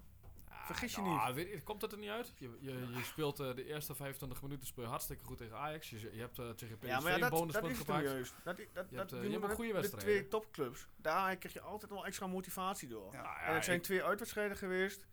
Vergis 0.65 0.95
je 0.95 1.01
nou, 1.01 1.35
niet. 1.35 1.47
Weet, 1.47 1.63
komt 1.63 1.81
het 1.81 1.91
er 1.91 1.97
niet 1.97 2.09
uit? 2.09 2.33
Je, 2.37 2.57
je, 2.59 2.71
je 2.95 3.03
speelt 3.03 3.39
eh, 3.39 3.55
de 3.55 3.65
eerste 3.65 3.95
25 3.95 4.41
minuten 4.41 4.67
speel 4.67 4.83
je 4.83 4.89
hartstikke 4.89 5.23
goed 5.23 5.37
tegen 5.37 5.57
Ajax. 5.57 5.89
Je, 5.89 5.99
je 6.13 6.19
hebt 6.19 6.39
eh, 6.39 6.49
tegen 6.49 6.77
PSV 6.77 6.87
Ja, 6.87 6.99
maar 6.99 7.07
ja, 7.09 7.13
een 7.15 7.21
dat, 7.21 7.29
dat 7.29 7.39
bonuspunt 7.39 7.71
is 7.71 7.77
gepakt. 7.77 8.05
Dat, 8.05 8.15
dat, 8.43 8.57
dat, 8.73 8.89
Je 8.89 8.97
hebt, 8.97 9.11
eh, 9.11 9.23
je 9.23 9.29
hebt 9.29 9.43
ook 9.43 9.51
goede 9.53 9.67
de- 9.71 9.73
De 9.75 9.79
wedstrijden. 9.81 10.13
twee 10.13 10.27
topclubs. 10.27 10.87
Daar 10.95 11.35
krijg 11.37 11.53
je 11.53 11.61
altijd 11.61 11.91
wel 11.91 12.05
extra 12.05 12.27
motivatie 12.27 12.87
door. 12.87 13.13
Ja. 13.13 13.21
Ja, 13.23 13.41
en 13.41 13.53
het 13.53 13.63
zijn 13.65 13.77
ik- 13.77 13.83
twee 13.83 14.03
uitwedstrijden 14.03 14.57
geweest. 14.57 15.07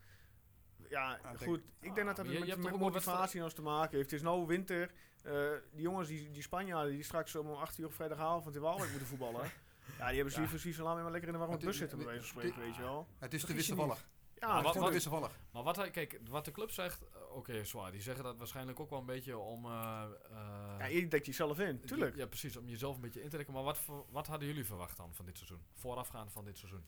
Ja, 0.88 1.18
denk- 1.22 1.42
goed. 1.42 1.60
ik 1.80 1.94
denk 1.94 2.06
dat 2.06 2.16
dat 2.16 2.26
je- 2.30 2.56
met, 2.56 2.76
motivatie 2.78 3.40
nog 3.40 3.52
te 3.52 3.62
maken 3.62 3.96
heeft. 3.96 4.10
Het 4.10 4.18
is 4.20 4.24
nou 4.24 4.46
winter. 4.46 4.90
Eh, 5.22 5.50
die 5.72 5.82
jongens, 5.82 6.08
die, 6.08 6.30
die 6.30 6.42
Spanjaarden, 6.42 6.92
die 6.92 7.02
straks 7.02 7.34
om 7.36 7.50
8 7.50 7.78
uur 7.78 7.86
op 7.86 7.92
vrijdagavond 7.94 8.54
in 8.54 8.60
Waalwijk 8.60 8.90
moeten 8.90 9.08
voetballen. 9.08 9.50
Ja, 9.98 10.06
die 10.08 10.16
hebben 10.22 10.42
Ja. 10.42 10.48
precies 10.48 10.76
laat 10.78 10.96
me 10.96 11.02
maar 11.02 11.10
lekker 11.10 11.28
in 11.30 11.34
de 11.38 11.40
warme 11.40 11.56
bus 11.58 11.76
zitten, 11.76 11.98
bij 11.98 12.06
wijze 12.06 12.20
van 12.20 12.28
spreken, 12.30 12.56
dit- 12.56 12.66
weet 12.66 12.76
je 12.76 12.82
wel. 12.82 13.06
Het 13.18 13.34
is 13.34 13.44
te 13.44 13.54
wisselvallig. 13.54 14.08
Ja, 14.40 14.46
Maar 14.54 14.62
wat- 14.62 14.76
is 14.76 14.88
wisselvallig. 14.90 15.38
Maar 15.52 15.62
wat, 15.62 15.76
hij, 15.76 15.90
kijk, 15.90 16.20
wat 16.28 16.44
de 16.44 16.50
club 16.50 16.70
zegt, 16.70 17.02
eh, 17.02 17.36
oké, 17.36 17.64
zwaar. 17.64 17.90
Die 17.92 18.00
zeggen 18.00 18.24
dat 18.24 18.38
waarschijnlijk 18.38 18.80
ook 18.80 18.90
wel 18.90 18.98
een 18.98 19.06
beetje 19.06 19.38
om... 19.38 19.64
eh, 19.64 20.02
eh, 20.30 20.74
ja, 20.78 20.84
je 20.84 21.08
dekt 21.08 21.26
jezelf 21.26 21.58
in, 21.58 21.80
tuurlijk. 21.80 22.16
Ja, 22.16 22.26
precies. 22.26 22.56
Om 22.56 22.68
jezelf 22.68 22.94
een 22.94 23.00
beetje 23.00 23.18
in 23.22 23.28
te 23.28 23.30
trekken. 23.34 23.54
Maar 23.54 23.62
wat, 23.62 23.78
wat 24.10 24.26
hadden 24.26 24.48
jullie 24.48 24.64
verwacht 24.64 24.96
dan 24.96 25.14
van 25.14 25.24
dit 25.24 25.36
seizoen? 25.36 25.62
Voorafgaand 25.74 26.32
van 26.32 26.44
dit 26.44 26.58
seizoen? 26.58 26.84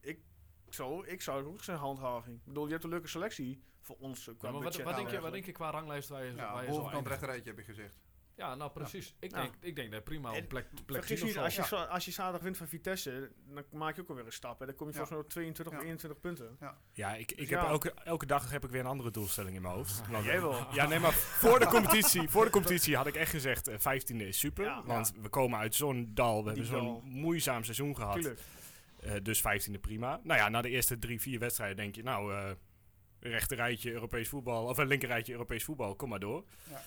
Ik, 0.00 0.20
zo, 0.68 1.02
ik 1.02 1.22
zou 1.22 1.46
ook 1.46 1.62
zijn 1.62 1.78
handhaving. 1.78 2.36
Ik 2.38 2.44
bedoel, 2.44 2.64
je 2.66 2.72
hebt 2.72 2.84
een 2.84 2.90
leuke 2.90 3.08
selectie 3.08 3.62
voor 3.80 3.96
ons 3.98 4.24
qua 4.24 4.32
Ja, 4.48 4.54
maar 4.54 4.62
wat, 4.62 4.76
wat, 4.82 4.96
denk 4.96 5.10
je, 5.10 5.20
wat 5.20 5.32
denk 5.32 5.44
je 5.44 5.52
qua 5.52 5.70
ranglijst 5.70 6.08
waar 6.08 6.24
je, 6.24 6.34
Ja, 6.34 6.52
waar 6.52 6.64
je 6.64 6.70
zo 6.72 6.76
bovenkant 6.76 7.06
rechterrijtje 7.06 7.48
heb 7.50 7.58
je 7.58 7.64
gezegd. 7.64 7.98
Ja, 8.40 8.54
nou 8.54 8.70
precies. 8.70 9.14
Ik, 9.20 9.30
Ja. 9.30 9.40
denk, 9.40 9.54
ik 9.60 9.76
denk 9.76 9.92
dat 9.92 10.04
prima 10.04 10.28
op 10.36 10.48
plek, 10.48 10.66
plek 10.86 10.98
Vergis 11.04 11.06
10 11.06 11.16
of 11.18 11.24
niet, 11.24 11.32
zo. 11.34 11.40
als 11.60 11.68
je, 11.70 11.76
Ja. 11.76 11.82
als 11.84 12.04
je 12.04 12.10
zaterdag 12.10 12.42
wint 12.42 12.56
van 12.56 12.68
Vitesse, 12.68 13.30
dan 13.54 13.64
maak 13.72 13.94
je 13.96 14.02
ook 14.02 14.08
alweer 14.08 14.26
een 14.26 14.32
stap. 14.32 14.60
En 14.60 14.66
dan 14.66 14.76
kom 14.76 14.86
je 14.86 14.92
Ja. 14.92 14.98
volgens 14.98 15.10
mij 15.18 15.26
op 15.26 15.28
22 15.32 15.74
of 15.74 15.80
Ja. 15.80 15.86
21 15.86 16.20
punten. 16.20 16.56
Ja, 16.92 17.14
ik, 17.14 17.30
ik 17.30 17.36
Dus 17.38 17.50
heb 17.50 17.60
ja. 17.60 17.66
elke, 17.68 17.92
elke 18.04 18.26
dag 18.26 18.50
heb 18.50 18.64
ik 18.64 18.70
weer 18.70 18.80
een 18.80 18.86
andere 18.86 19.10
doelstelling 19.10 19.56
in 19.56 19.62
mijn 19.62 19.74
hoofd. 19.74 20.08
Want- 20.08 20.24
Jij 20.24 20.40
wel. 20.40 20.66
Ja, 20.74 20.86
nee, 20.86 20.98
maar 20.98 21.12
voor 21.12 21.58
de 21.58 21.66
competitie, 21.66 22.28
voor 22.28 22.44
de 22.44 22.50
competitie 22.50 22.96
had 22.96 23.06
ik 23.06 23.14
echt 23.14 23.30
gezegd, 23.30 23.68
eh, 23.68 23.78
15e 23.78 24.26
is 24.26 24.38
super. 24.38 24.64
Ja. 24.64 24.82
want 24.84 25.12
we 25.22 25.28
komen 25.28 25.58
uit 25.58 25.74
zo'n 25.74 26.10
dal, 26.14 26.40
we 26.42 26.46
hebben 26.48 26.66
zo'n 26.66 27.00
moeizaam 27.04 27.64
seizoen 27.64 27.96
gehad. 27.96 28.14
Tuurlijk. 28.14 28.40
Eh, 29.00 29.12
dus 29.22 29.40
15e 29.40 29.78
prima. 29.78 30.20
Nou 30.22 30.40
ja, 30.40 30.48
na 30.48 30.60
de 30.62 30.68
eerste 30.68 30.98
drie, 30.98 31.20
vier 31.20 31.38
wedstrijden 31.38 31.76
denk 31.76 31.94
je, 31.94 32.02
nou, 32.02 32.34
eh 32.34 32.50
rechter 33.22 33.56
rijtje 33.56 33.92
Europees 33.92 34.28
voetbal, 34.28 34.64
of 34.66 34.78
een 34.78 34.86
linker 34.86 35.08
rijtje 35.08 35.32
Europees 35.32 35.64
voetbal, 35.64 35.94
kom 35.96 36.08
maar 36.08 36.18
door. 36.20 36.44
Ja. 36.70 36.82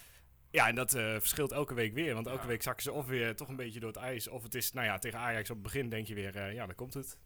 Ja, 0.53 0.67
en 0.67 0.75
dat 0.75 0.93
eh, 0.93 1.03
verschilt 1.19 1.51
elke 1.51 1.73
week 1.73 1.93
weer. 1.93 2.13
Want 2.13 2.27
elke 2.27 2.41
Ja. 2.41 2.47
week 2.47 2.61
zakken 2.61 2.83
ze 2.83 2.91
of 2.91 3.05
weer 3.05 3.35
toch 3.35 3.47
een 3.47 3.55
beetje 3.55 3.79
door 3.79 3.89
het 3.89 3.97
ijs. 4.01 4.27
Of 4.27 4.43
het 4.43 4.55
is, 4.55 4.71
nou 4.73 4.85
ja, 4.87 4.99
tegen 4.99 5.19
Ajax 5.19 5.49
op 5.49 5.55
het 5.55 5.63
begin 5.63 5.89
denk 5.89 6.07
je 6.07 6.13
weer, 6.13 6.35
eh, 6.35 6.53
ja, 6.53 6.65
dan 6.65 6.75
komt 6.75 6.93
het. 6.93 7.17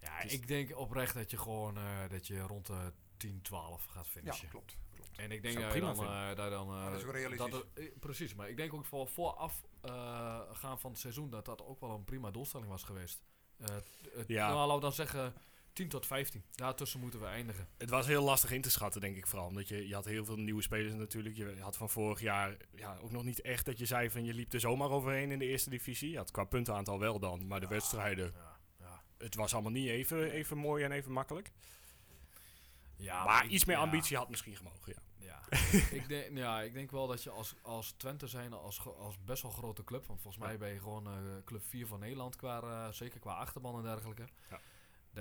Ja, 0.00 0.22
ik 0.22 0.46
denk 0.48 0.76
oprecht 0.78 1.14
dat 1.14 1.30
je 1.30 1.38
gewoon 1.38 1.76
eh, 1.76 2.08
dat 2.08 2.26
je 2.26 2.40
rond 2.40 2.66
de 2.66 2.92
10, 3.16 3.42
12 3.42 3.84
gaat 3.84 4.04
Ja, 4.06 4.10
finishen. 4.10 4.48
klopt. 4.48 4.76
klopt. 4.94 5.18
En 5.18 5.30
ik 5.32 5.42
denk 5.42 5.54
dat 5.54 5.62
je 5.64 5.68
prima 5.70 5.94
dan, 5.94 6.04
eh, 6.06 6.28
je 6.28 6.34
dan 6.34 6.90
dat 6.90 7.00
is 7.00 7.04
ook 7.06 7.12
realistisch. 7.12 7.50
dat 7.50 7.64
het- 7.74 8.00
precies, 8.00 8.34
maar 8.34 8.48
ik 8.48 8.56
denk 8.56 8.74
ook 8.74 8.84
voor 8.84 9.08
vooraf 9.08 9.64
eh, 9.80 10.40
gaan 10.52 10.80
van 10.80 10.90
het 10.90 11.00
seizoen 11.00 11.30
dat 11.30 11.44
dat 11.44 11.62
ook 11.64 11.80
wel 11.80 11.90
een 11.90 12.04
prima 12.04 12.30
doelstelling 12.30 12.68
was 12.70 12.82
geweest. 12.82 13.22
Eh, 13.58 13.66
het- 14.14 14.24
Ja. 14.28 14.46
Nou, 14.48 14.58
laten 14.58 14.74
we 14.74 14.80
dan 14.80 14.92
zeggen 14.92 15.34
10 15.76 15.88
tot 15.88 16.06
15. 16.06 16.42
Daartussen 16.54 17.00
moeten 17.00 17.20
we 17.20 17.26
eindigen. 17.26 17.68
Het 17.78 17.90
was 17.90 18.06
heel 18.06 18.22
lastig 18.22 18.50
in 18.50 18.60
te 18.60 18.70
schatten, 18.70 19.00
denk 19.00 19.16
ik 19.16 19.26
vooral. 19.26 19.46
Omdat 19.46 19.68
je, 19.68 19.88
je 19.88 19.94
had 19.94 20.04
heel 20.04 20.24
veel 20.24 20.36
nieuwe 20.36 20.62
spelers 20.62 20.94
natuurlijk. 20.94 21.36
Je 21.36 21.56
had 21.60 21.76
van 21.76 21.90
vorig 21.90 22.20
jaar 22.20 22.56
ja, 22.74 22.98
ook 23.02 23.10
nog 23.10 23.24
niet 23.24 23.40
echt 23.40 23.64
dat 23.64 23.78
je 23.78 23.86
zei 23.86 24.10
van 24.10 24.24
je 24.24 24.34
liep 24.34 24.52
er 24.52 24.60
zomaar 24.60 24.90
overheen 24.90 25.30
in 25.30 25.38
de 25.38 25.46
eerste 25.46 25.70
divisie. 25.70 26.10
Je 26.10 26.16
had 26.16 26.30
qua 26.30 26.44
puntenaantal 26.44 26.98
wel 26.98 27.18
dan, 27.18 27.46
maar 27.46 27.60
de 27.60 27.66
wedstrijden, 27.66 28.32
Ja, 28.36 28.58
ja. 28.78 29.02
het 29.18 29.34
was 29.34 29.52
allemaal 29.52 29.72
niet 29.72 29.88
even, 29.88 30.30
even 30.30 30.56
mooi 30.56 30.84
en 30.84 30.92
even 30.92 31.12
makkelijk. 31.12 31.52
ja 32.96 33.24
maar 33.24 33.46
iets 33.46 33.64
meer 33.64 33.76
ambitie 33.76 34.16
had 34.16 34.30
misschien 34.30 34.56
gemogen, 34.56 34.94
ja. 34.94 35.02
Ja. 35.26 35.40
ik, 35.90 36.08
denk, 36.08 36.36
ja, 36.36 36.62
ik 36.62 36.72
denk 36.72 36.90
wel 36.90 37.06
dat 37.06 37.22
je 37.22 37.30
als, 37.30 37.54
als 37.62 37.92
Twente 37.96 38.26
zijn, 38.26 38.52
als, 38.52 38.86
als 38.98 39.18
best 39.24 39.42
wel 39.42 39.50
grote 39.50 39.84
club, 39.84 40.06
want 40.06 40.20
volgens 40.20 40.44
mij 40.44 40.58
ben 40.58 40.72
je 40.72 40.78
gewoon 40.78 41.06
eh, 41.06 41.12
club 41.44 41.62
4 41.64 41.86
van 41.86 42.00
Nederland, 42.00 42.36
qua, 42.36 42.60
eh, 42.60 42.92
zeker 42.92 43.20
qua 43.20 43.34
achterban 43.34 43.76
en 43.76 43.82
dergelijke. 43.82 44.24
Ja. 44.50 44.60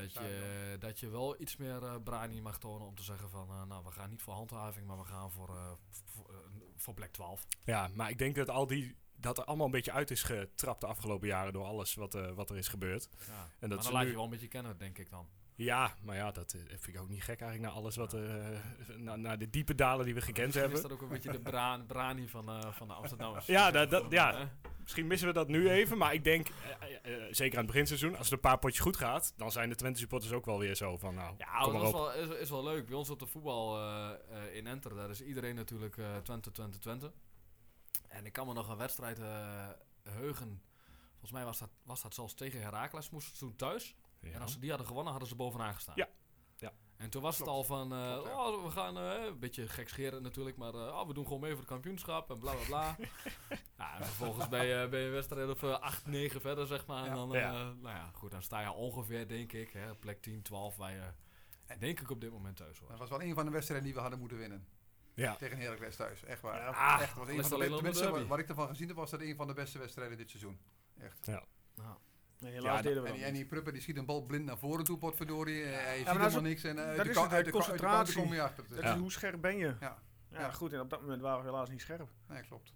Dat, 0.01 0.13
je, 0.13 0.75
dat 0.79 0.99
je 0.99 1.09
wel 1.09 1.41
iets 1.41 1.55
meer 1.57 1.83
eh 1.83 1.95
brani 2.03 2.41
mag 2.41 2.57
tonen 2.59 2.87
om 2.87 2.95
te 2.95 3.03
zeggen 3.03 3.29
van, 3.29 3.49
eh, 3.49 3.63
nou 3.63 3.83
we 3.83 3.91
gaan 3.91 4.09
niet 4.09 4.21
voor 4.21 4.33
handhaving, 4.33 4.87
maar 4.87 4.97
we 4.97 5.05
gaan 5.05 5.31
voor, 5.31 5.49
eh, 5.49 5.71
voor, 6.03 6.43
voor 6.75 6.93
plek 6.93 7.11
12. 7.11 7.45
Ja, 7.63 7.89
maar 7.93 8.09
ik 8.09 8.17
denk 8.17 8.35
dat 8.35 8.49
al 8.49 8.67
die 8.67 8.95
dat 9.17 9.37
er 9.37 9.43
allemaal 9.43 9.65
een 9.65 9.71
beetje 9.71 9.91
uit 9.91 10.11
is 10.11 10.23
getrapt 10.23 10.81
de 10.81 10.87
afgelopen 10.87 11.27
jaren 11.27 11.53
door 11.53 11.65
alles 11.65 11.93
wat, 11.95 12.13
wat 12.13 12.49
er 12.49 12.57
is 12.57 12.67
gebeurd. 12.67 13.09
Ja. 13.11 13.17
En 13.25 13.27
maar 13.59 13.69
dat 13.69 13.69
dan 13.69 13.83
ze 13.83 13.91
laat 13.91 14.01
nu- 14.03 14.07
je 14.09 14.15
wel 14.15 14.23
een 14.23 14.29
beetje 14.29 14.47
kennen, 14.47 14.77
denk 14.77 14.97
ik 14.97 15.09
dan. 15.09 15.27
Ja, 15.57 15.93
maar 16.01 16.15
ja, 16.15 16.31
dat 16.31 16.53
eh, 16.53 16.61
vind 16.67 16.87
ik 16.87 16.99
ook 17.01 17.09
niet 17.09 17.23
gek 17.23 17.41
eigenlijk 17.41 17.71
na 17.71 17.79
alles 17.79 17.95
wat 17.95 18.13
er, 18.13 18.51
eh, 18.53 18.59
na, 18.97 19.15
na 19.15 19.35
de 19.35 19.49
diepe 19.49 19.75
dalen 19.75 20.05
die 20.05 20.13
we 20.13 20.21
gekend 20.21 20.45
Misschien 20.45 20.59
hebben. 20.61 20.77
is 20.77 20.87
dat 20.87 20.91
ook 20.91 21.01
een 21.01 21.13
beetje 21.13 21.31
de 21.31 21.39
bra 21.39 21.77
brani 21.87 22.27
van, 22.27 22.49
eh, 22.49 22.71
van 22.71 22.87
de 22.87 22.93
Amsterdammers. 22.93 23.45
Ja, 23.57 23.71
dat- 23.71 23.89
dat- 23.89 24.11
ja. 24.11 24.33
Eh, 24.39 24.45
Misschien 24.81 25.07
missen 25.07 25.27
we 25.27 25.33
dat 25.33 25.47
nu 25.47 25.69
even, 25.69 25.97
maar 25.97 26.13
ik 26.13 26.23
denk, 26.23 26.47
eh, 26.47 26.95
eh, 27.03 27.25
eh, 27.27 27.33
zeker 27.33 27.57
aan 27.57 27.63
het 27.63 27.71
beginseizoen, 27.73 28.15
als 28.15 28.23
het 28.25 28.33
een 28.33 28.39
paar 28.39 28.59
potjes 28.59 28.79
goed 28.81 28.97
gaat, 28.97 29.33
dan 29.37 29.51
zijn 29.51 29.69
de 29.69 29.75
Twente 29.75 29.99
supporters 29.99 30.31
ook 30.33 30.45
wel 30.45 30.59
weer 30.59 30.75
zo 30.75 30.97
van, 30.97 31.15
nou, 31.15 31.35
Ja, 31.37 31.59
dat 31.65 31.83
is 31.83 31.91
wel, 31.91 32.13
is, 32.13 32.27
is 32.39 32.49
wel 32.49 32.63
leuk. 32.63 32.85
Bij 32.85 32.95
ons 32.95 33.09
op 33.09 33.19
de 33.19 33.25
voetbal 33.25 33.77
eh, 33.77 34.09
eh, 34.11 34.55
in 34.55 34.67
Enter, 34.67 34.95
daar 34.95 35.09
is 35.09 35.21
iedereen 35.21 35.55
natuurlijk 35.55 35.97
eh 35.97 36.17
Twente, 36.17 36.51
Twente, 36.51 36.77
Twente. 36.79 37.11
En 38.07 38.25
ik 38.25 38.33
kan 38.33 38.47
me 38.47 38.53
nog 38.53 38.69
een 38.69 38.77
wedstrijd 38.77 39.19
eh, 39.19 39.69
heugen. 40.09 40.61
Volgens 41.11 41.31
mij 41.31 41.43
was 41.45 41.59
dat, 41.59 41.69
was 41.83 42.01
dat 42.01 42.13
zelfs 42.13 42.33
tegen 42.33 42.61
Heracles, 42.61 43.09
moesten 43.09 43.33
ze 43.37 43.39
toen 43.45 43.55
thuis. 43.55 43.95
Ja. 44.29 44.35
En 44.35 44.41
als 44.41 44.51
ze 44.53 44.59
die 44.59 44.69
hadden 44.69 44.87
gewonnen, 44.87 45.11
hadden 45.11 45.29
ze 45.29 45.35
bovenaan 45.35 45.73
gestaan. 45.73 45.95
Ja. 45.97 46.07
Ja. 46.57 46.71
En 46.97 47.09
toen 47.09 47.21
was 47.21 47.35
Klopt. 47.35 47.49
het 47.51 47.59
al 47.59 47.63
van, 47.63 47.93
eh, 47.93 48.13
Klopt, 48.13 48.27
ja. 48.27 48.47
oh, 48.47 48.63
we 48.63 48.69
gaan 48.71 48.97
eh, 48.97 49.23
een 49.25 49.39
beetje 49.39 49.67
gekscherend 49.67 50.21
natuurlijk, 50.23 50.57
maar 50.57 50.73
eh, 50.73 50.79
oh, 50.81 51.07
we 51.07 51.13
doen 51.13 51.23
gewoon 51.23 51.39
mee 51.39 51.49
voor 51.51 51.59
het 51.59 51.69
kampioenschap 51.69 52.29
en 52.29 52.39
bla 52.39 52.53
bla 52.53 52.65
bla. 52.65 52.95
ja, 53.77 53.95
en 53.99 54.05
vervolgens 54.05 54.47
ben 54.49 54.65
je, 54.65 54.87
ben 54.89 54.99
je 54.99 55.09
wedstrijd 55.09 55.49
of 55.49 55.63
8, 55.63 56.05
9 56.07 56.41
verder, 56.41 56.67
zeg 56.67 56.85
maar. 56.85 57.03
En 57.03 57.09
Ja. 57.09 57.13
dan, 57.15 57.35
eh, 57.35 57.41
Ja. 57.41 57.51
nou 57.63 57.95
ja, 57.95 58.09
goed, 58.13 58.31
dan 58.31 58.41
sta 58.43 58.61
je 58.61 58.71
ongeveer, 58.71 59.27
denk 59.27 59.51
ik, 59.53 59.69
hè, 59.71 59.91
op 59.91 59.99
plek 59.99 60.21
10, 60.21 60.41
12, 60.41 60.75
waar 60.75 60.91
je, 60.91 61.11
denk 61.79 61.99
ik, 61.99 62.09
op 62.09 62.21
dit 62.21 62.31
moment 62.31 62.55
thuis 62.57 62.77
hoort. 62.79 62.89
Dat 62.91 62.99
was 62.99 63.09
wel 63.09 63.21
een 63.21 63.33
van 63.33 63.45
de 63.45 63.51
wedstrijden 63.51 63.85
die 63.85 63.95
we 63.95 64.01
hadden 64.01 64.19
moeten 64.19 64.37
winnen. 64.37 64.67
Ja. 65.13 65.35
Tegen 65.35 65.57
Heracles 65.57 65.95
thuis. 65.95 66.23
Echt 66.23 66.41
waar. 66.41 66.59
Ja, 66.59 66.67
Ah, 66.69 67.01
Echt, 67.01 67.13
was 67.15 67.27
een 67.27 67.33
is 67.39 67.47
van 67.47 67.59
de, 67.59 67.65
een 67.65 68.11
wat, 68.11 68.27
wat 68.27 68.39
ik 68.39 68.49
ervan 68.49 68.67
gezien 68.67 68.87
heb, 68.87 68.95
was 68.95 69.11
dat 69.11 69.21
een 69.21 69.35
van 69.35 69.47
de 69.47 69.53
beste 69.53 69.79
wedstrijden 69.79 70.17
dit 70.17 70.29
seizoen. 70.29 70.59
Echt. 70.99 71.27
Nou, 71.27 71.43
Nee, 72.39 72.51
helaas 72.51 72.75
Ja, 72.77 72.81
deden 72.81 73.01
we 73.03 73.07
En 73.09 73.13
die, 73.15 73.23
en 73.23 73.31
niet. 73.31 73.41
die 73.41 73.49
Prupper 73.49 73.73
die 73.73 73.81
schiet 73.81 73.97
een 73.97 74.05
bal 74.05 74.21
blind 74.25 74.45
naar 74.45 74.57
voren 74.57 74.83
toe, 74.85 74.97
potverdorie. 74.97 75.63
Eh, 75.63 75.71
Hij 75.85 75.97
ziet 75.97 76.07
helemaal 76.09 76.41
niks. 76.41 76.63
En 76.63 76.77
eh, 76.77 76.83
uit 76.85 76.95
dat 76.97 77.05
de 77.05 77.11
is 77.11 77.17
het, 77.19 77.31
uit 77.31 77.45
de 77.45 77.51
concentratie. 77.51 78.21
kom 78.21 78.33
je 78.33 78.41
achter. 78.41 78.63
Dus. 78.63 78.75
Dat 78.75 78.83
Ja. 78.83 78.93
is 78.93 78.99
hoe 78.99 79.11
scherp 79.11 79.41
ben 79.41 79.57
je. 79.57 79.75
Ja. 79.79 79.97
Ja, 80.29 80.39
Ja. 80.39 80.51
goed. 80.51 80.73
En 80.73 80.79
op 80.79 80.89
dat 80.89 81.01
moment 81.01 81.21
waren 81.21 81.43
we 81.43 81.49
helaas 81.49 81.69
niet 81.69 81.81
scherp. 81.81 82.09
Nee, 82.27 82.41
klopt. 82.41 82.73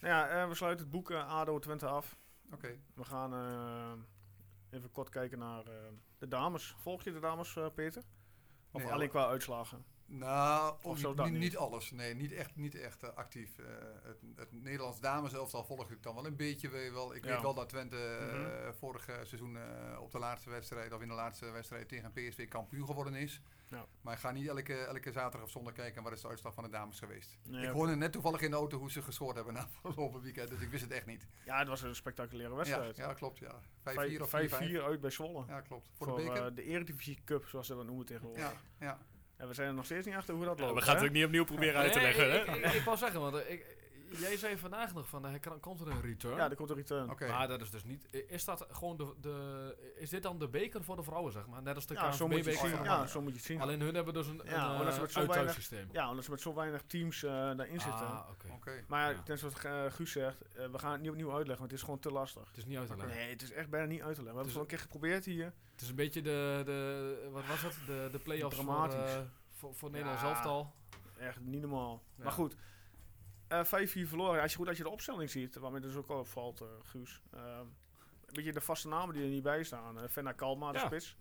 Nou 0.00 0.14
ja, 0.14 0.28
eh, 0.28 0.48
we 0.48 0.54
sluiten 0.54 0.84
het 0.84 0.94
boek 0.94 1.10
eh, 1.10 1.28
ADO 1.28 1.58
Twente 1.58 1.86
af. 1.86 2.16
Oké. 2.52 2.78
We 2.94 3.04
gaan 3.04 3.34
eh, 3.34 4.76
even 4.78 4.90
kort 4.90 5.08
kijken 5.08 5.38
naar 5.38 5.66
eh, 5.66 5.72
de 6.18 6.28
dames. 6.28 6.74
Volg 6.78 7.02
je 7.02 7.12
de 7.12 7.20
dames, 7.20 7.56
eh, 7.56 7.66
Peter? 7.74 8.02
Of 8.70 8.82
Nee, 8.82 8.92
alleen 8.92 9.02
al- 9.06 9.12
qua 9.12 9.26
uitslagen? 9.28 9.84
Nou, 10.18 10.74
Of 10.82 10.96
niet, 11.04 11.16
dat 11.16 11.30
niet, 11.30 11.56
alles. 11.56 11.90
Nee, 11.90 12.14
niet 12.14 12.32
echt, 12.32 12.56
niet 12.56 12.74
echt 12.74 13.02
eh, 13.02 13.08
actief. 13.14 13.58
Eh, 13.58 13.64
het, 14.02 14.16
het 14.36 14.52
Nederlands 14.62 15.00
dames 15.00 15.32
elftal 15.32 15.64
volg 15.64 15.90
ik 15.90 16.02
dan 16.02 16.14
wel 16.14 16.26
een 16.26 16.36
beetje. 16.36 16.68
Weet 16.68 16.84
je 16.84 16.92
wel. 16.92 17.14
Ik 17.14 17.24
Ja. 17.24 17.32
weet 17.32 17.42
wel 17.42 17.54
dat 17.54 17.68
Twente 17.68 17.96
eh, 17.96 18.26
Mhm. 18.38 18.72
vorig 18.72 19.02
seizoen 19.04 19.58
op 19.98 20.12
de 20.12 20.18
laatste 20.18 20.50
wedstrijd, 20.50 20.92
of 20.92 21.00
in 21.00 21.08
de 21.08 21.14
laatste 21.14 21.50
wedstrijd 21.50 21.88
tegen 21.88 22.12
PSV 22.12 22.48
kampioen 22.48 22.86
geworden 22.86 23.14
is. 23.14 23.40
Ja. 23.68 23.86
Maar 24.00 24.14
ik 24.14 24.18
ga 24.20 24.30
niet 24.30 24.46
elke, 24.48 24.74
elke 24.76 25.12
zaterdag 25.12 25.42
of 25.42 25.50
zondag 25.50 25.72
kijken 25.72 26.02
wat 26.02 26.12
is 26.12 26.20
de 26.20 26.28
uitslag 26.28 26.54
van 26.54 26.64
de 26.64 26.70
dames 26.70 26.98
geweest. 26.98 27.38
Nee, 27.48 27.66
ik 27.66 27.70
hoorde 27.72 27.96
net 27.96 28.12
toevallig 28.12 28.40
in 28.40 28.50
de 28.50 28.56
auto 28.56 28.78
hoe 28.78 28.90
ze 28.90 29.02
gescoord 29.02 29.34
hebben 29.36 29.54
na 29.54 29.60
afgelopen 29.82 30.20
weekend, 30.22 30.48
dus 30.48 30.60
ik 30.60 30.70
wist 30.70 30.82
het 30.82 30.92
echt 30.92 31.06
niet. 31.06 31.26
Ja, 31.44 31.58
het 31.58 31.68
was 31.68 31.82
een 31.82 31.94
spectaculaire 31.94 32.54
wedstrijd. 32.54 32.96
ja, 32.96 33.12
klopt. 33.12 33.38
Ja. 33.38 33.60
5-4 33.82 33.94
Vijf- 33.94 34.20
of 34.20 34.28
5-4 34.30 34.80
4-5. 34.80 34.82
uit 34.84 35.00
bij 35.00 35.10
Zwolle. 35.10 35.44
Ja, 35.46 35.60
klopt. 35.60 35.88
Voor, 35.96 36.06
Voor, 36.06 36.16
de 36.18 36.24
beker. 36.24 36.54
de 36.54 36.62
Eredivisie 36.62 37.20
Cup, 37.24 37.46
zoals 37.48 37.66
ze 37.66 37.74
dat 37.74 37.86
noemen 37.86 38.06
tegenwoordig. 38.06 38.42
ja, 38.44 38.52
ja. 38.80 38.98
En 39.42 39.48
we 39.48 39.54
zijn 39.54 39.68
er 39.68 39.74
nog 39.74 39.84
steeds 39.84 40.06
niet 40.06 40.14
achter 40.16 40.34
hoe 40.34 40.44
dat 40.44 40.58
Ja, 40.58 40.64
loopt. 40.64 40.78
we 40.78 40.84
gaan 40.84 40.94
hè? 40.94 41.00
het 41.00 41.08
ook 41.08 41.14
niet 41.16 41.24
opnieuw 41.24 41.44
proberen 41.44 41.80
uit 41.80 41.92
te 41.92 41.98
Nee, 41.98 42.06
leggen, 42.06 42.40
ik, 42.40 42.46
hè? 42.46 42.54
Ik, 42.56 42.64
ik, 42.64 42.72
ik 42.72 42.82
wou 42.82 42.96
zeggen, 42.96 43.20
want 43.20 43.34
eh, 43.36 43.50
ik, 43.52 43.76
jij 44.18 44.36
zei 44.36 44.58
vandaag 44.58 44.94
nog 44.94 45.08
van, 45.08 45.24
er 45.26 45.40
kan- 45.40 45.60
komt 45.60 45.80
er 45.80 45.88
een 45.88 46.00
return. 46.00 46.36
Ja, 46.36 46.50
er 46.50 46.56
komt 46.56 46.70
een 46.70 46.76
return. 46.76 47.10
Oké. 47.10 47.28
Maar 47.28 47.48
dat 47.48 47.60
is 47.60 47.70
dus 47.70 47.84
niet. 47.84 48.06
i- 48.14 48.24
Is 48.28 48.44
dat 48.44 48.66
gewoon 48.70 48.96
de, 48.96 49.14
de. 49.20 49.92
Is 49.96 50.10
dit 50.10 50.22
dan 50.22 50.38
de 50.38 50.48
beker 50.48 50.84
voor 50.84 50.96
de 50.96 51.02
vrouwen, 51.02 51.32
zeg 51.32 51.46
maar? 51.46 51.62
Net 51.62 51.74
als 51.74 51.86
de 51.86 51.94
Ja, 51.94 52.12
zo 52.12 52.28
moet 52.28 52.36
je 52.44 52.50
het 52.50 52.58
KNVB-beker 52.58 52.68
zien. 52.68 52.76
voor 52.76 52.78
de 52.78 52.84
Ja, 52.84 52.90
mannen. 52.90 53.08
zo 53.08 53.20
moet 53.20 53.30
je 53.30 53.36
het 53.36 53.46
zien. 53.46 53.60
Alleen 53.60 53.80
hun 53.80 53.94
hebben 53.94 54.14
dus 54.14 54.26
een, 54.26 54.40
Ja, 54.44 54.64
een 54.74 54.80
omdat 54.80 54.86
ze 54.86 54.94
eh, 54.94 55.00
met 55.00 55.10
zo 55.12 55.18
weinig- 55.18 55.36
uittuigsysteem. 55.36 55.88
Ja, 55.92 56.08
omdat 56.10 56.24
ze 56.24 56.30
met 56.30 56.40
zo 56.40 56.54
weinig 56.54 56.82
teams 56.86 57.22
eh, 57.22 57.30
daarin 57.30 57.80
zitten. 57.80 58.06
Ah, 58.06 58.28
oké. 58.30 58.46
Oké. 58.54 58.84
Maar 58.88 59.12
Ja. 59.12 59.22
ten 59.22 59.38
zoals 59.38 59.64
uh, 59.64 59.82
Guus 59.88 60.12
zegt, 60.12 60.42
eh, 60.56 60.66
we 60.72 60.78
gaan 60.78 60.92
het 60.92 61.00
niet 61.00 61.10
opnieuw 61.10 61.28
uitleggen, 61.32 61.58
want 61.58 61.70
het 61.70 61.78
is 61.78 61.84
gewoon 61.84 62.00
te 62.00 62.10
lastig. 62.10 62.46
Het 62.48 62.56
is 62.56 62.64
niet 62.66 62.78
uit 62.78 62.86
te 62.88 62.96
leggen. 62.96 63.16
Nee, 63.16 63.30
het 63.30 63.42
is 63.42 63.52
echt 63.52 63.68
bijna 63.70 63.86
niet 63.86 64.02
uit 64.02 64.14
te 64.14 64.22
leggen. 64.22 64.40
We 64.40 64.44
hebben 64.44 64.46
het 64.46 64.54
al 64.56 64.60
een 64.60 64.66
keer 64.66 64.78
geprobeerd 64.78 65.24
hier. 65.24 65.52
Het 65.82 65.90
is 65.90 65.96
een 65.96 66.04
beetje 66.04 66.22
de. 66.22 66.62
de 66.64 67.28
wat 67.32 67.46
was 67.46 67.62
het? 67.62 67.76
De, 67.86 68.08
de 68.12 68.18
play-offs 68.18 68.56
voor, 68.56 68.64
Dramatisch. 68.64 69.14
eh, 69.14 69.20
voor, 69.50 69.74
voor 69.74 69.90
Nederland 69.90 70.20
Ja. 70.20 70.72
Echt 71.18 71.40
niet 71.40 71.60
normaal. 71.60 72.02
Ja. 72.16 72.22
Maar 72.24 72.32
goed, 72.32 72.56
eh 73.48 73.64
5-4 73.64 73.68
verloren. 74.08 74.42
Als 74.42 74.52
je 74.52 74.58
goed 74.58 74.68
als 74.68 74.76
je 74.76 74.82
de 74.82 74.88
opstelling 74.88 75.30
ziet, 75.30 75.56
waarmee 75.56 75.80
dus 75.80 75.94
ook 75.94 76.08
al 76.08 76.18
opvalt, 76.18 76.60
eh, 76.60 76.66
Guus. 76.82 77.22
Eh, 77.30 77.58
een 78.26 78.32
beetje 78.34 78.52
de 78.52 78.60
vaste 78.60 78.88
namen 78.88 79.14
die 79.14 79.22
er 79.24 79.28
niet 79.30 79.42
bij 79.42 79.62
staan. 79.62 80.00
Eh 80.00 80.08
Fenna 80.08 80.32
Kalma, 80.32 80.72
de 80.72 80.78
Ja. 80.78 80.86
spits. 80.86 81.16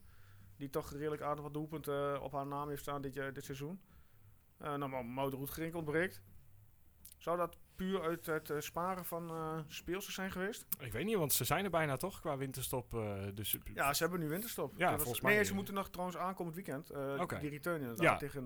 Die 0.58 0.69
toch 0.69 0.91
redelijk 0.91 1.21
aardig 1.21 1.43
wat 1.43 1.54
doelpunten 1.54 2.21
op 2.21 2.32
haar 2.32 2.47
naam 2.47 2.69
heeft 2.69 2.82
staan 2.82 3.02
dit, 3.02 3.13
jaar- 3.13 3.34
dit 3.34 3.45
seizoen. 3.45 3.82
Eh 4.58 4.76
nou, 4.76 4.91
maar 4.91 5.06
Maud 5.06 5.34
Roetgerink 5.34 5.76
ontbreekt. 5.76 6.21
Zou 7.17 7.38
dat 7.38 7.58
puur 7.86 8.02
uit 8.02 8.26
het 8.26 8.50
eh, 8.50 8.60
sparen 8.60 9.06
van 9.06 9.30
eh 9.30 9.60
speelsters 9.67 10.15
zijn 10.15 10.32
geweest? 10.32 10.65
Ik 10.80 10.91
weet 10.91 11.06
niet, 11.06 11.15
want 11.15 11.34
ze 11.34 11.44
zijn 11.44 11.63
er 11.63 11.70
bijna 11.70 11.98
toch 11.98 12.20
qua 12.20 12.38
winterstop. 12.38 12.91
dus 13.34 13.58
Ja, 13.74 13.94
ze 13.94 14.04
hebben 14.04 14.20
nu 14.22 14.28
winterstop. 14.30 14.74
Ja, 14.78 14.91
was- 14.91 15.02
volgens 15.02 15.22
Nee, 15.22 15.36
mij- 15.36 15.44
ze 15.44 15.54
moeten 15.54 15.74
nog 15.74 15.89
trouwens 15.89 16.17
aankomend 16.17 16.56
weekend. 16.56 16.91
Oké. 17.20 17.39
Die 17.39 17.50
return 17.50 17.94
Ja. 17.98 18.17
tegen 18.17 18.44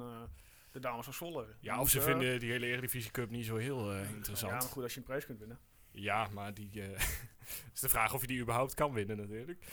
de 0.72 0.80
dames 0.80 1.06
van 1.06 1.14
Zwolle. 1.14 1.48
ja, 1.60 1.80
of 1.80 1.90
ze 1.90 1.96
Dus, 1.96 2.06
vinden 2.06 2.40
die 2.40 2.52
hele 2.52 2.66
Eredivisie 2.66 3.12
Cup 3.12 3.30
niet 3.30 3.46
zo 3.46 3.56
heel 3.56 3.92
eh, 3.92 4.04
Ja, 4.04 4.16
interessant. 4.16 4.52
maar 4.52 4.62
goed, 4.62 4.84
als 4.84 4.94
je 4.94 5.00
een 5.00 5.06
prijs 5.06 5.26
kunt 5.26 5.40
winnen. 5.40 5.60
Ja, 5.92 6.28
maar 6.34 6.54
die 6.54 6.70
is 7.74 7.80
de 7.80 7.90
vraag 7.90 8.14
of 8.14 8.22
je 8.22 8.28
die 8.28 8.42
überhaupt 8.42 8.74
kan 8.74 8.94
winnen 8.94 9.18
natuurlijk. 9.18 9.64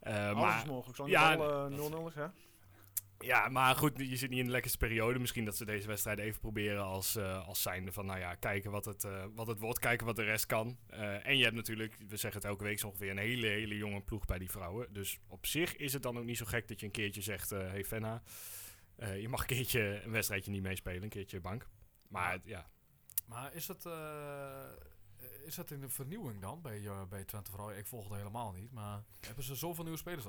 Eh, 0.00 0.26
Alles 0.28 0.34
maar, 0.42 0.58
is 0.58 0.64
mogelijk. 0.68 0.96
Zolang 0.96 1.14
ja, 1.14 1.30
het 1.30 1.38
wel 1.38 1.66
eh, 1.66 1.72
0-0 2.04 2.06
is, 2.08 2.14
hè? 2.14 2.26
Ja, 3.24 3.48
maar 3.48 3.76
goed, 3.76 3.92
je 3.96 4.16
zit 4.16 4.30
niet 4.30 4.38
in 4.38 4.44
de 4.44 4.50
lekkerste 4.50 4.78
periode. 4.78 5.18
Misschien 5.18 5.44
dat 5.44 5.56
ze 5.56 5.64
deze 5.64 5.86
wedstrijd 5.86 6.18
even 6.18 6.40
proberen 6.40 6.82
als, 6.82 7.16
eh, 7.16 7.46
als 7.46 7.62
zijnde 7.62 7.92
van, 7.92 8.06
nou 8.06 8.18
ja, 8.18 8.34
kijken 8.34 8.70
wat 8.70 8.84
het, 8.84 9.04
eh, 9.04 9.24
wat 9.34 9.46
het 9.46 9.58
wordt, 9.58 9.78
kijken 9.78 10.06
wat 10.06 10.16
de 10.16 10.22
rest 10.22 10.46
kan. 10.46 10.78
Eh, 10.86 11.26
en 11.26 11.36
je 11.36 11.42
hebt 11.44 11.56
natuurlijk, 11.56 11.96
we 12.08 12.16
zeggen 12.16 12.40
het 12.40 12.50
elke 12.50 12.64
week 12.64 12.78
zo 12.78 12.86
ongeveer, 12.86 13.10
een 13.10 13.18
hele, 13.18 13.46
hele 13.46 13.76
jonge 13.76 14.00
ploeg 14.02 14.24
bij 14.24 14.38
die 14.38 14.50
vrouwen. 14.50 14.92
Dus 14.92 15.18
op 15.26 15.46
zich 15.46 15.76
is 15.76 15.92
het 15.92 16.02
dan 16.02 16.18
ook 16.18 16.24
niet 16.24 16.36
zo 16.36 16.44
gek 16.44 16.68
dat 16.68 16.80
je 16.80 16.86
een 16.86 16.92
keertje 16.92 17.20
zegt, 17.20 17.50
hey 17.50 17.84
Fenna, 17.84 18.22
je 18.96 19.28
mag 19.28 19.40
een 19.40 19.46
keertje 19.46 20.02
een 20.04 20.10
wedstrijdje 20.10 20.50
niet 20.50 20.62
meespelen, 20.62 21.02
een 21.02 21.08
keertje 21.08 21.40
bank. 21.40 21.68
Maar 22.08 22.38
ja, 22.44 22.70
Maar 23.26 23.54
is 23.54 23.66
dat. 23.66 23.88
is 25.44 25.54
dat 25.54 25.70
een 25.70 25.90
vernieuwing 25.90 26.40
dan 26.40 26.62
bij, 26.62 26.82
bij 27.08 27.24
Twente 27.24 27.50
Vrouwen? 27.50 27.78
Ik 27.78 27.86
volg 27.86 28.08
het 28.08 28.16
helemaal 28.16 28.52
niet. 28.52 28.72
Maar 28.72 29.02
hebben 29.20 29.44
ze 29.44 29.54
zoveel 29.54 29.82
nieuwe 29.82 29.98
spelers? 29.98 30.26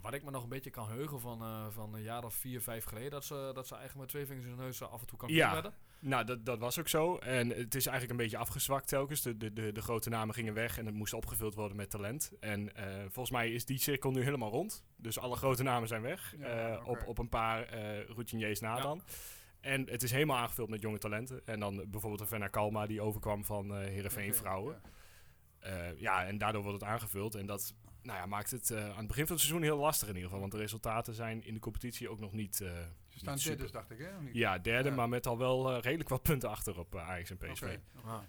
Wat- 0.00 0.14
ik 0.14 0.22
me 0.24 0.30
nog 0.30 0.42
een 0.42 0.48
beetje 0.48 0.70
kan 0.70 0.88
heugen 0.88 1.20
van, 1.20 1.42
eh, 1.42 1.66
van 1.70 1.94
een 1.94 2.02
jaar 2.02 2.24
of 2.24 2.34
vier, 2.34 2.60
vijf 2.62 2.84
geleden. 2.84 3.10
Dat 3.10 3.24
ze, 3.24 3.50
dat 3.54 3.66
ze 3.66 3.74
eigenlijk 3.74 4.00
met 4.00 4.08
twee 4.08 4.26
vingers 4.26 4.46
in 4.46 4.52
hun 4.52 4.60
neus 4.60 4.82
af 4.82 5.00
en 5.00 5.06
toe 5.06 5.18
kampioen 5.18 5.40
Ja. 5.40 5.52
werden. 5.52 5.72
Nou, 5.98 6.24
dat, 6.24 6.44
dat 6.46 6.58
was 6.58 6.78
ook 6.78 6.88
zo. 6.88 7.16
En 7.16 7.48
het 7.48 7.74
is 7.74 7.86
eigenlijk 7.86 8.10
een 8.10 8.24
beetje 8.24 8.36
afgezwakt 8.38 8.88
telkens. 8.88 9.22
De, 9.22 9.36
de, 9.36 9.52
de, 9.52 9.72
de 9.72 9.82
grote 9.82 10.08
namen 10.08 10.34
gingen 10.34 10.54
weg 10.54 10.78
en 10.78 10.86
het 10.86 10.94
moest 10.94 11.12
opgevuld 11.14 11.54
worden 11.54 11.76
met 11.76 11.90
talent. 11.90 12.32
En 12.40 12.74
eh, 12.76 13.00
volgens 13.00 13.30
mij 13.30 13.50
is 13.52 13.64
die 13.64 13.78
cirkel 13.78 14.10
nu 14.10 14.22
helemaal 14.22 14.50
rond. 14.50 14.84
Dus 14.96 15.18
alle 15.18 15.36
grote 15.36 15.62
namen 15.62 15.88
zijn 15.88 16.02
weg. 16.02 16.34
Ja, 16.38 16.46
eh, 16.46 16.86
op, 16.86 17.02
op 17.06 17.18
een 17.18 17.28
paar 17.28 17.62
eh 17.62 18.04
routiniers 18.08 18.60
na 18.60 18.76
Ja. 18.76 18.82
dan. 18.82 19.02
En 19.60 19.88
het 19.90 20.02
is 20.02 20.10
helemaal 20.10 20.36
aangevuld 20.38 20.68
met 20.68 20.80
jonge 20.82 20.98
talenten. 20.98 21.40
En 21.46 21.60
dan 21.60 21.84
bijvoorbeeld 21.90 22.20
een 22.20 22.26
Venna 22.26 22.48
Kalma 22.48 22.86
die 22.86 23.00
overkwam 23.00 23.44
van 23.44 23.74
eh 23.74 23.78
Heerenveen 23.86 24.34
Vrouwen. 24.34 24.80
ja. 24.82 24.90
Eh, 25.62 26.00
ja, 26.00 26.24
en 26.26 26.38
daardoor 26.38 26.62
wordt 26.62 26.80
het 26.80 26.90
aangevuld. 26.90 27.34
En 27.34 27.46
dat 27.46 27.74
nou 28.02 28.18
ja, 28.18 28.26
maakt 28.26 28.50
het 28.50 28.70
eh, 28.70 28.90
aan 28.90 28.96
het 28.98 29.06
begin 29.06 29.26
van 29.26 29.36
het 29.36 29.44
seizoen 29.44 29.62
heel 29.62 29.78
lastig 29.78 30.08
in 30.08 30.14
ieder 30.14 30.24
geval. 30.28 30.40
Want 30.40 30.52
de 30.52 30.58
resultaten 30.58 31.14
zijn 31.14 31.44
in 31.44 31.54
de 31.54 31.60
competitie 31.60 32.08
ook 32.08 32.20
nog 32.20 32.32
niet... 32.32 32.60
eh, 32.60 32.68
Ze 33.08 33.18
staan 33.18 33.34
niet 33.34 33.44
derde, 33.44 33.58
super. 33.66 33.72
dacht 33.72 33.90
ik, 33.90 33.98
hè? 33.98 34.20
niet? 34.22 34.34
Ja, 34.34 34.58
derde, 34.58 34.88
Ja. 34.88 34.94
maar 34.94 35.08
met 35.08 35.26
al 35.26 35.38
wel 35.38 35.70
eh, 35.74 35.80
redelijk 35.80 36.08
wat 36.08 36.22
punten 36.22 36.48
achter 36.48 36.78
op 36.78 36.96
Ajax 36.96 37.30
en 37.30 37.36
PSV. 37.36 37.62
Oké. 37.62 38.26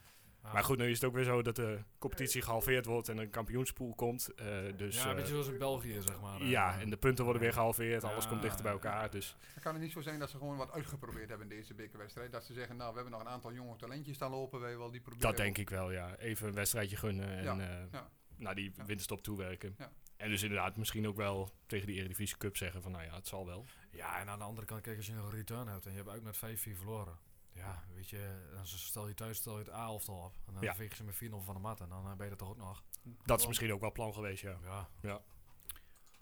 Maar 0.51 0.63
goed, 0.63 0.77
nu 0.77 0.89
is 0.89 0.95
het 0.99 1.03
ook 1.09 1.13
weer 1.15 1.23
zo 1.23 1.41
dat 1.41 1.55
de 1.55 1.79
competitie 1.97 2.41
gehalveerd 2.41 2.85
wordt 2.85 3.09
en 3.09 3.17
een 3.17 3.29
kampioenspool 3.29 3.93
komt. 3.95 4.29
eh, 4.35 4.45
dus, 4.77 5.03
ja, 5.03 5.09
een 5.09 5.15
beetje 5.15 5.31
zoals 5.31 5.47
in 5.47 5.57
België, 5.57 6.01
zeg 6.01 6.21
maar. 6.21 6.43
ja, 6.43 6.79
en 6.79 6.89
de 6.89 6.97
punten 6.97 7.23
worden 7.23 7.41
weer 7.41 7.53
gehalveerd, 7.53 8.03
alles 8.03 8.23
Ja, 8.23 8.29
komt 8.29 8.41
dichter 8.41 8.63
bij 8.63 8.71
elkaar. 8.71 9.09
Dus 9.11 9.35
Dan 9.53 9.63
kan 9.63 9.73
het 9.73 9.81
niet 9.83 9.91
zo 9.91 10.01
zijn 10.01 10.19
dat 10.19 10.29
ze 10.29 10.37
gewoon 10.37 10.57
wat 10.57 10.71
uitgeprobeerd 10.71 11.29
hebben 11.29 11.49
in 11.49 11.55
deze 11.57 11.73
bekerwedstrijd. 11.73 12.31
Dat 12.31 12.43
ze 12.45 12.53
zeggen, 12.53 12.75
nou, 12.75 12.89
we 12.89 12.95
hebben 12.95 13.13
nog 13.13 13.21
een 13.21 13.31
aantal 13.33 13.53
jonge 13.53 13.75
talentjes 13.75 14.15
staan 14.15 14.31
lopen, 14.31 14.59
wij 14.59 14.77
wel 14.77 14.91
die 14.91 15.01
proberen. 15.01 15.27
dat 15.27 15.37
denk 15.37 15.57
ik 15.57 15.69
wel, 15.69 15.91
ja. 15.91 16.15
Even 16.15 16.47
een 16.47 16.53
wedstrijdje 16.53 16.95
gunnen 16.97 17.27
en 17.37 17.43
Ja, 17.43 17.59
eh, 17.59 17.75
ja. 17.91 18.09
Naar 18.43 18.55
die 18.55 18.71
Ja. 18.75 18.85
winterstop 18.85 19.21
toewerken. 19.23 19.75
Ja. 19.77 19.91
En 20.17 20.29
dus 20.29 20.41
inderdaad 20.43 20.77
misschien 20.77 21.07
ook 21.07 21.15
wel 21.15 21.49
tegen 21.65 21.87
die 21.87 21.95
Eredivisie 21.95 22.37
Cup 22.37 22.57
zeggen 22.57 22.81
van, 22.81 22.91
nou 22.91 23.03
ja, 23.03 23.15
het 23.15 23.27
zal 23.27 23.45
wel. 23.45 23.65
Ja, 23.91 24.19
en 24.19 24.29
aan 24.29 24.37
de 24.39 24.45
andere 24.45 24.67
kant, 24.67 24.81
kijk, 24.81 24.97
als 24.97 25.05
je 25.05 25.13
nog 25.13 25.25
een 25.25 25.31
return 25.35 25.67
hebt 25.67 25.85
en 25.85 25.91
je 25.91 25.97
hebt 25.97 26.09
uit 26.09 26.23
met 26.23 26.37
5-4 26.37 26.75
verloren. 26.77 27.17
Ja, 27.53 27.83
weet 27.93 28.09
je, 28.09 28.47
dan 28.53 28.65
stel 28.65 29.07
je 29.07 29.13
thuis 29.13 29.37
stel 29.37 29.53
je 29.57 29.63
het 29.63 29.73
A-elftal 29.73 30.23
op. 30.23 30.33
En 30.47 30.53
dan 30.53 30.63
Ja. 30.63 30.75
veeg 30.75 30.89
je 30.89 30.95
ze 30.95 31.03
met 31.03 31.15
4-0 31.15 31.41
van 31.41 31.53
de 31.55 31.61
mat 31.61 31.81
en 31.81 31.89
dan 31.89 32.05
eh, 32.05 32.13
ben 32.15 32.25
je 32.25 32.31
er 32.31 32.37
toch 32.37 32.49
ook 32.49 32.57
nog. 32.57 32.83
Dat 33.25 33.39
is 33.39 33.47
misschien 33.47 33.73
ook 33.73 33.79
wel 33.81 33.91
plan 33.91 34.13
geweest, 34.13 34.41
ja. 34.41 34.57
Ja. 35.01 35.21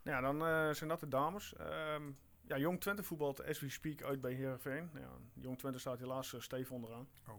Ja, 0.04 0.22
dan 0.22 0.46
eh, 0.46 0.72
zijn 0.72 0.90
dat 0.90 1.00
de 1.00 1.08
dames. 1.08 1.56
Ehm, 1.56 2.12
ja, 2.48 2.58
Jong 2.58 2.80
Twente 2.82 3.04
voetbalt 3.04 3.46
as 3.46 3.60
we 3.60 3.70
speak 3.70 4.02
uit 4.04 4.22
bij 4.22 4.34
Heerenveen. 4.34 4.90
Ja, 4.94 5.10
Jong 5.34 5.58
Twente 5.58 5.80
staat 5.80 6.00
helaas 6.00 6.34
uh, 6.34 6.42
steef 6.42 6.72
onderaan. 6.72 7.08
Oh. 7.28 7.36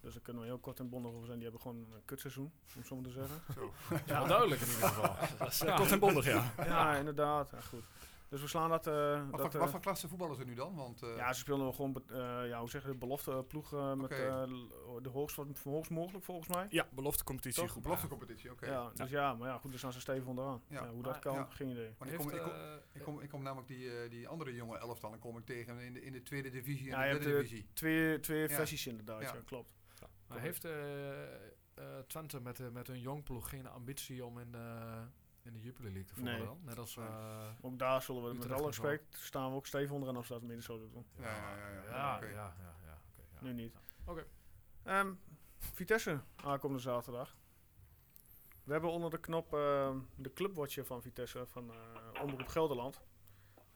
Dus 0.00 0.12
daar 0.12 0.22
kunnen 0.22 0.42
we 0.42 0.48
heel 0.48 0.58
kort 0.58 0.78
en 0.80 0.88
bondig 0.88 1.12
over 1.12 1.26
zijn. 1.26 1.38
Die 1.38 1.48
hebben 1.48 1.62
gewoon 1.62 1.76
een 1.94 2.04
kutseizoen, 2.04 2.44
om 2.44 2.52
het 2.76 2.86
zo 2.86 2.94
maar 2.94 3.04
te 3.04 3.10
zeggen. 3.10 3.40
Zo. 3.54 3.72
Ja, 4.06 4.24
duidelijk 4.24 4.60
in 4.60 4.66
ieder 4.68 4.88
geval. 4.88 5.16
Dat 5.38 5.48
is 5.48 5.60
eh, 5.60 5.76
kort 5.76 5.92
en 5.92 5.98
bondig, 5.98 6.24
ja. 6.24 6.52
ja, 6.56 6.96
inderdaad. 6.96 7.50
Ja, 7.50 7.60
goed. 7.60 7.84
Dus 8.28 8.40
we 8.40 8.46
slaan 8.48 8.70
dat... 8.70 8.86
eh, 8.86 8.94
Wat, 9.30 9.30
dat 9.30 9.40
voor, 9.40 9.54
eh, 9.54 9.60
wat 9.60 9.70
voor 9.70 9.80
klasse 9.80 10.08
voetballen 10.08 10.36
ze 10.36 10.44
nu 10.44 10.54
dan? 10.54 10.74
Want, 10.74 11.02
eh, 11.02 11.16
ja, 11.16 11.32
ze 11.32 11.38
spelen 11.40 11.58
nog 11.58 11.76
gewoon, 11.76 12.02
eh, 12.08 12.16
ja, 12.48 12.58
hoe 12.60 12.70
zeg 12.70 12.82
je, 12.82 12.88
de 12.88 12.94
belofte 12.94 13.44
ploeg 13.48 13.72
eh, 13.72 13.92
met 13.94 14.10
eh, 14.10 14.42
de 15.02 15.08
hoogst, 15.08 15.36
wat- 15.36 15.46
hoogst 15.64 15.90
mogelijk 15.90 16.24
volgens 16.24 16.48
mij. 16.48 16.66
Ja, 16.68 16.86
belofte 16.94 17.24
competitie. 17.24 17.66
Toch? 17.66 17.80
Belofte 17.80 18.08
competitie, 18.08 18.50
oké. 18.50 18.66
Ja, 18.66 18.90
dus 18.94 19.10
ja, 19.10 19.34
maar 19.34 19.48
ja, 19.48 19.58
goed, 19.58 19.70
daar 19.70 19.78
staan 19.78 19.92
ze 19.92 20.00
stevig 20.00 20.26
onderaan. 20.26 20.62
Ja. 20.68 20.82
Ja, 20.84 20.90
hoe 20.90 21.02
dat 21.02 21.12
Maar, 21.12 21.20
kan, 21.20 21.34
ja. 21.34 21.46
geen 21.50 21.68
idee. 21.68 21.94
Want 21.98 22.10
ik 22.10 22.16
kom, 22.18 22.30
ik, 22.30 22.40
kom, 22.42 22.52
ik, 22.92 23.02
kom, 23.02 23.20
ik 23.20 23.28
kom 23.28 23.42
namelijk 23.42 23.68
die, 23.68 23.90
eh, 24.02 24.10
die 24.10 24.28
andere 24.28 24.54
jonge 24.54 24.78
elftallen 24.78 25.18
kom 25.18 25.36
ik 25.38 25.44
tegen 25.46 25.78
in 25.80 25.92
de, 25.92 26.02
in 26.02 26.12
de 26.12 26.22
tweede 26.22 26.50
divisie 26.50 26.90
en 26.92 26.98
Ja, 26.98 27.02
je 27.04 27.08
de 27.08 27.12
hebt 27.12 27.24
derde 27.24 27.38
de 27.42 27.44
divisie. 27.48 27.66
twee, 27.72 28.20
twee 28.20 28.48
Ja. 28.48 28.54
versies 28.54 28.86
inderdaad, 28.86 29.22
Ja. 29.22 29.32
ja, 29.34 29.40
klopt. 29.44 29.70
Maar 30.30 30.38
heeft 30.40 30.64
eh, 30.64 31.24
eh, 31.74 31.98
Twente 32.06 32.40
met, 32.40 32.60
eh, 32.60 32.68
met 32.68 32.86
hun 32.86 33.00
jongploeg 33.00 33.48
geen 33.48 33.66
ambitie 33.68 34.24
om 34.24 34.38
in 34.38 34.52
de, 34.52 34.78
in 35.42 35.52
de 35.52 35.60
Jupiler 35.60 35.92
League 35.92 36.08
te 36.08 36.14
voetballen 36.14 36.38
Nee. 36.40 36.56
Net 36.64 36.78
als... 36.78 36.96
Nee. 36.96 37.06
eh, 37.06 37.48
Ook 37.60 37.78
daar 37.78 38.02
zullen 38.02 38.22
we 38.28 38.34
met 38.34 38.52
alle 38.52 38.66
respect, 38.66 39.18
staan 39.18 39.50
we 39.50 39.56
ook 39.56 39.66
stevig 39.66 39.90
onderaan 39.90 40.16
als 40.16 40.28
dat 40.28 40.42
midden 40.42 40.62
zouden 40.62 40.90
doen. 40.90 41.06
Ja, 41.16 41.24
ja, 41.36 41.56
ja. 41.56 41.82
ja, 41.82 41.90
ja, 41.90 42.16
oké. 42.16 42.26
ja, 42.26 42.32
ja, 42.32 42.74
ja, 42.84 42.98
oké, 43.12 43.22
ja. 43.34 43.38
Nu 43.40 43.52
niet. 43.52 43.74
Oké. 44.04 44.26
Ehm, 44.82 45.12
Vitesse, 45.58 46.20
aankomende 46.36 46.82
zaterdag. 46.82 47.36
We 48.64 48.72
hebben 48.72 48.90
onder 48.90 49.10
de 49.10 49.18
knop 49.20 49.54
ehm, 49.54 49.98
de 50.16 50.32
clubwatcher 50.32 50.84
van 50.86 51.02
Vitesse 51.02 51.46
van 51.46 51.70
eh 51.70 52.22
Omroep 52.22 52.46
Gelderland. 52.48 53.00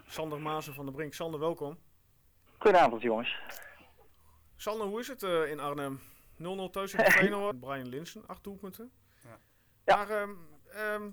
Sander 0.07 0.40
Maasen 0.40 0.75
van 0.75 0.85
der 0.85 0.95
Brink. 0.95 1.14
Sander, 1.14 1.40
welkom. 1.40 1.79
Goedenavond 2.59 3.03
jongens. 3.03 3.38
Sander, 4.57 4.87
hoe 4.87 5.01
is 5.01 5.09
het 5.09 5.23
eh, 5.23 5.51
in 5.51 5.61
Arnhem? 5.61 6.01
0-0 6.38 6.70
thuis 6.70 6.90
tegen 6.90 7.12
Feyenoord. 7.12 7.61
Brian 7.61 7.88
Linsen, 7.88 8.27
acht 8.27 8.44
doelpunten. 8.44 8.90
Ja. 9.23 9.38
Ja. 9.85 9.97
Maar 9.97 10.11
ehm, 10.11 10.31
ehm, 10.68 11.11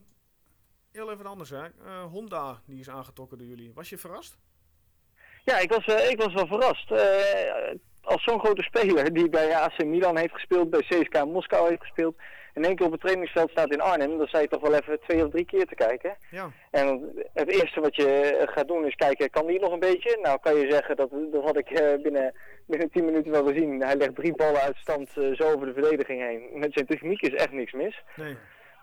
heel 0.91 1.11
even 1.11 1.25
anders 1.25 1.49
hè. 1.49 1.63
Eh, 1.63 2.03
Honda, 2.03 2.61
die 2.65 2.79
is 2.79 2.89
aangetrokken 2.89 3.37
door 3.37 3.47
jullie. 3.47 3.73
Was 3.73 3.89
je 3.89 3.97
verrast? 3.97 4.37
Ja, 5.43 5.59
ik 5.59 5.69
was, 5.69 5.85
eh, 5.85 6.09
ik 6.09 6.21
was 6.21 6.33
wel 6.33 6.47
verrast. 6.47 6.91
Eh, 6.91 7.77
als 8.01 8.23
zo'n 8.23 8.39
grote 8.39 8.63
speler 8.63 9.13
die 9.13 9.29
bij 9.29 9.55
AC 9.55 9.83
Milan 9.85 10.17
heeft 10.17 10.33
gespeeld, 10.33 10.69
bij 10.69 10.81
CSKA 10.81 11.25
Moskou 11.25 11.69
heeft 11.69 11.81
gespeeld, 11.81 12.15
in 12.53 12.63
één 12.65 12.75
keer 12.75 12.85
op 12.85 12.91
het 12.91 13.01
trainingsveld 13.01 13.49
staat 13.51 13.71
in 13.73 13.81
Arnhem, 13.81 14.17
dan 14.17 14.27
sta 14.27 14.39
je 14.39 14.47
toch 14.47 14.61
wel 14.61 14.73
even 14.73 14.99
twee 14.99 15.25
of 15.25 15.31
drie 15.31 15.45
keer 15.45 15.65
te 15.65 15.75
kijken. 15.75 16.17
Ja. 16.31 16.49
En 16.71 17.13
het 17.33 17.47
eerste 17.49 17.79
wat 17.81 17.95
je 17.95 18.07
eh, 18.07 18.47
gaat 18.53 18.67
doen 18.67 18.85
is 18.85 18.95
kijken, 18.95 19.29
kan 19.29 19.45
die 19.47 19.59
nog 19.59 19.71
een 19.71 19.79
beetje? 19.79 20.17
Nou 20.21 20.39
kan 20.41 20.55
je 20.55 20.71
zeggen, 20.71 20.95
dat, 20.95 21.09
dat 21.31 21.43
had 21.43 21.57
ik 21.57 21.69
eh, 21.69 22.01
binnen, 22.01 22.33
binnen 22.65 22.89
10 22.91 23.05
minuten 23.05 23.31
wel 23.31 23.45
gezien. 23.47 23.81
Hij 23.83 23.95
legt 23.95 24.15
drie 24.15 24.35
ballen 24.35 24.61
uit 24.61 24.77
stand 24.77 25.09
eh, 25.17 25.31
zo 25.33 25.43
over 25.53 25.65
de 25.67 25.73
verdediging 25.73 26.21
heen. 26.21 26.49
Met 26.53 26.73
zijn 26.73 26.85
techniek 26.85 27.21
is 27.21 27.33
echt 27.33 27.51
niks 27.51 27.71
mis. 27.71 28.01
Nee. 28.15 28.35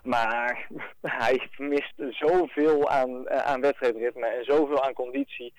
Maar 0.03 0.69
hij 1.03 1.49
mist 1.57 1.93
zoveel 2.11 2.89
aan, 2.89 3.31
aan 3.31 3.61
wedstrijdritme 3.61 4.27
en 4.27 4.45
zoveel 4.45 4.83
aan 4.83 4.93
conditie. 4.93 5.55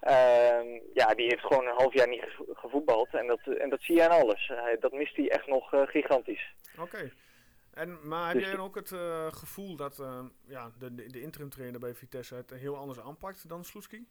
Ehm, 0.00 0.66
ja, 0.94 1.14
die 1.14 1.26
heeft 1.26 1.44
gewoon 1.46 1.66
een 1.66 1.76
half 1.76 1.94
jaar 1.94 2.08
niet 2.08 2.22
gevo- 2.22 2.52
gevoetbald. 2.54 3.08
En 3.12 3.26
dat, 3.26 3.40
en 3.58 3.68
dat 3.70 3.82
zie 3.82 3.96
je 3.96 4.08
aan 4.08 4.20
alles. 4.20 4.52
Dat 4.80 4.92
mist 4.92 5.16
hij 5.16 5.30
echt 5.30 5.46
nog 5.46 5.68
gigantisch. 5.86 6.52
Oké. 6.80 7.10
En, 7.74 8.08
maar 8.08 8.26
heb 8.26 8.34
Dus- 8.34 8.44
jij 8.44 8.56
dan 8.56 8.64
ook 8.64 8.74
het 8.74 8.92
eh, 8.92 9.26
gevoel 9.32 9.76
dat 9.76 9.98
eh, 9.98 10.24
ja, 10.46 10.70
de, 10.78 10.94
de, 10.94 11.06
de 11.06 11.20
interim 11.20 11.48
trainer 11.50 11.80
bij 11.80 11.94
Vitesse 11.94 12.34
het 12.34 12.50
heel 12.50 12.76
anders 12.76 13.00
aanpakt 13.00 13.48
dan 13.48 13.64
Sloetski? 13.64 14.06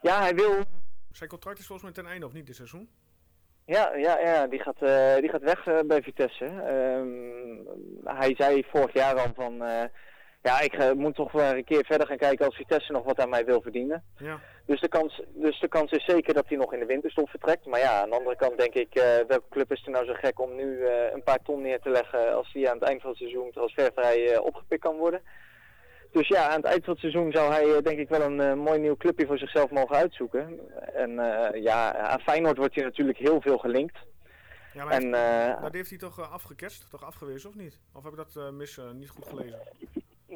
Ja, 0.00 0.20
hij 0.20 0.34
wil. 0.34 0.64
Zijn 1.10 1.28
contract 1.28 1.58
is 1.58 1.66
volgens 1.66 1.92
mij 1.92 2.02
ten 2.02 2.12
einde 2.12 2.26
of 2.26 2.32
niet 2.32 2.46
dit 2.46 2.56
seizoen? 2.56 2.88
Ja, 3.64 3.94
ja, 3.94 4.18
ja 4.18 4.46
die, 4.46 4.60
gaat, 4.60 4.82
eh, 4.82 5.16
die 5.16 5.28
gaat 5.28 5.42
weg 5.42 5.86
bij 5.86 6.02
Vitesse. 6.02 6.44
Ehm, 6.44 8.16
hij 8.16 8.34
zei 8.34 8.64
vorig 8.64 8.92
jaar 8.92 9.14
al 9.14 9.34
van. 9.34 9.62
Ja, 10.44 10.60
ik 10.60 10.72
eh, 10.74 10.92
moet 10.92 11.14
toch 11.14 11.32
wel 11.32 11.54
een 11.56 11.64
keer 11.64 11.84
verder 11.84 12.06
gaan 12.06 12.16
kijken 12.16 12.46
als 12.46 12.56
Vitesse 12.56 12.92
nog 12.92 13.04
wat 13.04 13.20
aan 13.20 13.28
mij 13.28 13.44
wil 13.44 13.60
verdienen. 13.62 14.04
Ja. 14.16 14.40
Dus 14.66 14.80
de, 14.80 14.88
kans, 14.88 15.22
dus 15.34 15.60
de 15.60 15.68
kans 15.68 15.90
is 15.92 16.04
zeker 16.04 16.34
dat 16.34 16.48
hij 16.48 16.56
nog 16.56 16.72
in 16.72 16.78
de 16.80 16.86
winterstop 16.86 17.28
vertrekt. 17.28 17.66
Maar 17.66 17.80
ja, 17.80 18.00
aan 18.02 18.10
de 18.10 18.16
andere 18.16 18.36
kant 18.36 18.58
denk 18.58 18.74
ik, 18.74 18.94
eh, 18.94 19.02
welke 19.28 19.48
club 19.50 19.72
is 19.72 19.84
er 19.84 19.90
nou 19.90 20.04
zo 20.06 20.12
gek 20.14 20.40
om 20.40 20.54
nu 20.54 20.84
eh, 20.86 21.12
een 21.12 21.22
paar 21.22 21.42
ton 21.42 21.62
neer 21.62 21.80
te 21.80 21.90
leggen 21.90 22.34
als 22.34 22.52
hij 22.52 22.68
aan 22.70 22.78
het 22.78 22.88
eind 22.88 23.00
van 23.00 23.10
het 23.10 23.18
seizoen 23.18 23.50
transfervrij 23.50 24.38
opgepikt 24.38 24.80
kan 24.82 24.96
worden. 24.96 25.22
Dus 26.12 26.28
ja, 26.28 26.48
aan 26.48 26.56
het 26.56 26.64
eind 26.64 26.84
van 26.84 26.92
het 26.92 27.02
seizoen 27.02 27.32
zou 27.32 27.52
hij 27.52 27.82
denk 27.82 27.98
ik 27.98 28.08
wel 28.08 28.20
een 28.22 28.58
mooi 28.58 28.78
nieuw 28.78 28.96
clubje 28.96 29.26
voor 29.26 29.38
zichzelf 29.38 29.70
mogen 29.70 29.96
uitzoeken. 29.96 30.60
En 30.94 31.10
ja, 31.62 31.94
aan 31.96 32.20
Feyenoord 32.20 32.56
wordt 32.56 32.74
hij 32.74 32.84
natuurlijk 32.84 33.18
heel 33.18 33.40
veel 33.40 33.58
gelinkt. 33.58 33.98
Ja, 34.74 34.84
maar 34.84 34.92
En 34.92 35.02
heeft- 35.14 35.56
eh, 35.56 35.62
dat 35.62 35.72
heeft 35.72 35.88
hij 35.88 35.98
toch 35.98 36.18
uh, 36.18 36.32
afgeketst, 36.32 36.90
toch 36.90 37.04
afgewezen 37.04 37.48
of 37.48 37.54
niet? 37.54 37.80
Of 37.92 38.02
heb 38.04 38.12
ik 38.12 38.18
dat 38.18 38.52
mis, 38.52 38.80
niet 38.92 39.08
goed 39.08 39.26
gelezen? 39.26 39.58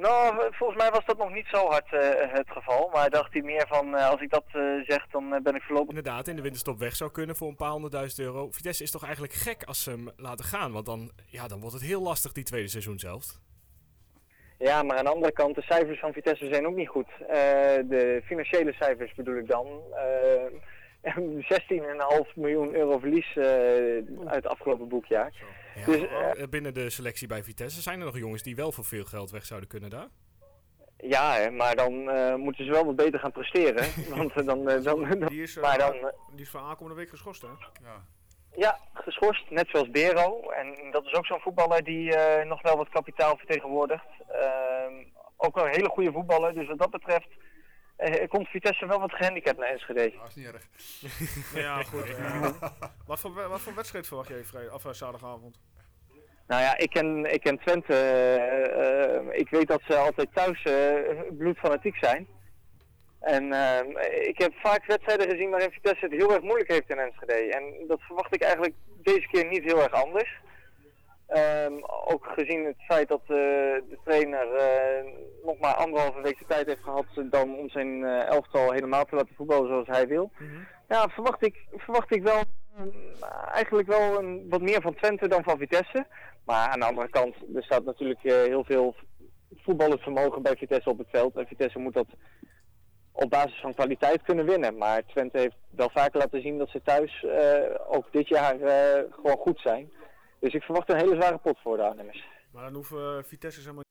Nou, 0.00 0.48
volgens 0.50 0.78
mij 0.78 0.90
was 0.90 1.04
dat 1.04 1.18
nog 1.18 1.32
niet 1.32 1.46
zo 1.46 1.66
hard 1.66 1.92
eh, 1.92 2.32
het 2.32 2.50
geval. 2.50 2.90
Maar 2.92 3.11
dacht 3.11 3.32
hij 3.32 3.42
meer 3.42 3.66
van, 3.68 3.96
eh, 3.96 4.11
als 4.11 4.20
ik 4.20 4.30
dat 4.30 4.44
eh, 4.52 4.62
zeg, 4.87 5.06
dan 5.11 5.40
ben 5.42 5.54
ik 5.54 5.62
voorlopig... 5.62 5.88
Inderdaad, 5.88 6.28
in 6.28 6.37
de 6.37 6.42
winterstop 6.42 6.78
weg 6.78 6.96
zou 6.96 7.11
kunnen 7.11 7.37
voor 7.37 7.48
een 7.48 7.56
paar 7.56 7.70
honderdduizend 7.70 8.26
euro. 8.26 8.50
Vitesse 8.50 8.82
is 8.82 8.90
toch 8.90 9.04
eigenlijk 9.04 9.32
gek 9.32 9.62
als 9.64 9.82
ze 9.82 9.90
hem 9.90 10.11
laten 10.16 10.44
gaan. 10.44 10.72
Want 10.72 10.87
dan, 10.87 11.11
ja, 11.26 11.48
dan 11.48 11.61
wordt 11.61 11.74
het 11.74 11.84
heel 11.84 12.02
lastig 12.02 12.32
die 12.32 12.44
tweede 12.44 12.68
seizoen 12.68 12.98
zelf. 12.98 13.38
Ja, 14.58 14.82
maar 14.82 14.96
aan 14.96 15.04
de 15.04 15.11
andere 15.11 15.32
kant, 15.32 15.54
de 15.54 15.62
cijfers 15.62 15.98
van 16.00 16.12
Vitesse 16.12 16.48
zijn 16.52 16.66
ook 16.66 16.74
niet 16.74 16.88
goed. 16.88 17.08
Eh, 17.20 17.37
de 17.84 18.22
financiële 18.24 18.72
cijfers 18.72 19.14
bedoel 19.14 19.37
ik 19.37 19.48
dan. 19.48 19.66
Eh 19.94 20.61
16,5 22.26 22.34
miljoen 22.34 22.74
euro 22.74 22.98
verlies 22.98 23.37
uit 23.37 24.34
het 24.34 24.46
afgelopen 24.46 24.88
boekjaar. 24.88 25.32
Ja, 25.78 25.86
Dus, 25.86 25.96
eh, 25.96 26.42
eh, 26.42 26.48
binnen 26.48 26.74
de 26.74 26.90
selectie 26.90 27.28
bij 27.28 27.42
Vitesse 27.42 27.80
zijn 27.80 27.98
er 27.98 28.04
nog 28.04 28.18
jongens 28.18 28.42
die 28.42 28.56
wel 28.56 28.72
voor 28.72 28.84
veel 28.84 29.04
geld 29.04 29.30
weg 29.30 29.44
zouden 29.46 29.68
kunnen 29.68 29.90
daar. 29.90 30.08
Ja, 30.96 31.50
maar 31.50 31.76
dan 31.76 32.10
eh, 32.10 32.34
moeten 32.34 32.64
ze 32.64 32.70
wel 32.70 32.84
wat 32.84 32.96
beter 32.96 33.20
gaan 33.20 33.32
presteren. 33.32 33.84
Want 34.16 34.34
dan, 34.34 34.64
dan, 34.64 34.82
dan, 34.82 35.26
Die 35.28 35.42
is, 35.42 35.56
maar 35.56 35.78
dan, 35.78 36.12
die 36.32 36.40
is 36.44 36.50
voor 36.50 36.60
aankomende 36.60 36.98
week 36.98 37.08
geschorst, 37.08 37.42
hè? 37.42 37.48
Ja. 37.82 38.04
Ja, 38.56 38.78
geschorst, 38.94 39.50
net 39.50 39.68
zoals 39.68 39.90
Bero. 39.90 40.50
En 40.50 40.90
dat 40.90 41.04
is 41.04 41.12
ook 41.12 41.26
zo'n 41.26 41.40
voetballer 41.40 41.84
die 41.84 42.14
eh, 42.14 42.46
nog 42.46 42.62
wel 42.62 42.76
wat 42.76 42.88
kapitaal 42.88 43.36
vertegenwoordigt. 43.36 44.06
Ehm, 44.28 44.94
ook 45.36 45.54
wel 45.54 45.64
een 45.64 45.74
hele 45.74 45.88
goede 45.88 46.12
voetballer, 46.12 46.54
dus 46.54 46.68
wat 46.68 46.78
dat 46.78 46.90
betreft 46.90 47.28
eh, 47.96 48.28
komt 48.28 48.48
Vitesse 48.48 48.86
wel 48.86 49.00
wat 49.00 49.12
gehandicapt 49.12 49.58
naar 49.58 49.68
Enschede. 49.68 50.12
Dat 50.18 50.28
is 50.28 50.34
niet 50.34 50.46
erg. 50.46 50.68
Ja, 51.54 51.82
goed. 51.82 52.16
wat, 53.06 53.20
voor, 53.20 53.48
wat 53.48 53.60
voor 53.60 53.74
wedstrijd 53.74 54.06
verwacht 54.06 54.28
jij 54.28 54.44
vrij, 54.44 54.70
of, 54.70 54.82
zaterdagavond? 54.90 55.58
Nou 56.48 56.62
ja, 56.62 56.78
ik 56.78 56.90
ken, 56.90 57.32
ik 57.32 57.40
ken 57.40 57.58
Twente. 57.58 57.94
eh, 57.94 59.16
eh, 59.16 59.22
ik 59.30 59.50
weet 59.50 59.68
dat 59.68 59.80
ze 59.87 59.96
altijd 59.96 60.29
thuis 60.35 60.62
eh, 60.62 61.20
bloedfanatiek 61.38 61.96
zijn. 61.96 62.27
En 63.20 63.44
ik 64.20 64.38
heb 64.38 64.52
vaak 64.54 64.87
wedstrijden 64.87 65.31
gezien 65.31 65.50
waarin 65.50 65.70
Vitesse 65.70 66.04
het 66.04 66.14
heel 66.14 66.33
erg 66.33 66.42
moeilijk 66.42 66.70
heeft 66.70 66.90
in 66.90 66.98
Enschede. 66.98 67.33
En 67.33 67.87
dat 67.87 68.00
verwacht 68.00 68.35
ik 68.35 68.42
eigenlijk 68.42 68.75
deze 69.02 69.29
keer 69.31 69.46
niet 69.46 69.64
heel 69.64 69.83
erg 69.83 69.92
anders. 69.92 70.40
Ehm, 71.27 71.73
ook 72.04 72.27
gezien 72.37 72.64
het 72.64 72.85
feit 72.87 73.08
dat 73.08 73.27
de 73.27 73.98
trainer 74.04 74.46
nog 75.44 75.58
maar 75.58 75.75
anderhalve 75.75 76.20
week 76.20 76.38
de 76.38 76.44
tijd 76.48 76.66
heeft 76.66 76.83
gehad 76.83 77.06
dan 77.31 77.56
om 77.56 77.68
zijn 77.68 78.04
elftal 78.04 78.73
helemaal 78.73 79.04
te 79.04 79.14
laten 79.14 79.35
voetballen 79.35 79.68
zoals 79.68 79.87
hij 79.87 80.06
wil. 80.06 80.31
Ja, 80.88 81.08
verwacht 81.08 81.42
ik, 81.46 81.56
verwacht 81.77 82.14
ik 82.14 82.23
wel 82.23 82.42
eigenlijk 83.52 83.88
wel 83.88 84.18
een, 84.18 84.48
wat 84.48 84.60
meer 84.60 84.81
van 84.83 84.94
Twente 84.94 85.29
dan 85.29 85.42
van 85.42 85.58
Vitesse. 85.58 86.06
Maar 86.44 86.68
aan 86.68 86.81
de 86.81 86.87
andere 86.87 87.08
kant, 87.08 87.35
er 87.54 87.62
staat 87.62 87.85
natuurlijk 87.85 88.24
eh, 88.24 88.33
heel 88.33 88.64
veel 88.64 88.94
voetballend 89.56 90.00
vermogen 90.00 90.42
bij 90.42 90.56
Vitesse 90.56 90.90
op 90.90 90.98
het 90.98 91.08
veld. 91.10 91.37
En 91.37 91.46
Vitesse 91.46 91.79
moet 91.79 91.94
dat 91.94 92.06
op 93.12 93.31
basis 93.31 93.60
van 93.60 93.74
kwaliteit 93.74 94.22
kunnen 94.22 94.44
winnen. 94.46 94.76
Maar 94.76 95.06
Twente 95.06 95.38
heeft 95.38 95.56
wel 95.70 95.90
vaker 95.90 96.18
laten 96.18 96.40
zien 96.42 96.58
dat 96.58 96.68
ze 96.68 96.83
thuis 96.83 97.24
eh, 97.24 97.94
ook 97.96 98.12
dit 98.12 98.29
jaar 98.29 98.60
eh, 98.60 99.12
gewoon 99.12 99.37
goed 99.38 99.60
zijn. 99.60 99.92
Dus 100.40 100.54
ik 100.54 100.62
verwacht 100.62 100.90
een 100.90 100.96
hele 100.98 101.14
zware 101.14 101.38
pot 101.38 101.58
voor 101.62 101.76
de 101.76 101.83
Arnhemmers. 101.83 102.26
Maar 102.52 102.62
dan 102.64 102.74
hoeven 102.74 103.16
uh, 103.16 103.22
Vitesse 103.24 103.60
zeg 103.60 103.72
maar... 103.72 103.85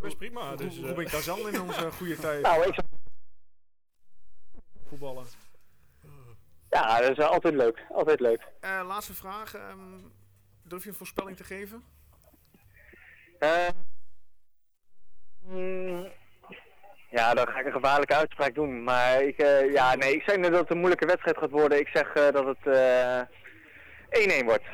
Best 0.00 0.18
prima. 0.18 0.56
Dus, 0.56 0.78
Hoe 0.80 1.02
ik 1.02 1.08
Kazan 1.08 1.38
in 1.48 1.60
onze 1.60 1.90
goede 1.90 2.16
tijd 2.26 2.42
Nou, 2.42 2.66
ik 2.66 2.74
zou- 2.74 2.86
voetballen. 4.88 5.24
Ja, 6.80 7.00
dat 7.00 7.10
is 7.18 7.24
altijd 7.24 7.54
leuk. 7.54 7.84
Altijd 7.90 8.20
leuk. 8.20 8.40
Eh, 8.60 8.82
laatste 8.86 9.14
vraag. 9.14 9.54
ehm, 9.54 9.78
durf 10.62 10.82
je 10.82 10.88
een 10.88 10.94
voorspelling 10.94 11.36
te 11.36 11.44
geven? 11.44 11.84
Eh, 13.38 13.68
mm, 15.42 16.08
ja, 17.10 17.34
dan 17.34 17.46
ga 17.48 17.58
ik 17.60 17.66
een 17.66 17.72
gevaarlijke 17.72 18.14
uitspraak 18.14 18.54
doen. 18.54 18.84
Maar 18.84 19.22
ik, 19.22 19.38
eh, 19.38 19.72
ja, 19.72 19.94
nee, 19.94 20.14
ik 20.14 20.22
zeg 20.22 20.36
net 20.36 20.50
dat 20.50 20.60
het 20.60 20.70
een 20.70 20.78
moeilijke 20.78 21.06
wedstrijd 21.06 21.38
gaat 21.38 21.50
worden. 21.50 21.78
Ik 21.78 21.88
zeg 21.88 22.12
eh, 22.14 22.32
dat 22.32 22.46
het 22.46 22.66
eh, 22.74 24.40
1-1 24.40 24.44
wordt. 24.44 24.64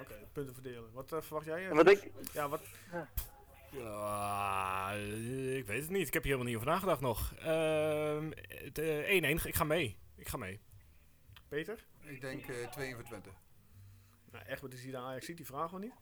Oké. 0.00 0.14
punten 0.32 0.54
verdelen. 0.54 0.92
Wat 0.92 1.14
verwacht 1.20 1.46
jij? 1.46 1.68
Wat 1.68 1.90
ik, 1.90 2.10
Ja, 2.32 2.48
wat... 2.48 2.60
Ja, 3.70 4.90
eh, 4.92 5.56
ik 5.56 5.66
weet 5.66 5.80
het 5.80 5.90
niet. 5.90 6.06
Ik 6.06 6.14
heb 6.14 6.22
hier 6.22 6.32
helemaal 6.32 6.52
niet 6.52 6.56
over 6.62 6.72
nagedacht 6.72 7.00
nog. 7.00 7.34
Ehm, 7.38 8.30
het, 8.48 8.78
eh, 8.78 9.08
1-1. 9.08 9.46
Ik 9.46 9.54
ga 9.54 9.64
mee. 9.64 9.96
Ik 10.16 10.28
ga 10.28 10.36
mee. 10.36 10.60
Peter? 11.52 11.84
Ik 12.00 12.20
denk 12.20 12.46
eh 12.46 12.70
2 12.70 12.94
voor 12.94 13.04
Twente. 13.04 13.30
Nou, 14.30 14.44
echt, 14.44 14.60
wat 14.60 14.72
is 14.72 14.82
hier 14.82 14.92
de 14.92 14.98
Ajax 14.98 15.26
ziet, 15.26 15.36
die 15.36 15.46
vragen 15.46 15.80
we 15.80 15.84
niet. 15.84 15.94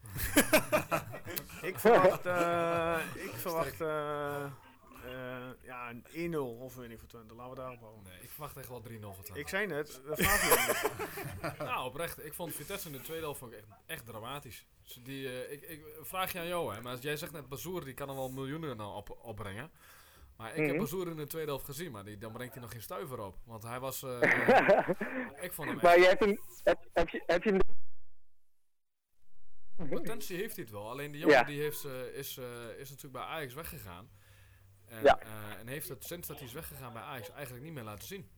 ik 1.71 1.79
verwacht, 1.79 2.27
eh, 2.27 2.99
ik 3.15 3.31
verwacht 3.31 3.81
eh, 3.81 4.45
eh, 5.05 5.51
ja, 5.63 5.91
een 5.91 6.33
1-0 6.35 6.37
overwinning 6.37 7.01
voor 7.01 7.09
Twente. 7.09 7.35
Laten 7.35 7.51
we 7.51 7.61
daarop 7.61 7.81
houden. 7.81 8.03
Nee, 8.03 8.21
ik 8.23 8.31
verwacht 8.31 8.57
echt 8.57 8.69
wel 8.69 8.83
3-0 8.83 9.01
voor 9.01 9.25
Twente. 9.25 9.41
Ik 9.41 9.49
zei 9.49 9.67
net, 9.67 10.01
dat 10.07 10.19
vraag 10.19 10.43
je 10.43 11.53
Nou, 11.65 11.87
oprecht. 11.87 12.25
Ik 12.25 12.35
vond 12.35 12.55
Vitesse 12.55 12.87
in 12.87 12.93
de 12.93 13.01
tweede 13.01 13.23
helft 13.23 13.39
vond 13.39 13.53
ik 13.53 13.59
echt, 13.59 13.69
echt 13.87 14.07
dramatisch. 14.07 14.67
Dus 14.83 14.99
die, 15.03 15.29
eh, 15.29 15.53
ik, 15.53 15.63
ik 15.63 15.85
vraag 16.01 16.33
je 16.33 16.39
aan 16.39 16.47
jou, 16.47 16.75
hè. 16.75 16.81
Maar 16.81 16.93
als 16.93 17.03
jij 17.03 17.17
zegt 17.17 17.33
net, 17.33 17.49
Bazoer 17.49 17.85
die 17.85 17.95
kan 17.95 18.09
er 18.09 18.15
wel 18.15 18.31
miljoenen 18.31 18.77
nou 18.77 18.95
op, 18.97 19.19
opbrengen. 19.23 19.71
Maar 20.41 20.51
ik 20.51 20.57
heb 20.57 20.69
Mhm. 20.69 20.79
Bazoer 20.79 21.09
in 21.09 21.17
de 21.17 21.27
tweede 21.27 21.49
helft 21.51 21.65
gezien, 21.65 21.91
maar 21.93 22.05
die, 22.05 22.19
dan 22.19 22.33
brengt 22.33 22.53
hij 22.53 22.63
nog 22.63 22.73
geen 22.73 22.83
stuiver 22.83 23.21
op. 23.25 23.37
Want 23.45 23.63
hij 23.63 23.81
was... 23.81 24.03
eh, 24.03 24.21
ik 25.47 25.53
vond 25.53 25.69
hem 25.69 25.79
maar 25.83 25.93
echt... 25.95 26.03
je 26.03 26.07
hebt 26.09 26.21
hem, 26.21 26.39
heb, 26.65 26.79
heb 26.93 27.09
je, 27.09 27.23
heb 27.27 27.43
je 27.43 27.51
hem 27.51 27.61
Potentie 29.97 30.37
heeft 30.37 30.55
hij 30.57 30.65
het 30.65 30.73
wel. 30.73 30.89
Alleen 30.91 31.11
die 31.11 31.21
jongen 31.21 31.37
Ja. 31.37 31.45
die 31.45 31.61
heeft, 31.61 31.85
eh, 31.85 32.07
is, 32.07 32.37
eh, 32.37 32.69
is 32.79 32.89
natuurlijk 32.91 33.13
bij 33.13 33.23
Ajax 33.35 33.55
weggegaan. 33.55 34.11
En, 34.89 35.03
Ja. 35.03 35.19
en 35.59 35.67
heeft 35.67 35.89
het 35.89 36.05
sinds 36.05 36.29
dat 36.29 36.37
hij 36.39 36.47
is 36.47 36.53
weggegaan 36.53 36.93
bij 36.93 37.03
Ajax 37.03 37.31
eigenlijk 37.31 37.65
niet 37.65 37.73
meer 37.73 37.85
laten 37.85 38.07
zien. 38.07 38.31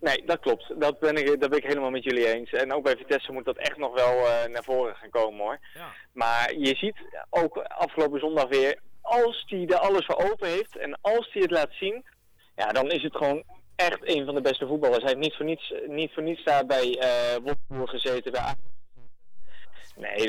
Nee, 0.00 0.24
dat 0.26 0.40
klopt. 0.40 0.80
Dat 0.80 0.98
ben, 0.98 1.16
ik, 1.16 1.40
dat 1.40 1.50
ben 1.50 1.58
ik 1.58 1.64
helemaal 1.64 1.90
met 1.90 2.04
jullie 2.04 2.34
eens. 2.34 2.50
En 2.52 2.72
ook 2.72 2.82
bij 2.84 2.96
Vitesse 2.96 3.32
moet 3.32 3.44
dat 3.44 3.56
echt 3.56 3.76
nog 3.76 3.94
wel 3.94 4.48
naar 4.48 4.64
voren 4.64 4.94
gaan 4.96 5.10
komen 5.10 5.40
hoor. 5.40 5.58
Ja. 5.74 5.92
Maar 6.12 6.54
je 6.54 6.74
ziet 6.76 7.26
ook 7.30 7.56
afgelopen 7.58 8.20
zondag 8.20 8.48
weer, 8.48 8.80
als 9.02 9.44
hij 9.46 9.66
er 9.66 9.78
alles 9.78 10.06
voor 10.06 10.30
open 10.30 10.48
heeft 10.48 10.76
en 10.76 10.98
als 11.00 11.28
hij 11.32 11.42
het 11.42 11.50
laat 11.50 11.72
zien, 11.72 12.04
ja, 12.56 12.66
dan 12.66 12.90
is 12.90 13.02
het 13.02 13.16
gewoon 13.16 13.42
echt 13.76 13.98
een 14.02 14.24
van 14.24 14.34
de 14.34 14.40
beste 14.40 14.66
voetballers. 14.66 15.02
Hij 15.02 15.12
heeft 15.12 15.24
niet 15.24 15.34
voor 15.34 15.44
niets, 15.44 15.72
niet 15.86 16.12
voor 16.12 16.22
niets 16.22 16.44
daar 16.44 16.66
bij 16.66 16.98
eh 16.98 17.36
Wolfsburg 17.42 17.90
gezeten, 17.90 18.32
bij. 18.32 18.54
Nee, 19.96 20.26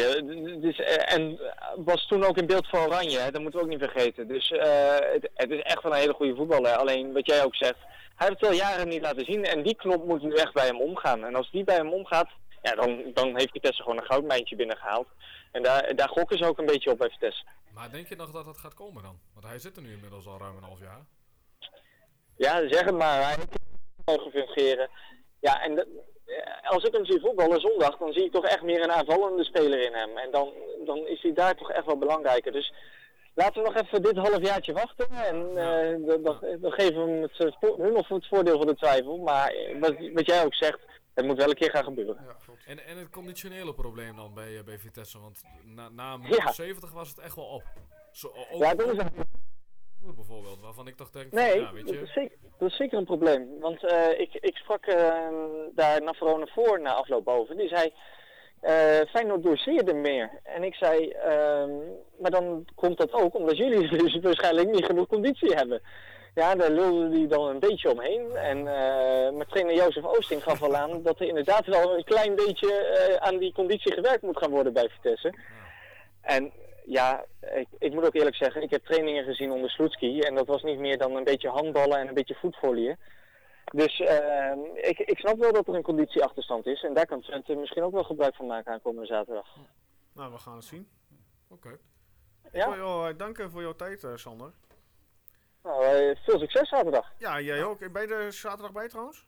dus, 0.60 0.80
eh, 0.80 1.14
en 1.14 1.40
was 1.76 2.08
toen 2.08 2.24
ook 2.24 2.38
in 2.38 2.46
beeld 2.46 2.68
van 2.68 2.80
Oranje, 2.80 3.20
hè, 3.20 3.32
dat 3.32 3.42
moeten 3.42 3.60
we 3.60 3.66
ook 3.66 3.72
niet 3.72 3.92
vergeten. 3.92 4.28
Dus 4.28 4.52
eh, 4.52 4.96
het, 5.14 5.30
het 5.34 5.52
is 5.52 5.62
echt 5.62 5.84
wel 5.84 5.92
een 5.92 5.98
hele 5.98 6.14
goede 6.14 6.36
voetballer. 6.36 6.76
Alleen 6.76 7.14
wat 7.14 7.28
jij 7.28 7.44
ook 7.44 7.56
zegt, 7.56 7.78
hij 8.16 8.28
heeft 8.28 8.40
het 8.40 8.50
al 8.50 8.56
jaren 8.56 8.88
niet 8.88 9.02
laten 9.02 9.26
zien 9.26 9.44
en 9.44 9.64
die 9.64 9.76
knop 9.76 10.06
moet 10.06 10.22
nu 10.22 10.34
echt 10.34 10.54
bij 10.54 10.66
hem 10.66 10.82
omgaan. 10.82 11.26
En 11.26 11.36
als 11.36 11.52
die 11.52 11.64
bij 11.64 11.76
hem 11.76 11.94
omgaat, 11.94 12.30
ja, 12.62 12.76
dan, 12.76 13.02
dan 13.14 13.38
heeft 13.38 13.52
Vitesse 13.52 13.82
gewoon 13.82 13.98
een 13.98 14.06
goudmijntje 14.06 14.56
binnengehaald. 14.56 15.08
En 15.52 15.64
daar, 15.64 15.96
daar 15.96 16.10
gokken 16.10 16.38
ze 16.38 16.46
ook 16.46 16.58
een 16.58 16.66
beetje 16.66 16.92
op 16.92 16.98
bij 16.98 17.10
Vitesse. 17.10 17.44
Maar 17.74 17.92
denk 17.92 18.08
je 18.08 18.16
nog 18.16 18.32
dat 18.32 18.46
dat 18.46 18.58
gaat 18.58 18.74
komen 18.74 19.04
dan? 19.04 19.20
Want 19.34 19.46
hij 19.46 19.60
zit 19.60 19.76
er 19.76 19.82
nu 19.82 19.92
inmiddels 19.92 20.28
al 20.28 20.40
ruim 20.40 20.58
een 20.58 20.64
half 20.64 20.80
jaar. 20.80 21.06
Ja, 22.36 22.68
zeg 22.68 22.84
het 22.86 22.98
maar. 22.98 23.24
Hij 23.24 23.38
mogen 24.06 24.32
fungeren. 24.32 24.90
Ja, 25.40 25.62
en 25.62 25.78
eh, 25.78 26.72
als 26.72 26.84
ik 26.84 26.94
hem 26.94 27.06
zie 27.06 27.20
voetballen 27.20 27.62
zondag, 27.62 27.98
dan 27.98 28.14
zie 28.14 28.26
ik 28.26 28.32
toch 28.32 28.46
echt 28.46 28.62
meer 28.62 28.84
een 28.84 28.92
aanvallende 28.92 29.44
speler 29.44 29.82
in 29.82 29.94
hem. 29.94 30.18
En 30.18 30.32
dan, 30.32 30.54
dan 30.86 31.08
is 31.08 31.22
hij 31.22 31.34
daar 31.34 31.56
toch 31.56 31.72
echt 31.72 31.86
wel 31.86 31.98
belangrijker. 31.98 32.52
Dus 32.52 32.74
laten 33.34 33.64
we 33.64 33.70
nog 33.70 33.84
even 33.84 34.02
dit 34.02 34.18
halfjaartje 34.18 34.74
wachten. 34.74 35.08
En 35.12 35.58
eh, 35.58 36.08
dan, 36.08 36.24
dan, 36.24 36.58
dan 36.62 36.72
geven 36.72 37.06
we 37.06 37.12
hem 37.12 37.22
het, 37.22 37.56
hun 37.78 37.96
of 37.96 38.08
het 38.08 38.28
voordeel 38.28 38.58
van 38.58 38.68
de 38.68 38.76
twijfel. 38.76 39.18
Maar 39.18 39.50
eh, 39.50 39.80
wat, 39.80 39.96
wat 40.14 40.26
jij 40.26 40.46
ook 40.46 40.56
zegt, 40.56 40.80
het 41.20 41.28
moet 41.28 41.38
wel 41.38 41.50
een 41.50 41.56
keer 41.56 41.72
gaan 41.72 41.84
gebeuren. 41.84 42.18
Ja, 42.26 42.36
klopt. 42.46 42.66
En, 42.66 42.86
en 42.86 42.98
het 42.98 43.10
conditionele 43.10 43.74
probleem 43.74 44.16
dan 44.16 44.34
bij, 44.34 44.58
eh, 44.58 44.64
bij 44.64 44.80
Vitesse, 44.80 45.20
want 45.20 45.42
na, 45.64 45.90
na 45.90 46.18
Ja. 46.22 46.46
of 46.48 46.54
70 46.56 46.92
was 46.92 47.10
het 47.10 47.20
echt 47.20 47.36
wel 47.36 47.46
op. 47.46 47.64
Zo, 48.12 48.28
ook 48.28 48.62
Ja, 48.62 48.74
dat 48.76 48.92
is 48.92 48.98
een 48.98 49.28
bijvoorbeeld, 50.16 50.62
waarvan 50.62 50.88
ik 50.88 50.96
toch 50.96 51.10
denk, 51.10 51.30
van, 51.30 51.40
Nee, 51.40 51.60
ja, 51.60 51.74
weet 51.74 51.86
dat 51.86 51.96
je, 51.96 52.02
is, 52.02 52.14
zeker, 52.14 52.38
dat 52.58 52.70
is 52.70 52.76
zeker 52.76 52.98
een 52.98 53.06
probleem. 53.06 53.60
Want 53.60 53.84
eh, 53.86 54.20
ik, 54.20 54.34
ik 54.34 54.56
sprak 54.58 54.86
eh, 54.86 55.28
daar 55.76 56.02
Navarone 56.04 56.48
voor 56.48 56.82
na 56.82 56.94
afloop 56.94 57.28
over. 57.28 57.58
Die 57.58 57.68
zei, 57.68 57.94
eh 58.60 59.00
Feyenoord 59.10 59.44
doseerde 59.44 59.94
meer. 59.94 60.40
En 60.44 60.64
ik 60.64 60.74
zei, 60.76 61.10
ehm, 61.10 61.72
maar 62.20 62.32
dan 62.32 62.66
komt 62.76 62.98
dat 62.98 63.14
ook 63.14 63.36
omdat 63.36 63.58
jullie 63.58 63.90
dus 63.98 64.20
waarschijnlijk 64.20 64.70
niet 64.70 64.86
genoeg 64.86 65.08
conditie 65.08 65.56
hebben. 65.56 65.82
Ja, 66.36 66.56
daar 66.56 66.72
lulde 66.72 67.18
hij 67.18 67.28
dan 67.28 67.48
een 67.48 67.60
beetje 67.60 67.92
omheen. 67.92 68.36
En 68.36 68.58
eh 68.58 69.32
mijn 69.34 69.48
trainer 69.48 69.76
Jozef 69.76 70.04
Oosting 70.04 70.44
gaf 70.44 70.62
al 70.62 70.76
aan 70.76 71.04
dat 71.04 71.20
er 71.20 71.28
inderdaad 71.28 71.66
wel 71.66 71.98
een 71.98 72.04
klein 72.04 72.36
beetje 72.36 72.74
eh, 72.74 73.16
aan 73.28 73.38
die 73.38 73.54
conditie 73.54 73.94
gewerkt 73.94 74.22
moet 74.22 74.38
gaan 74.38 74.52
worden 74.52 74.74
bij 74.74 74.90
Vitesse. 74.90 75.34
En 76.22 76.52
ja, 76.86 77.26
ik, 77.56 77.68
ik 77.80 77.94
moet 77.94 78.06
ook 78.06 78.16
eerlijk 78.16 78.36
zeggen, 78.36 78.62
ik 78.62 78.70
heb 78.70 78.86
trainingen 78.86 79.24
gezien 79.24 79.52
onder 79.52 79.70
Sloetski 79.70 80.20
en 80.20 80.36
dat 80.36 80.48
was 80.48 80.64
niet 80.64 80.80
meer 80.80 80.98
dan 80.98 81.16
een 81.16 81.24
beetje 81.24 81.50
handballen 81.50 81.98
en 82.00 82.08
een 82.08 82.14
beetje 82.14 82.36
voetvolleyen. 82.36 82.98
Dus 83.66 84.00
eh, 84.00 84.52
ik, 84.76 85.00
ik 85.00 85.18
snap 85.18 85.38
wel 85.38 85.54
dat 85.54 85.68
er 85.68 85.76
een 85.76 85.82
conditieachterstand 85.82 86.66
is 86.66 86.84
en 86.84 86.94
daar 86.94 87.06
kan 87.06 87.22
Twente 87.22 87.56
misschien 87.56 87.84
ook 87.84 87.94
wel 87.94 88.04
gebruik 88.04 88.36
van 88.36 88.48
maken 88.48 88.72
aankomende 88.72 89.08
zaterdag. 89.08 89.48
Nou, 90.14 90.32
we 90.32 90.38
gaan 90.38 90.56
het 90.56 90.66
zien. 90.66 90.88
oké. 91.48 91.78
Jou 92.52 93.10
eh, 93.10 93.18
danken 93.18 93.52
voor 93.52 93.62
jouw 93.62 93.76
tijd, 93.76 94.04
eh, 94.04 94.16
Sander. 94.16 94.52
Nou, 95.64 95.84
eh, 95.86 96.16
veel 96.24 96.40
succes 96.40 96.70
zaterdag. 96.70 97.12
Ja, 97.18 97.42
jij 97.42 97.64
ook. 97.64 97.92
Ben 97.92 98.08
je 98.08 98.14
er 98.16 98.34
zaterdag 98.34 98.72
bij 98.72 98.88
trouwens? 98.88 99.28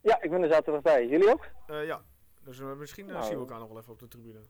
Ja, 0.00 0.22
ik 0.22 0.30
ben 0.30 0.42
er 0.42 0.52
zaterdag 0.52 0.82
bij. 0.82 1.06
Jullie 1.06 1.30
ook? 1.32 1.46
Eh, 1.66 1.86
ja. 1.86 2.02
Dus 2.40 2.58
eh, 2.60 2.72
misschien 2.72 3.06
Nou. 3.06 3.22
zien 3.24 3.32
we 3.34 3.38
elkaar 3.38 3.58
nog 3.58 3.68
wel 3.68 3.78
even 3.78 3.92
op 3.92 3.98
de 3.98 4.08
tribune. 4.08 4.40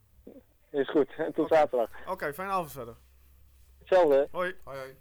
Is 0.70 0.90
goed. 0.90 1.10
Tot 1.34 1.48
zaterdag. 1.48 1.90
Oké, 2.08 2.34
fijne 2.34 2.52
avond 2.52 2.72
verder. 2.72 2.96
Hetzelfde. 3.78 4.28
Hoi. 4.30 4.56
Hoi, 4.64 4.78
hoi. 4.78 4.96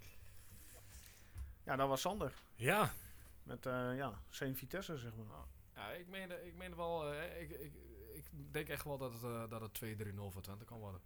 Ja, 1.65 1.75
dat 1.75 1.87
was 1.87 2.01
Sander. 2.01 2.33
Ja, 2.55 2.89
Met, 3.43 3.65
eh 3.65 3.95
ja, 3.95 4.21
zijn 4.29 4.55
Vitesse, 4.55 4.97
zeg 4.97 5.11
maar. 5.15 5.25
Ja, 5.75 5.89
ik 5.91 6.07
meen, 6.07 6.45
ik 6.45 6.55
meen 6.55 6.75
wel, 6.75 7.11
eh, 7.13 7.41
ik, 7.41 7.49
ik, 7.49 7.73
ik 8.13 8.53
denk 8.53 8.69
echt 8.69 8.83
wel 8.83 8.97
dat 8.97 9.11
het, 9.21 9.49
dat 9.49 9.61
het 9.61 9.73
2-3-0 9.73 10.31
voor 10.31 10.41
Twente 10.41 10.65
kan 10.65 10.79
worden. 10.79 11.01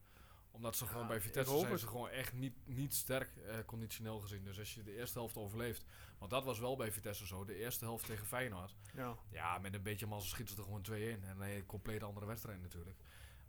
Omdat 0.57 0.75
ze 0.75 0.85
gewoon 0.85 1.01
Ja, 1.01 1.07
bij 1.07 1.21
Vitesse 1.21 1.57
zijn 1.57 1.71
het. 1.71 1.79
ze 1.79 1.87
gewoon 1.87 2.09
echt 2.09 2.33
niet, 2.33 2.53
niet 2.65 2.93
sterk 2.93 3.35
eh, 3.37 3.55
conditioneel 3.65 4.19
gezien. 4.19 4.43
Dus 4.43 4.59
als 4.59 4.73
je 4.73 4.83
de 4.83 4.95
eerste 4.95 5.17
helft 5.17 5.37
overleeft, 5.37 5.85
want 6.17 6.31
dat 6.31 6.45
was 6.45 6.59
wel 6.59 6.75
bij 6.75 6.91
Vitesse 6.91 7.27
zo, 7.27 7.45
de 7.45 7.55
eerste 7.55 7.85
helft 7.85 8.05
tegen 8.05 8.25
Feyenoord. 8.25 8.75
Ja. 8.93 9.15
Ja, 9.29 9.57
met 9.57 9.73
een 9.73 9.83
beetje 9.83 10.07
mazzel 10.07 10.29
schieten 10.29 10.55
ze 10.55 10.61
er 10.61 10.67
gewoon 10.67 10.85
2-1. 11.21 11.23
En 11.27 11.41
een 11.41 11.65
compleet 11.65 12.03
andere 12.03 12.25
wedstrijd 12.25 12.61
natuurlijk. 12.61 12.97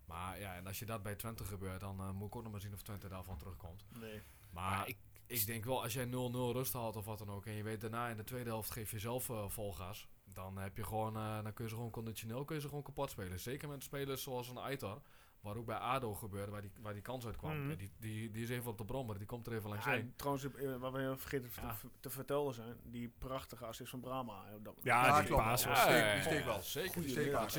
Maar 0.05 0.39
ja, 0.39 0.55
en 0.55 0.67
als 0.67 0.79
je 0.79 0.85
dat 0.85 1.03
bij 1.03 1.15
Twente 1.15 1.43
gebeurt, 1.43 1.79
dan 1.79 1.99
eh, 1.99 2.11
moet 2.11 2.27
ik 2.27 2.35
ook 2.35 2.43
nog 2.43 2.51
maar 2.51 2.61
zien 2.61 2.73
of 2.73 2.81
Twente 2.81 3.07
daarvan 3.07 3.37
terugkomt. 3.37 3.85
Nee. 3.99 4.21
Maar 4.49 4.87
ik, 4.87 4.97
ik 5.25 5.45
denk 5.45 5.65
wel, 5.65 5.81
als 5.83 5.93
jij 5.93 6.05
0-0 6.05 6.09
rust 6.31 6.73
haalt 6.73 6.95
of 6.95 7.05
wat 7.05 7.17
dan 7.17 7.29
ook, 7.29 7.45
en 7.45 7.53
je 7.53 7.63
weet 7.63 7.81
daarna 7.81 8.07
in 8.09 8.17
de 8.17 8.23
tweede 8.23 8.49
helft 8.49 8.71
geef 8.71 8.91
je 8.91 8.99
zelf 8.99 9.29
eh, 9.29 9.49
vol 9.49 9.73
gas, 9.73 10.07
dan 10.23 10.57
heb 10.57 10.77
je 10.77 10.83
gewoon, 10.83 11.15
eh, 11.15 11.43
dan 11.43 11.53
kun 11.53 11.63
je 11.63 11.69
ze 11.69 11.75
gewoon 11.75 11.91
conditioneel 11.91 12.45
kun 12.45 12.55
je 12.55 12.61
ze 12.61 12.67
gewoon 12.67 12.83
kapot 12.83 13.09
spelen. 13.09 13.39
Zeker 13.39 13.69
met 13.69 13.83
spelers 13.83 14.23
zoals 14.23 14.49
een 14.49 14.57
Aitar, 14.57 15.01
waar 15.41 15.55
ook 15.57 15.65
bij 15.65 15.77
ADO 15.77 16.13
gebeurde, 16.13 16.51
waar 16.51 16.61
die, 16.61 16.71
waar 16.81 16.93
die 16.93 17.01
kans 17.01 17.25
uit 17.25 17.35
kwam. 17.37 17.59
Mhm. 17.67 17.77
Die, 17.77 17.91
die, 17.99 18.31
die 18.31 18.43
is 18.43 18.49
even 18.49 18.71
op 18.71 18.77
de 18.77 18.85
brommer, 18.85 19.17
die 19.17 19.27
komt 19.27 19.47
er 19.47 19.53
even 19.53 19.69
langs 19.69 19.85
Ja, 19.85 19.91
heen. 19.91 20.13
trouwens, 20.15 20.45
eh, 20.45 20.75
wat 20.75 20.91
we 20.93 21.13
vergeten 21.17 21.51
te, 21.51 21.61
Ja. 21.61 21.75
te 21.99 22.09
vertellen 22.09 22.53
zijn, 22.53 22.75
die 22.83 23.13
prachtige 23.17 23.65
assist 23.65 23.89
van 23.89 23.99
Brahma. 23.99 24.43
ja, 24.45 24.57
Ja, 24.83 25.21
die 25.21 25.31
die 26.13 26.21
steek 26.21 26.39
ja, 26.39 26.45
wel. 26.45 26.61
Zeker, 26.61 26.91
Die 26.93 27.03
die 27.03 27.13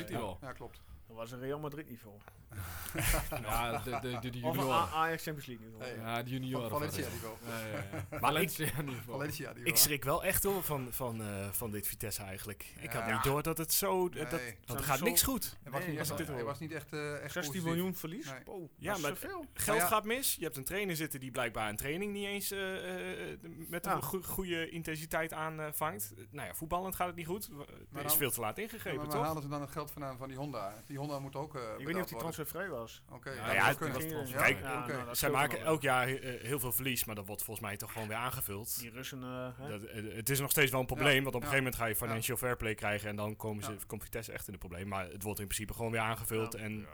hij 0.09 0.17
wel. 0.19 0.37
Ja, 0.41 0.51
klopt. 0.51 0.81
Dat 1.11 1.19
was 1.19 1.31
een 1.31 1.39
Real 1.39 1.59
Madrid 1.59 1.89
niveau. 1.89 2.15
ja, 3.41 3.77
de, 3.77 3.89
de, 4.01 4.19
de, 4.21 4.29
de 4.29 4.39
junioren. 4.39 4.89
Ajax 4.89 5.23
Champions 5.23 5.45
League 5.47 5.65
niveau. 5.65 5.83
Nee. 5.91 5.99
Ja, 6.05 6.23
de 6.23 6.29
junioren. 6.29 6.69
Van 6.69 6.79
Valencia 6.79 7.07
niveau. 7.09 7.35
Ja, 7.47 7.59
ja, 7.59 7.67
ja. 7.91 8.05
Maar 8.09 8.19
Valencia 8.19 8.81
niveau. 8.81 9.17
Valencia 9.17 9.47
niveau. 9.49 9.67
Ik 9.69 9.75
schrik 9.77 10.03
wel 10.03 10.23
echt 10.23 10.43
hoor 10.43 10.63
van, 10.63 10.87
van, 10.91 11.21
eh, 11.21 11.47
van 11.51 11.71
dit 11.71 11.87
Vitesse 11.87 12.21
eigenlijk. 12.23 12.65
Ik 12.79 12.91
had 12.91 13.11
niet 13.11 13.23
door 13.23 13.41
dat 13.43 13.57
het 13.57 13.73
zo... 13.73 14.07
Nee. 14.07 14.23
dat, 14.23 14.31
er 14.33 14.55
we 14.65 14.83
gaat 14.83 14.97
zo- 14.97 15.05
niks 15.05 15.21
goed. 15.23 15.57
Hij 15.63 15.71
was 15.71 15.83
Nee, 16.29 16.43
was 16.43 16.59
niet 16.59 16.71
echt, 16.71 16.93
eh, 16.93 17.11
echt 17.13 17.21
16 17.21 17.41
positief. 17.41 17.63
miljoen 17.63 17.95
verlies? 17.95 18.25
Nee. 18.25 18.39
Oh, 18.45 18.69
Ja, 18.77 18.91
dat 18.93 19.01
maar-. 19.01 19.17
Geld 19.53 19.77
ja. 19.77 19.87
gaat 19.87 20.03
mis. 20.05 20.35
Je 20.35 20.43
hebt 20.43 20.57
een 20.57 20.63
trainer 20.63 20.95
zitten 20.95 21.19
die 21.19 21.31
blijkbaar 21.31 21.69
een 21.69 21.75
training 21.77 22.13
niet 22.13 22.25
eens 22.25 22.51
eh, 22.51 23.31
eh, 23.31 23.37
met 23.67 23.85
Ja. 23.85 23.95
een 23.95 24.01
goe- 24.03 24.23
goede 24.23 24.69
intensiteit 24.69 25.33
aanvangt. 25.33 26.13
nou 26.31 26.47
ja, 26.47 26.53
voetballend 26.53 26.95
gaat 26.95 27.07
het 27.07 27.15
niet 27.15 27.25
goed. 27.27 27.47
Er 27.47 27.65
Maar 27.89 28.05
is 28.05 28.13
veel 28.15 28.31
te 28.31 28.39
laat 28.39 28.57
ingegrepen, 28.57 28.97
maar 28.97 29.07
waar 29.07 29.15
toch? 29.15 29.25
halen 29.25 29.41
ze 29.41 29.47
dan 29.47 29.61
het 29.61 29.71
geld 29.71 29.91
vandaan 29.91 30.17
van 30.17 30.27
die 30.27 30.37
Honda? 30.37 30.73
Die 30.87 30.97
Moet 31.01 31.35
ook 31.35 31.55
eh 31.55 31.61
Ik 31.77 31.85
weet 31.85 31.93
niet 31.95 32.03
of 32.03 32.09
die 32.09 32.17
transfervrij 32.17 32.69
was. 32.69 33.01
Oké, 33.11 33.29
Ja, 33.31 33.67
dat 33.73 33.79
het 33.79 34.13
was 34.13 34.31
nou, 34.31 35.15
Zij 35.15 35.29
maken 35.29 35.61
elk 35.61 35.81
jaar 35.81 36.07
eh, 36.07 36.41
heel 36.41 36.59
veel 36.59 36.71
verlies, 36.71 37.05
maar 37.05 37.15
dat 37.15 37.25
wordt 37.27 37.43
volgens 37.43 37.65
mij 37.67 37.77
toch 37.77 37.91
gewoon 37.91 38.07
weer 38.07 38.17
aangevuld. 38.17 38.79
Die 38.79 38.89
Russen, 38.89 39.23
eh, 39.23 39.47
hè? 39.57 39.69
Dat, 39.69 39.83
eh, 39.83 40.15
het 40.15 40.29
is 40.29 40.39
nog 40.39 40.51
steeds 40.51 40.71
wel 40.71 40.79
een 40.79 40.85
probleem, 40.85 41.23
want 41.23 41.35
op 41.35 41.41
een 41.41 41.47
gegeven 41.47 41.63
moment 41.63 41.75
ga 41.75 41.85
je 41.85 41.95
financial 41.95 42.37
fair 42.37 42.57
play 42.57 42.75
krijgen 42.75 43.09
en 43.09 43.15
dan 43.15 43.35
komen 43.35 43.63
ze, 43.63 43.71
Ja. 43.71 43.77
komt 43.87 44.03
Vitesse 44.03 44.31
echt 44.31 44.47
in 44.47 44.53
de 44.53 44.59
probleem. 44.59 44.87
Maar 44.87 45.09
het 45.09 45.23
wordt 45.23 45.39
in 45.39 45.45
principe 45.47 45.73
gewoon 45.73 45.91
weer 45.91 46.01
aangevuld 46.01 46.53
Ja. 46.53 46.59
en 46.59 46.87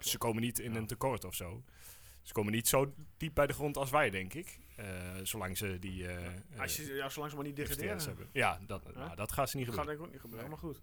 ze 0.00 0.18
komen 0.18 0.42
niet 0.42 0.58
in 0.58 0.72
Ja. 0.72 0.78
een 0.78 0.86
tekort 0.86 1.24
of 1.24 1.34
zo. 1.34 1.62
Ze 2.22 2.32
komen 2.32 2.52
niet 2.52 2.68
zo 2.68 2.94
diep 3.16 3.34
bij 3.34 3.46
de 3.46 3.52
grond 3.52 3.76
als 3.76 3.90
wij, 3.90 4.10
denk 4.10 4.34
ik. 4.34 4.58
Eh, 4.76 4.86
zolang 5.22 5.56
ze 5.56 5.78
die 5.78 6.06
eh 6.08 6.60
Als 6.60 6.76
je, 6.76 6.94
ja, 6.94 7.08
zolang 7.08 7.30
ze 7.30 7.36
maar 7.36 7.46
niet 7.46 7.56
degraderen. 7.56 8.02
hebben. 8.02 8.28
Ja, 8.32 8.58
dat, 8.66 8.84
Huh? 8.86 8.96
nou, 8.96 9.16
dat 9.16 9.32
gaat 9.32 9.50
ze 9.50 9.56
niet 9.56 9.66
Dat 9.66 9.74
gaat 9.74 9.84
gebeuren. 9.84 10.10
denk 10.10 10.22
ik 10.24 10.26
ook 10.26 10.32
niet 10.32 10.48
gebeuren, 10.48 10.48
maar 10.50 10.58
goed. 10.58 10.82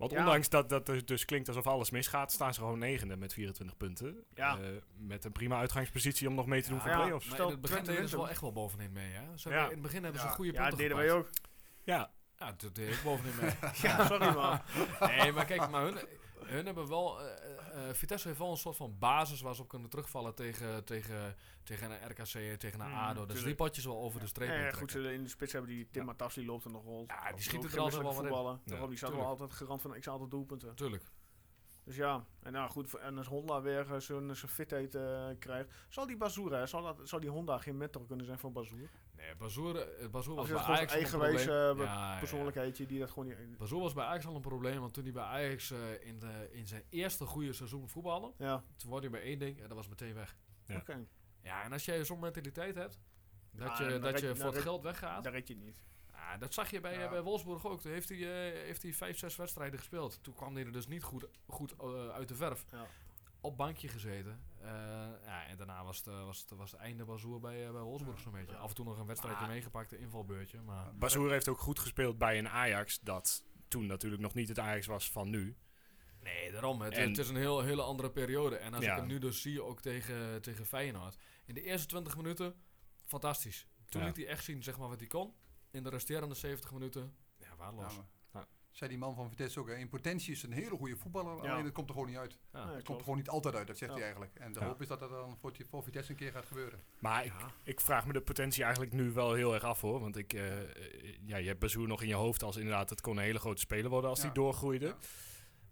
Want 0.00 0.12
Ja. 0.12 0.18
ondanks 0.18 0.48
dat, 0.48 0.68
dat 0.68 0.86
het 0.86 1.06
dus 1.06 1.24
klinkt 1.24 1.48
alsof 1.48 1.66
alles 1.66 1.90
misgaat, 1.90 2.32
staan 2.32 2.54
ze 2.54 2.60
gewoon 2.60 2.78
negende 2.78 3.16
met 3.16 3.32
24 3.32 3.76
punten. 3.76 4.24
Ja. 4.34 4.58
Eh, 4.58 4.66
met 4.96 5.24
een 5.24 5.32
prima 5.32 5.58
uitgangspositie 5.58 6.28
om 6.28 6.34
nog 6.34 6.46
mee 6.46 6.62
te 6.62 6.68
doen 6.68 6.76
Ja, 6.78 6.82
voor 6.82 6.92
ja. 6.92 6.98
play-offs. 7.00 7.28
Maar 7.28 7.40
in 7.40 7.46
het 7.46 7.60
begin 7.60 7.84
deden 7.84 8.08
ze 8.08 8.16
wel 8.16 8.28
echt 8.28 8.40
wel 8.40 8.52
bovenin 8.52 8.92
mee, 8.92 9.10
hè? 9.12 9.36
Ze 9.38 9.48
Ja. 9.48 9.54
hebben- 9.54 9.64
In 9.76 9.82
het 9.82 9.82
begin 9.86 10.02
hebben 10.02 10.20
ze 10.20 10.26
Ja. 10.26 10.32
goede 10.32 10.52
Ja, 10.52 10.60
punten 10.60 10.78
deden 10.78 10.96
gepakt. 10.96 11.12
wij 11.12 11.18
ook. 11.20 11.30
Ja, 11.84 12.10
Ja, 12.38 12.52
toen 12.52 12.70
deed 12.72 12.88
ik 12.94 13.00
bovenin 13.04 13.32
mee. 13.40 13.50
Ja, 13.82 14.06
sorry 14.06 14.34
man. 14.34 14.60
Nee, 15.00 15.32
maar 15.32 15.44
kijk, 15.44 15.70
maar 15.70 15.82
hun, 15.82 15.98
hun 16.44 16.66
hebben 16.66 16.88
wel... 16.88 17.20
eh, 17.20 17.26
eh, 17.26 17.88
eh, 17.88 17.94
Vitesse 17.94 18.28
heeft 18.28 18.40
wel 18.40 18.50
een 18.50 18.56
soort 18.56 18.76
van 18.76 18.98
basis 18.98 19.40
waar 19.40 19.54
ze 19.54 19.62
op 19.62 19.68
kunnen 19.68 19.90
terugvallen 19.90 20.34
tegen, 20.34 20.84
tegen, 20.84 21.36
tegen 21.62 21.90
een 21.90 22.10
RKC 22.10 22.34
en 22.34 22.58
tegen 22.58 22.80
een 22.80 22.88
Mm, 22.90 22.94
ADO. 22.94 23.26
Dus 23.26 23.42
die 23.44 23.54
potjes 23.54 23.84
wel 23.84 23.98
over 23.98 24.20
de 24.20 24.26
streep 24.26 24.48
Ja, 24.48 24.54
ja, 24.54 24.70
goed, 24.70 24.94
in 24.94 25.22
de 25.22 25.28
spits 25.28 25.52
hebben 25.52 25.70
die 25.70 25.88
Tim 25.90 26.04
Matas, 26.04 26.34
die 26.34 26.44
loopt 26.44 26.64
er 26.64 26.70
nog 26.70 26.84
rond. 26.84 27.10
Ja, 27.10 27.32
die 27.32 27.58
ook 27.58 27.64
er 27.64 27.80
altijd 27.80 28.02
wel 28.02 28.10
in. 28.10 28.16
voetballen. 28.16 28.60
Ja, 28.64 28.86
die 28.86 28.96
staat 28.96 29.10
wel 29.10 29.26
altijd 29.26 29.52
garant 29.52 29.82
van 29.82 30.00
x 30.00 30.08
aantal 30.08 30.28
doelpunten. 30.28 30.74
Tuurlijk. 30.74 31.04
Dus 31.90 31.98
ja, 31.98 32.24
en 32.42 32.52
nou 32.52 32.70
goed, 32.70 32.94
en 32.94 33.18
als 33.18 33.26
Honda 33.26 33.62
weer 33.62 33.92
eh, 33.94 34.00
zo'n 34.00 34.34
zo'n 34.34 34.48
fitheid 34.48 34.94
eh, 34.94 35.28
krijgt, 35.38 35.74
zal 35.88 36.06
die 36.06 36.16
Bazoer, 36.16 36.68
zal, 36.68 36.82
dat, 36.82 37.00
zal 37.08 37.20
die 37.20 37.30
Honda 37.30 37.58
geen 37.58 37.76
mentor 37.76 38.06
kunnen 38.06 38.26
zijn 38.26 38.38
voor 38.38 38.52
Bazoer? 38.52 38.88
Nee, 39.16 39.34
Bazoer, 39.36 39.76
eh, 39.76 40.06
was 40.10 40.26
bij 40.26 40.36
dat 40.46 40.56
Ajax 40.58 40.80
een 40.80 40.88
eigenwijs 40.98 41.44
probleem. 41.44 41.78
eh, 41.78 41.84
Ja, 41.84 42.12
ja. 42.12 42.18
persoonlijkheidje 42.18 42.86
die 42.86 42.98
dat 42.98 43.10
gewoon 43.10 43.26
niet... 43.28 43.56
Bazoer 43.58 43.80
was 43.80 43.92
bij 43.92 44.04
Ajax 44.04 44.26
al 44.26 44.34
een 44.34 44.40
probleem, 44.40 44.80
want 44.80 44.94
toen 44.94 45.02
hij 45.04 45.12
bij 45.12 45.22
Ajax 45.22 45.70
eh, 45.70 45.78
in, 46.06 46.18
de, 46.18 46.48
in 46.52 46.66
zijn 46.66 46.82
eerste 46.88 47.24
goede 47.26 47.52
seizoen 47.52 47.88
voetbalde, 47.88 48.32
Ja, 48.38 48.64
toen 48.76 48.90
word 48.90 49.02
hij 49.02 49.10
bij 49.10 49.22
één 49.22 49.38
ding 49.38 49.60
en 49.60 49.68
dat 49.68 49.76
was 49.76 49.88
meteen 49.88 50.14
weg. 50.14 50.36
Ja. 50.66 50.76
oké. 50.76 51.06
Ja, 51.42 51.62
en 51.62 51.72
als 51.72 51.84
jij 51.84 52.04
zo'n 52.04 52.18
mentaliteit 52.20 52.74
hebt, 52.74 53.00
dat 53.52 53.78
Ja, 53.78 53.88
je, 53.88 53.98
dat 53.98 54.20
je 54.20 54.36
voor 54.36 54.44
het 54.44 54.54
red- 54.54 54.62
geld 54.62 54.82
weggaat, 54.82 55.24
Daar 55.24 55.32
red 55.32 55.48
je 55.48 55.54
het 55.54 55.62
niet. 55.62 55.82
Ja, 56.20 56.36
dat 56.36 56.54
zag 56.54 56.70
je 56.70 56.80
bij, 56.80 56.98
Ja. 56.98 57.08
bij 57.08 57.22
Wolfsburg 57.22 57.66
ook. 57.66 57.80
Toen 57.80 57.92
heeft 57.92 58.08
hij, 58.08 58.18
eh, 58.18 58.62
heeft 58.64 58.82
hij 58.82 58.92
vijf, 58.94 59.18
zes 59.18 59.36
wedstrijden 59.36 59.78
gespeeld. 59.78 60.18
Toen 60.22 60.34
kwam 60.34 60.54
hij 60.54 60.64
er 60.64 60.72
dus 60.72 60.86
niet 60.86 61.02
goed, 61.02 61.26
goed 61.46 61.74
eh, 61.80 62.08
uit 62.08 62.28
de 62.28 62.34
verf. 62.34 62.64
Ja. 62.72 62.86
Op 63.40 63.56
bankje 63.56 63.88
gezeten. 63.88 64.40
Eh, 64.60 64.68
ja, 65.24 65.46
en 65.46 65.56
daarna 65.56 65.84
was 65.84 65.96
het, 65.96 66.06
was 66.06 66.40
het, 66.40 66.50
was 66.50 66.70
het 66.70 66.80
einde 66.80 67.04
bazoer 67.04 67.40
bij, 67.40 67.70
bij 67.72 67.80
Wolfsburg 67.80 68.18
zo'n 68.20 68.32
beetje. 68.32 68.56
Af 68.56 68.68
en 68.68 68.74
toe 68.74 68.84
nog 68.84 68.98
een 68.98 69.06
wedstrijdje 69.06 69.40
Maar- 69.42 69.50
meegepakt, 69.50 69.92
een 69.92 69.98
invalbeurtje. 69.98 70.60
Maar 70.60 70.94
Bazoer 70.94 71.30
heeft 71.30 71.48
ook 71.48 71.58
goed 71.58 71.78
gespeeld 71.78 72.18
bij 72.18 72.38
een 72.38 72.48
Ajax 72.48 73.00
dat 73.00 73.44
toen 73.68 73.86
natuurlijk 73.86 74.22
nog 74.22 74.34
niet 74.34 74.48
het 74.48 74.58
Ajax 74.58 74.86
was 74.86 75.10
van 75.10 75.30
nu. 75.30 75.56
nee, 76.22 76.52
daarom. 76.52 76.80
Het, 76.80 76.92
En- 76.94 77.08
het 77.08 77.18
is 77.18 77.28
een 77.28 77.36
heel, 77.36 77.60
hele 77.62 77.82
andere 77.82 78.10
periode. 78.10 78.56
En 78.56 78.74
als 78.74 78.84
Ja. 78.84 78.92
ik 78.92 78.98
hem 78.98 79.06
nu 79.06 79.18
dus 79.18 79.42
zie, 79.42 79.62
ook 79.62 79.80
tegen, 79.80 80.42
tegen 80.42 80.66
Feyenoord. 80.66 81.16
In 81.44 81.54
de 81.54 81.62
eerste 81.62 81.86
20 81.86 82.16
minuten, 82.16 82.54
fantastisch. 83.06 83.66
Toen 83.88 84.00
Ja. 84.00 84.06
liet 84.06 84.16
hij 84.16 84.26
echt 84.26 84.44
zien 84.44 84.62
zeg 84.62 84.78
maar, 84.78 84.88
wat 84.88 84.98
hij 84.98 85.08
kon. 85.08 85.34
In 85.70 85.82
de 85.82 85.88
resterende 85.88 86.34
70 86.34 86.72
minuten, 86.72 87.14
ja, 87.38 87.56
waardeloos. 87.56 87.92
Ja, 87.92 87.98
maar- 87.98 88.42
Ja. 88.42 88.48
Zei 88.70 88.90
die 88.90 88.98
man 88.98 89.14
van 89.14 89.28
Vitesse 89.28 89.60
ook, 89.60 89.68
hè, 89.68 89.74
in 89.74 89.88
potentie 89.88 90.32
is 90.32 90.42
een 90.42 90.52
hele 90.52 90.76
goede 90.76 90.96
voetballer, 90.96 91.42
Ja. 91.44 91.52
alleen 91.52 91.64
het 91.64 91.72
komt 91.74 91.88
er 91.88 91.94
gewoon 91.94 92.08
niet 92.08 92.18
uit. 92.18 92.38
Ja. 92.52 92.58
Ja, 92.58 92.64
Het 92.64 92.72
komt 92.72 92.84
klopt. 92.84 92.98
er 92.98 93.04
gewoon 93.04 93.18
niet 93.18 93.28
altijd 93.28 93.54
uit, 93.54 93.66
dat 93.66 93.78
zegt 93.78 93.90
Ja. 93.90 93.96
hij 93.96 94.06
eigenlijk. 94.06 94.34
En 94.38 94.52
de 94.52 94.60
Ja. 94.60 94.66
hoop 94.66 94.80
is 94.80 94.88
dat 94.88 95.00
dat 95.00 95.10
dan 95.10 95.36
voor, 95.70 95.82
Vitesse 95.82 96.10
een 96.10 96.16
keer 96.16 96.32
gaat 96.32 96.46
gebeuren. 96.46 96.80
Maar 96.98 97.24
ik, 97.24 97.32
ik 97.64 97.80
vraag 97.80 98.06
me 98.06 98.12
de 98.12 98.20
potentie 98.20 98.62
eigenlijk 98.62 98.92
nu 98.92 99.10
wel 99.12 99.34
heel 99.34 99.54
erg 99.54 99.62
af 99.64 99.80
hoor. 99.80 100.00
Want 100.00 100.16
ik, 100.16 100.32
eh, 100.32 100.60
eh, 100.62 101.18
ja, 101.24 101.36
je 101.36 101.46
hebt 101.46 101.58
Bazoer 101.60 101.88
nog 101.88 102.02
in 102.02 102.08
je 102.08 102.14
hoofd 102.14 102.42
als 102.42 102.56
inderdaad 102.56 102.90
het 102.90 103.00
kon 103.00 103.16
een 103.16 103.22
hele 103.22 103.38
grote 103.38 103.60
speler 103.60 103.90
worden 103.90 104.10
als 104.10 104.18
Ja. 104.18 104.24
hij 104.24 104.34
doorgroeide. 104.34 104.86
Ja. 104.86 104.96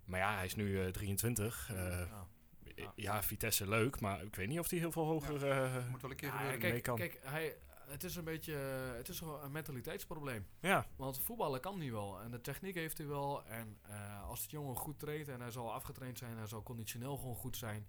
Maar 0.04 0.20
ja, 0.20 0.34
hij 0.36 0.44
is 0.44 0.54
nu 0.54 0.82
eh, 0.84 0.88
23. 0.92 1.68
eh, 1.70 1.76
Ja. 1.76 2.26
ja. 2.74 2.92
ja, 2.94 3.22
Vitesse 3.22 3.68
leuk, 3.68 4.00
maar 4.00 4.22
ik 4.22 4.36
weet 4.36 4.48
niet 4.48 4.58
of 4.58 4.70
hij 4.70 4.78
heel 4.78 4.92
veel 4.92 5.04
hoger... 5.04 5.48
eh, 5.50 5.88
Moet 5.90 6.02
wel 6.02 6.10
een 6.10 6.16
keer 6.16 6.28
Ja, 6.28 6.34
gebeuren. 6.34 6.60
mee 6.60 6.70
kijk, 6.70 6.82
kan. 6.82 6.96
kijk 6.96 7.18
hij, 7.22 7.56
het 7.88 8.04
is 8.04 8.16
een 8.16 8.24
beetje 8.24 8.52
het 8.96 9.08
is 9.08 9.18
gewoon 9.18 9.42
een 9.42 9.52
mentaliteitsprobleem. 9.52 10.46
ja, 10.60 10.86
Want 10.96 11.20
voetballen 11.20 11.60
kan 11.60 11.80
hij 11.80 11.92
wel. 11.92 12.20
En 12.20 12.30
de 12.30 12.40
techniek 12.40 12.74
heeft 12.74 12.98
hij 12.98 13.06
wel. 13.06 13.44
En 13.44 13.78
eh, 13.82 14.24
als 14.28 14.42
het 14.42 14.50
jongen 14.50 14.76
goed 14.76 14.98
traint 14.98 15.28
en 15.28 15.40
hij 15.40 15.50
zal 15.50 15.72
afgetraind 15.72 16.18
zijn, 16.18 16.36
hij 16.36 16.46
zal 16.46 16.62
conditioneel 16.62 17.16
gewoon 17.16 17.36
goed 17.36 17.56
zijn. 17.56 17.86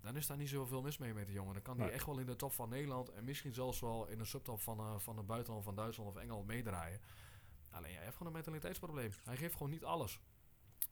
Dan 0.00 0.16
is 0.16 0.26
daar 0.26 0.36
niet 0.36 0.48
zoveel 0.48 0.82
mis 0.82 0.98
mee 0.98 1.14
met 1.14 1.26
de 1.26 1.32
jongen. 1.32 1.52
Dan 1.52 1.62
kan 1.62 1.80
hij 1.80 1.90
echt 1.90 2.06
wel 2.06 2.18
in 2.18 2.26
de 2.26 2.36
top 2.36 2.52
van 2.52 2.68
Nederland 2.68 3.08
en 3.08 3.24
misschien 3.24 3.54
zelfs 3.54 3.80
wel 3.80 4.06
in 4.08 4.18
de 4.18 4.24
subtop 4.24 4.60
van, 4.60 4.78
eh, 4.78 4.98
van 4.98 5.16
het 5.16 5.26
buitenland 5.26 5.64
van 5.64 5.74
Duitsland 5.74 6.10
of 6.10 6.16
Engeland 6.16 6.46
meedraaien. 6.46 7.00
Alleen 7.70 7.92
jij 7.92 8.02
hebt 8.02 8.12
gewoon 8.12 8.28
een 8.28 8.34
mentaliteitsprobleem. 8.34 9.10
Hij 9.24 9.36
geeft 9.36 9.52
gewoon 9.52 9.70
niet 9.70 9.84
alles. 9.84 10.20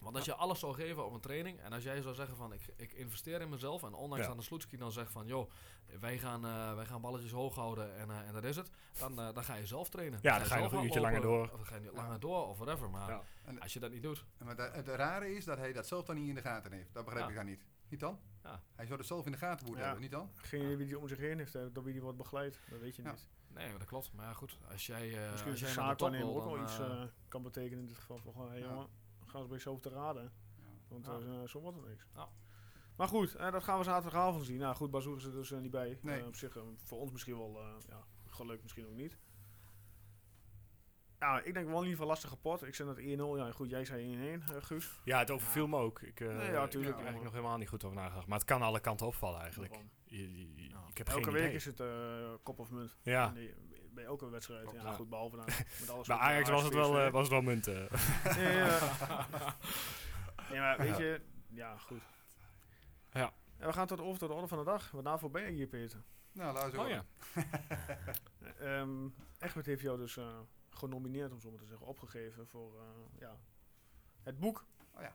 Want 0.05 0.17
als 0.17 0.25
je 0.25 0.35
alles 0.35 0.59
zou 0.59 0.75
geven 0.75 1.05
op 1.07 1.13
een 1.15 1.21
training 1.21 1.61
en 1.61 1.73
als 1.73 1.83
jij 1.83 2.03
zou 2.03 2.15
zeggen 2.15 2.37
van 2.37 2.53
ik, 2.53 2.61
ik 2.77 2.93
investeer 2.93 3.41
in 3.41 3.49
mezelf 3.49 3.83
en 3.83 3.95
ondanks 3.95 4.25
Ja. 4.25 4.31
aan 4.31 4.37
de 4.37 4.43
sloetski 4.43 4.77
dan 4.77 4.93
zegt 4.93 5.13
van 5.13 5.27
joh, 5.27 5.51
wij 6.01 6.19
gaan, 6.19 6.45
eh, 6.45 6.75
wij 6.75 6.87
gaan 6.87 7.01
balletjes 7.01 7.31
hoog 7.31 7.55
houden 7.55 7.97
en, 7.97 8.11
eh, 8.11 8.27
en 8.27 8.33
dat 8.33 8.45
is 8.45 8.57
het, 8.57 8.71
dan, 8.99 9.21
eh, 9.21 9.35
dan 9.35 9.45
ga 9.45 9.55
je 9.55 9.67
zelf 9.67 9.89
trainen. 9.89 10.19
Ja, 10.23 10.39
dan 10.39 10.47
ga 10.47 10.57
je 10.57 10.63
nog 10.63 10.73
een 10.73 10.85
uurtje 10.85 11.01
langer 11.01 11.21
door. 11.21 11.43
Of 11.43 11.51
dan 11.57 11.67
ga 11.67 11.77
je 11.77 11.91
langer 11.95 12.21
door 12.21 12.47
of 12.49 12.59
whatever. 12.59 12.91
Maar 12.91 13.11
Ja. 13.11 13.23
En- 13.45 13.61
als 13.61 13.73
je 13.73 13.81
dat 13.81 13.91
niet 13.91 14.03
doet, 14.03 14.25
En 14.39 14.47
Maar 14.47 14.57
da- 14.57 14.71
het 14.73 14.89
rare 14.89 15.35
is 15.37 15.45
dat 15.45 15.59
hij 15.59 15.73
dat 15.73 15.87
zelf 15.87 16.05
dan 16.05 16.17
niet 16.17 16.29
in 16.29 16.35
de 16.35 16.41
gaten 16.41 16.73
heeft. 16.73 16.95
Dat 16.95 17.05
begrijp 17.05 17.25
Ja. 17.25 17.31
ik 17.31 17.37
dan 17.37 17.47
niet. 17.47 17.65
Niet 17.89 18.01
dan? 18.01 18.19
Ja. 18.43 18.63
Hij 18.75 18.87
zou 18.87 18.99
het 18.99 19.07
zelf 19.09 19.27
in 19.27 19.33
de 19.33 19.39
gaten 19.39 19.67
moeten 19.67 19.77
Ja. 19.85 19.91
hebben, 19.91 20.03
niet 20.03 20.11
dan? 20.13 20.31
Geen 20.35 20.61
idee 20.63 20.77
wie 20.77 20.87
die 20.87 20.99
om 20.99 21.09
zich 21.09 21.19
heen 21.19 21.39
heeft, 21.39 21.53
hè, 21.53 21.73
door 21.73 21.85
wie 21.85 21.93
die 21.93 22.03
wordt 22.03 22.19
begeleid. 22.19 22.59
Dat 22.71 22.81
weet 22.81 22.97
je 22.97 23.03
Ja. 23.03 23.11
niet. 23.11 23.29
nee, 23.49 23.69
maar 23.71 23.79
dat 23.79 23.89
klopt. 23.89 24.13
Maar 24.13 24.27
ja, 24.27 24.33
goed, 24.33 24.59
als 24.71 24.87
jij, 24.87 25.25
eh 25.25 25.31
Misschien 25.31 25.51
als 25.51 25.61
jij 25.61 25.69
zaakwaarnemer 25.71 26.27
wil, 26.27 26.37
ook 26.37 26.45
wel 26.45 26.55
dan, 26.55 26.63
iets 27.05 27.13
kan 27.29 27.43
betekenen 27.43 27.79
in 27.79 27.87
dit 27.87 27.97
geval. 27.99 28.21
Van, 28.33 28.49
hey, 28.51 28.59
Ja. 28.59 28.65
jongen, 28.67 28.87
gaan 29.35 29.43
ze 29.43 29.49
bij 29.49 29.57
jezelf 29.57 29.81
te 29.81 29.89
raden. 29.89 30.23
Ja. 30.57 30.63
Want 30.89 31.07
Ja. 31.07 31.13
eh, 31.19 31.49
zo 31.49 31.61
wordt 31.61 31.77
het 31.77 31.87
niks. 31.89 32.07
Ja. 32.15 32.29
Maar 32.97 33.09
goed, 33.09 33.35
eh, 33.35 33.53
dat 33.53 33.65
gaan 33.65 33.79
we 33.79 33.85
zaterdagavond 33.85 34.45
zien. 34.45 34.59
Nou 34.59 34.75
goed, 34.77 34.91
Bazoer 34.91 35.17
is 35.17 35.25
er 35.25 35.33
dus 35.33 35.51
eh, 35.53 35.59
niet 35.59 35.71
bij. 35.71 35.99
Nee. 36.03 36.21
Eh, 36.21 36.27
op 36.27 36.37
zich, 36.37 36.57
voor 36.77 36.99
ons 36.99 37.13
misschien 37.13 37.37
wel 37.39 37.61
eh, 37.61 37.67
ja, 37.89 38.05
geluk, 38.27 38.63
misschien 38.63 38.87
ook 38.87 38.95
niet. 38.95 39.19
Ja, 41.19 41.41
ik 41.43 41.55
denk 41.55 41.67
wel 41.67 41.75
in 41.77 41.83
ieder 41.83 41.91
geval 41.91 42.07
lastige 42.07 42.37
pot. 42.37 42.63
Ik 42.67 42.75
zei 42.75 42.89
dat 42.89 42.99
1-0. 42.99 43.37
Ja, 43.37 43.53
goed, 43.53 43.71
jij 43.71 43.85
zei 43.85 44.03
1-1, 44.39 44.43
eh, 44.55 44.63
Guus. 44.63 45.01
ja, 45.05 45.19
het 45.19 45.31
overviel 45.31 45.67
me 45.67 45.77
ook. 45.79 46.01
Ik, 46.03 46.21
eh, 46.21 46.29
Nee, 46.29 46.37
ja, 46.37 46.43
ik 46.43 46.43
tuurlijk, 46.45 46.65
heb 46.65 46.75
er 46.75 46.81
jongen. 46.83 46.95
eigenlijk 46.97 47.23
nog 47.25 47.33
helemaal 47.33 47.59
niet 47.59 47.69
goed 47.69 47.85
over 47.85 47.97
nagedacht. 47.97 48.27
Maar 48.27 48.39
het 48.39 48.47
kan 48.47 48.63
alle 48.63 48.81
kanten 48.81 49.07
opvallen 49.07 49.41
eigenlijk. 49.41 49.73
Daarom. 49.73 49.91
Je- 50.05 50.39
je- 50.39 50.55
je- 50.55 50.69
Ja. 50.69 50.85
Ik 50.89 50.99
heb 50.99 51.09
Elke 51.09 51.23
geen 51.23 51.33
week 51.33 51.43
idee. 51.43 51.55
is 51.55 51.65
het 51.65 51.83
kop 52.43 52.59
of 52.59 52.71
munt. 52.71 52.97
Ja, 53.03 53.31
Nee, 53.31 53.55
bij 53.95 54.05
elke 54.05 54.31
wedstrijd. 54.31 54.71
Ja, 54.71 54.83
Ja. 54.83 54.93
goed, 54.93 55.09
behalve 55.09 55.37
dan 55.37 55.45
met 55.81 55.91
alles 55.91 56.07
bij 56.07 56.17
wat 56.17 56.27
Ajax 56.27 56.51
was 56.51 56.63
het 56.63 56.75
wel, 56.75 56.99
eh, 57.01 57.11
was 57.13 57.21
het 57.23 57.31
wel 57.31 57.43
munten. 57.43 57.89
Ja. 60.51 60.59
maar 60.61 60.79
weet 60.79 60.97
je, 60.97 61.21
ja, 61.49 61.77
goed. 61.79 62.03
Ja. 63.13 63.33
En 63.59 63.67
we 63.67 63.73
gaan 63.73 63.87
tot 63.87 64.01
over 64.01 64.19
tot 64.19 64.29
de 64.29 64.35
orde 64.35 64.47
van 64.49 64.59
de 64.59 64.65
dag. 64.65 64.91
Wat 64.91 65.05
nou 65.05 65.19
voorbij 65.19 65.51
hier, 65.51 65.67
Peter. 65.67 66.03
Nou, 66.33 66.53
laat 66.55 66.65
eens 66.65 66.77
Oh 66.77 66.89
ja. 66.89 67.05
Ehm 68.59 69.07
Egbert 69.39 69.67
heeft 69.67 69.83
jou 69.83 69.99
dus 69.99 70.17
eh, 70.17 70.39
genomineerd, 70.71 71.33
om 71.33 71.41
zo 71.41 71.51
maar 71.51 71.59
te 71.59 71.67
zeggen, 71.67 71.87
opgegeven 71.87 72.47
voor 72.49 72.79
eh, 72.79 73.21
ja, 73.21 73.39
het 74.23 74.39
boek. 74.39 74.65
Oh 74.95 75.01
ja. 75.03 75.13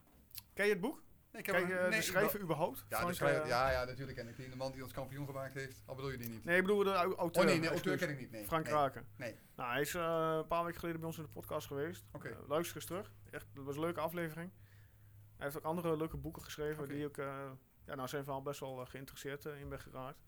Ken 0.53 0.65
je 0.65 0.71
het 0.71 0.81
boek? 0.81 1.03
Nee, 1.31 1.41
ik 1.41 1.45
heb 1.47 1.55
Kijk 1.55 1.69
een- 1.69 1.75
nee, 1.81 1.89
de 1.89 1.95
ik 1.95 2.01
schrijver 2.01 2.41
überhaupt? 2.41 2.85
Ja, 2.89 2.95
Frank, 2.97 3.09
de 3.09 3.15
schrijver, 3.15 3.41
eh, 3.41 3.47
ja, 3.47 3.71
ja, 3.71 3.83
natuurlijk 3.85 4.17
ken 4.17 4.27
ik 4.27 4.35
die. 4.35 4.49
De 4.49 4.55
man 4.55 4.71
die 4.71 4.83
ons 4.83 4.93
kampioen 4.93 5.25
gemaakt 5.25 5.53
heeft. 5.53 5.81
Al 5.85 5.95
bedoel 5.95 6.11
je 6.11 6.17
die 6.17 6.29
niet? 6.29 6.43
Nee, 6.43 6.55
ik 6.57 6.61
bedoel 6.61 6.83
de 6.83 6.91
au- 6.93 7.15
auteur. 7.15 7.41
oh 7.43 7.47
nee, 7.49 7.59
nee, 7.59 7.69
auteur 7.69 7.97
ken 7.97 8.09
ik 8.09 8.19
niet. 8.19 8.31
Nee. 8.31 8.45
Frank 8.45 8.63
nee. 8.63 8.73
Kraken. 8.73 9.07
Nee. 9.15 9.35
Nou, 9.55 9.71
hij 9.71 9.81
is 9.81 9.93
eh, 9.95 10.35
een 10.37 10.47
paar 10.47 10.63
weken 10.63 10.79
geleden 10.79 10.99
bij 10.99 11.07
ons 11.09 11.17
in 11.17 11.23
de 11.23 11.29
podcast 11.29 11.67
geweest. 11.67 12.05
Oké. 12.11 12.27
Eh, 12.29 12.47
luister 12.47 12.75
eens 12.75 12.85
terug. 12.85 13.11
Echt, 13.31 13.47
dat 13.53 13.65
was 13.65 13.75
een 13.75 13.81
leuke 13.81 13.99
aflevering. 13.99 14.51
Hij 15.37 15.45
heeft 15.45 15.57
ook 15.57 15.63
andere 15.63 15.97
leuke 15.97 16.17
boeken 16.17 16.41
geschreven 16.43 16.87
die 16.87 17.05
ik 17.05 17.17
eh, 17.17 17.51
ja, 17.85 17.95
nou 17.95 18.07
zijn 18.07 18.23
verhaal 18.23 18.41
best 18.41 18.59
wel 18.59 18.81
eh, 18.81 18.87
geïnteresseerd 18.87 19.45
eh, 19.45 19.59
in 19.59 19.69
ben 19.69 19.79
geraakt. 19.79 20.19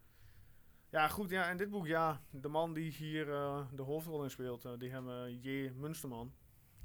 Ja, 0.90 1.08
goed. 1.08 1.30
Ja, 1.30 1.50
en 1.50 1.58
dit 1.58 1.70
boek, 1.70 1.88
ja, 1.88 2.22
de 2.30 2.48
man 2.48 2.74
die 2.74 2.92
hier 2.92 3.32
eh, 3.34 3.66
de 3.72 3.82
hoofdrol 3.82 4.24
in 4.24 4.30
speelt, 4.32 4.66
eh, 4.66 4.72
die 4.78 4.92
hebben 4.92 5.40
J. 5.42 5.72
Munsterman. 5.76 6.34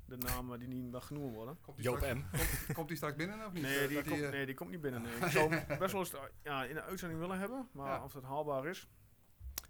De 0.06 0.16
namen 0.16 0.58
die 0.58 0.68
niet 0.68 0.90
mag 0.90 1.06
genoemd 1.06 1.34
worden. 1.34 1.58
Komt 1.60 1.76
die 1.76 1.84
Joop 1.86 1.96
straks, 1.96 2.14
M. 2.18 2.22
Komt, 2.36 2.72
komt 2.74 2.88
die 2.88 2.96
straks 2.96 3.16
binnen 3.16 3.46
of 3.46 3.52
niet? 3.52 3.62
Nee 3.62 3.88
die, 3.88 4.02
komt, 4.02 4.22
eh, 4.22 4.30
nee, 4.30 4.46
die 4.46 4.54
komt 4.54 4.70
niet 4.70 4.80
binnen. 4.80 5.02
Nee. 5.02 5.12
Ik 5.16 5.26
zou 5.30 5.54
hem 5.54 5.78
best 5.78 5.92
wel 5.92 6.00
eens 6.00 6.12
eh, 6.14 6.20
ja, 6.42 6.64
in 6.64 6.74
de 6.74 6.82
uitzending 6.82 7.20
willen 7.20 7.38
hebben. 7.38 7.68
Maar 7.72 7.86
Ja. 7.98 8.04
of 8.04 8.12
dat 8.12 8.22
haalbaar 8.22 8.66
is. 8.66 8.88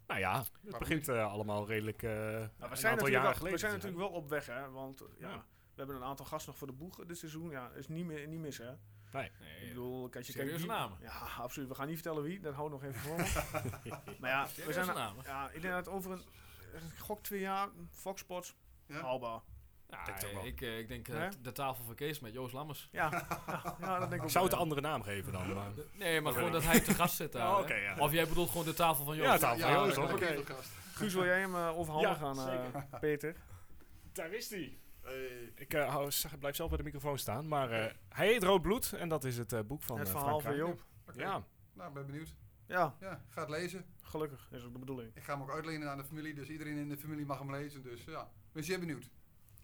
Nou 0.06 0.20
ja, 0.20 0.44
het 0.64 0.78
begint 0.78 1.08
eh, 1.08 1.32
allemaal 1.32 1.66
redelijk 1.66 2.02
eh 2.02 2.10
Nou, 2.10 2.20
we, 2.20 2.36
een 2.36 2.48
zijn 2.58 2.68
aantal 2.68 2.80
natuurlijk, 2.90 3.12
jaren 3.12 3.22
wel, 3.22 3.32
geleden. 3.34 3.52
we 3.52 3.58
zijn 3.58 3.72
natuurlijk 3.72 4.00
wel 4.00 4.08
op 4.10 4.28
weg. 4.28 4.46
Hè, 4.46 4.70
want 4.70 5.02
ja, 5.18 5.28
Ja. 5.28 5.36
we 5.36 5.74
hebben 5.74 5.96
een 5.96 6.04
aantal 6.04 6.26
gasten 6.26 6.48
nog 6.48 6.58
voor 6.58 6.66
de 6.66 6.72
boeg 6.72 7.04
dit 7.06 7.18
seizoen. 7.18 7.50
Ja, 7.50 7.70
is 7.74 7.88
niet, 7.88 8.04
meer, 8.06 8.28
niet 8.28 8.40
mis 8.40 8.58
hè. 8.58 8.70
Nee. 9.12 9.30
Ik 9.60 9.68
bedoel, 9.68 10.08
kijk, 10.08 10.24
je 10.24 10.32
Serieuze 10.32 10.66
kijkt 10.66 10.80
namen. 10.80 10.98
Ja, 11.00 11.12
absoluut. 11.38 11.68
We 11.68 11.74
gaan 11.74 11.86
niet 11.86 11.94
vertellen 11.94 12.22
wie. 12.22 12.40
Dat 12.40 12.54
houdt 12.54 12.70
nog 12.72 12.84
even 12.84 13.00
voor. 13.00 13.16
maar 14.20 14.30
ja, 14.30 14.46
we 14.66 14.72
zijn, 14.72 14.86
namen. 14.86 15.24
ja, 15.24 15.50
ik 15.50 15.62
denk 15.62 15.74
dat 15.74 15.88
over 15.88 16.10
een, 16.12 16.22
een 16.72 16.90
gok 16.98 17.22
twee 17.22 17.40
jaar 17.40 17.68
Fox 17.90 18.20
Sports 18.20 18.56
Ja? 18.86 19.00
haalbaar. 19.00 19.40
Ja, 19.90 20.04
Denk 20.04 20.16
het 20.18 20.26
ook 20.26 20.32
wel. 20.34 20.46
ik, 20.46 20.60
eh, 20.60 20.78
ik 20.78 20.88
denk 20.88 21.08
eh, 21.08 21.28
de 21.42 21.52
tafel 21.52 21.84
van 21.84 21.94
Kees 21.94 22.20
met 22.20 22.32
Joost 22.32 22.52
Lammers. 22.54 22.88
Ja, 22.92 23.26
ja, 23.80 23.98
dat 23.98 24.10
denk 24.10 24.22
ik 24.22 24.28
zou 24.28 24.44
het 24.44 24.52
een 24.52 24.58
andere 24.58 24.80
naam 24.80 25.02
geven 25.02 25.32
dan. 25.32 25.52
Maar... 25.54 25.70
Nee, 25.92 26.20
maar 26.20 26.32
gewoon 26.32 26.52
dat 26.52 26.64
hij 26.64 26.80
te 26.80 26.94
gast 26.94 27.16
zit 27.16 27.32
daar. 27.32 27.58
Oh, 27.58 27.68
ja. 27.68 27.96
Of 27.98 28.12
jij 28.12 28.28
bedoelt 28.28 28.50
gewoon 28.50 28.64
de 28.66 28.74
tafel 28.74 29.04
van 29.04 29.16
Joost. 29.16 29.30
Ja, 29.30 29.38
tafel 29.38 29.60
van 29.60 29.72
Joost, 29.72 29.98
Oké. 29.98 30.42
Guus, 30.92 31.14
wil 31.14 31.24
jij 31.24 31.40
hem 31.40 31.54
eh, 31.54 31.78
overhandigen 31.78 32.18
Ja, 32.20 32.26
aan 32.26 32.38
eh, 32.38 32.64
zeker. 32.64 32.98
Peter? 33.00 33.36
Daar 34.12 34.32
is 34.32 34.50
hij. 34.50 34.78
Ik 35.54 35.74
eh, 35.74 35.88
hou, 35.88 36.10
zeg- 36.10 36.38
blijf 36.38 36.56
zelf 36.56 36.68
bij 36.68 36.78
de 36.78 36.84
microfoon 36.84 37.18
staan. 37.18 37.48
Maar 37.48 37.70
eh, 37.70 37.92
hij 38.08 38.26
heet 38.26 38.42
Rood 38.42 38.62
Bloed 38.62 38.92
en 38.92 39.08
dat 39.08 39.24
is 39.24 39.36
het 39.38 39.52
eh, 39.52 39.60
boek 39.66 39.82
van 39.82 39.98
het 39.98 40.08
verhaal 40.08 40.40
Frank 40.40 40.42
van. 40.42 40.56
Joop. 40.56 40.84
Ja, 41.14 41.44
Nou, 41.72 41.88
ik 41.88 41.94
ben 41.94 42.06
benieuwd. 42.06 42.34
Ja, 42.66 42.96
Ja, 43.00 43.22
ga 43.28 43.40
het 43.40 43.50
lezen. 43.50 43.84
gelukkig 44.02 44.48
is 44.52 44.64
ook 44.64 44.72
de 44.72 44.78
bedoeling. 44.78 45.10
Ik 45.14 45.22
ga 45.22 45.32
hem 45.32 45.42
ook 45.42 45.50
uitlenen 45.50 45.90
aan 45.90 45.96
de 45.98 46.04
familie, 46.04 46.34
dus 46.34 46.48
iedereen 46.48 46.76
in 46.76 46.88
de 46.88 46.96
familie 46.96 47.26
mag 47.26 47.38
hem 47.38 47.50
lezen. 47.50 47.82
Dus 47.82 48.04
ja, 48.04 48.30
ben 48.52 48.64
zeer 48.64 48.78
benieuwd. 48.78 49.10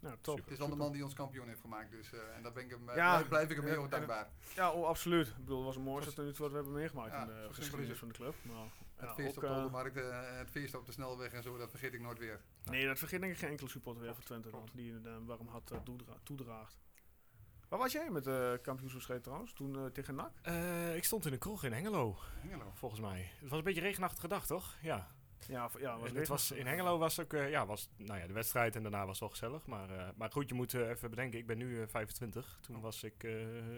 Ja, 0.03 0.17
top. 0.21 0.37
Het 0.37 0.51
is 0.51 0.59
dan 0.59 0.71
de 0.71 0.77
man 0.77 0.93
die 0.93 1.05
ons 1.05 1.15
kampioen 1.15 1.47
heeft 1.49 1.61
gemaakt, 1.61 1.91
dus 1.91 2.13
eh, 2.13 2.37
en 2.37 2.43
daar 2.43 2.53
ben 2.53 2.65
ik 2.65 2.71
hem, 2.71 2.89
eh, 2.89 2.97
Ja, 2.97 3.11
blijf, 3.15 3.29
blijf 3.29 3.51
ik 3.51 3.57
hem 3.57 3.65
en- 3.67 3.71
heel 3.73 3.89
dankbaar. 3.89 4.29
Ja, 4.55 4.71
oh, 4.73 4.87
absoluut. 4.87 5.27
Ik 5.29 5.37
bedoel, 5.37 5.57
het 5.57 5.67
was 5.67 5.75
het 5.75 5.85
mooiste 5.85 6.13
tot 6.13 6.25
nu 6.25 6.31
toe 6.31 6.41
wat 6.41 6.51
we 6.51 6.55
hebben 6.57 6.75
meegemaakt 6.75 7.13
Ja, 7.13 7.21
in 7.21 7.27
de 7.27 7.49
geschiedenis 7.53 7.89
is 7.91 7.99
van 7.99 8.09
de 8.09 8.15
club. 8.15 8.35
Maar, 8.43 8.57
Het 8.97 9.09
ja, 9.09 9.15
feest 9.15 9.29
ook, 9.29 9.35
op 9.37 9.41
de 9.41 9.47
eh, 9.47 9.57
Oldermarkt, 9.57 9.97
eh, 9.97 10.37
het 10.39 10.51
feest 10.51 10.75
op 10.75 10.87
de 10.87 10.93
snelweg 10.93 11.33
en 11.33 11.43
zo, 11.43 11.57
dat 11.59 11.71
vergeet 11.71 11.95
ik 11.95 12.01
nooit 12.01 12.19
weer. 12.19 12.41
Nee, 12.65 12.87
dat 12.87 12.99
vergeet 12.99 13.21
denk 13.21 13.33
ik 13.33 13.39
geen 13.39 13.51
enkele 13.51 13.69
supporter 13.69 14.03
weer 14.03 14.15
van 14.15 14.25
Twente 14.25 14.51
dan, 14.51 14.61
Klopt. 14.61 14.77
die 14.77 14.93
een 14.93 15.27
warm 15.27 15.49
had 15.49 15.71
eh, 15.71 15.79
toedra- 15.79 16.19
toedraagt. 16.23 16.81
Waar 17.69 17.79
was 17.81 17.93
jij 17.93 18.11
met 18.11 18.25
de 18.25 18.59
kampioenswedstrijd 18.63 19.23
trouwens? 19.23 19.53
Toen 19.53 19.77
eh, 19.77 19.85
tegen 19.85 20.15
NAC? 20.15 20.33
Eh, 20.43 20.97
ik 20.97 21.05
stond 21.05 21.27
in 21.27 21.33
een 21.33 21.39
kroeg 21.39 21.65
in 21.65 21.73
Hengelo, 21.73 22.17
Hengelo. 22.41 22.71
volgens 22.75 23.01
mij. 23.01 23.31
Het 23.41 23.49
was 23.49 23.59
een 23.59 23.65
beetje 23.65 23.81
regenachtige 23.81 24.29
dag, 24.29 24.47
toch? 24.47 24.77
Ja. 24.83 25.11
Ja, 25.49 25.71
ja 25.79 25.99
was 25.99 26.11
En 26.11 26.17
het 26.17 26.29
was, 26.29 26.51
in 26.51 26.67
Hengelo 26.67 26.99
was 26.99 27.21
ook, 27.21 27.33
eh, 27.33 27.51
ja, 27.51 27.67
was, 27.67 27.89
nou 27.97 28.21
ja, 28.21 28.27
de 28.27 28.33
wedstrijd 28.33 28.77
en 28.77 28.83
daarna 28.83 29.01
was 29.07 29.11
het 29.11 29.21
wel 29.21 29.29
gezellig. 29.29 29.67
Maar, 29.67 29.91
eh, 29.91 30.09
maar 30.17 30.31
goed, 30.31 30.49
je 30.49 30.55
moet 30.55 30.75
eh, 30.75 30.89
even 30.89 31.11
bedenken, 31.11 31.39
ik 31.39 31.47
ben 31.47 31.59
nu 31.59 31.81
eh, 31.83 31.89
25. 31.89 32.59
Toen 32.63 32.81
was 32.81 33.03
ik 33.03 33.25
eh 33.25 33.31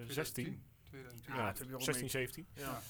16. 0.06 0.62
2010. 0.88 1.32
Ja, 1.34 1.36
Ja, 1.36 1.46
dat 1.46 1.58
heb 1.58 1.66
je 1.66 1.72
wel 1.72 1.80
16, 1.80 2.02
mee- 2.02 2.10
17. 2.10 2.46
Ja. 2.54 2.80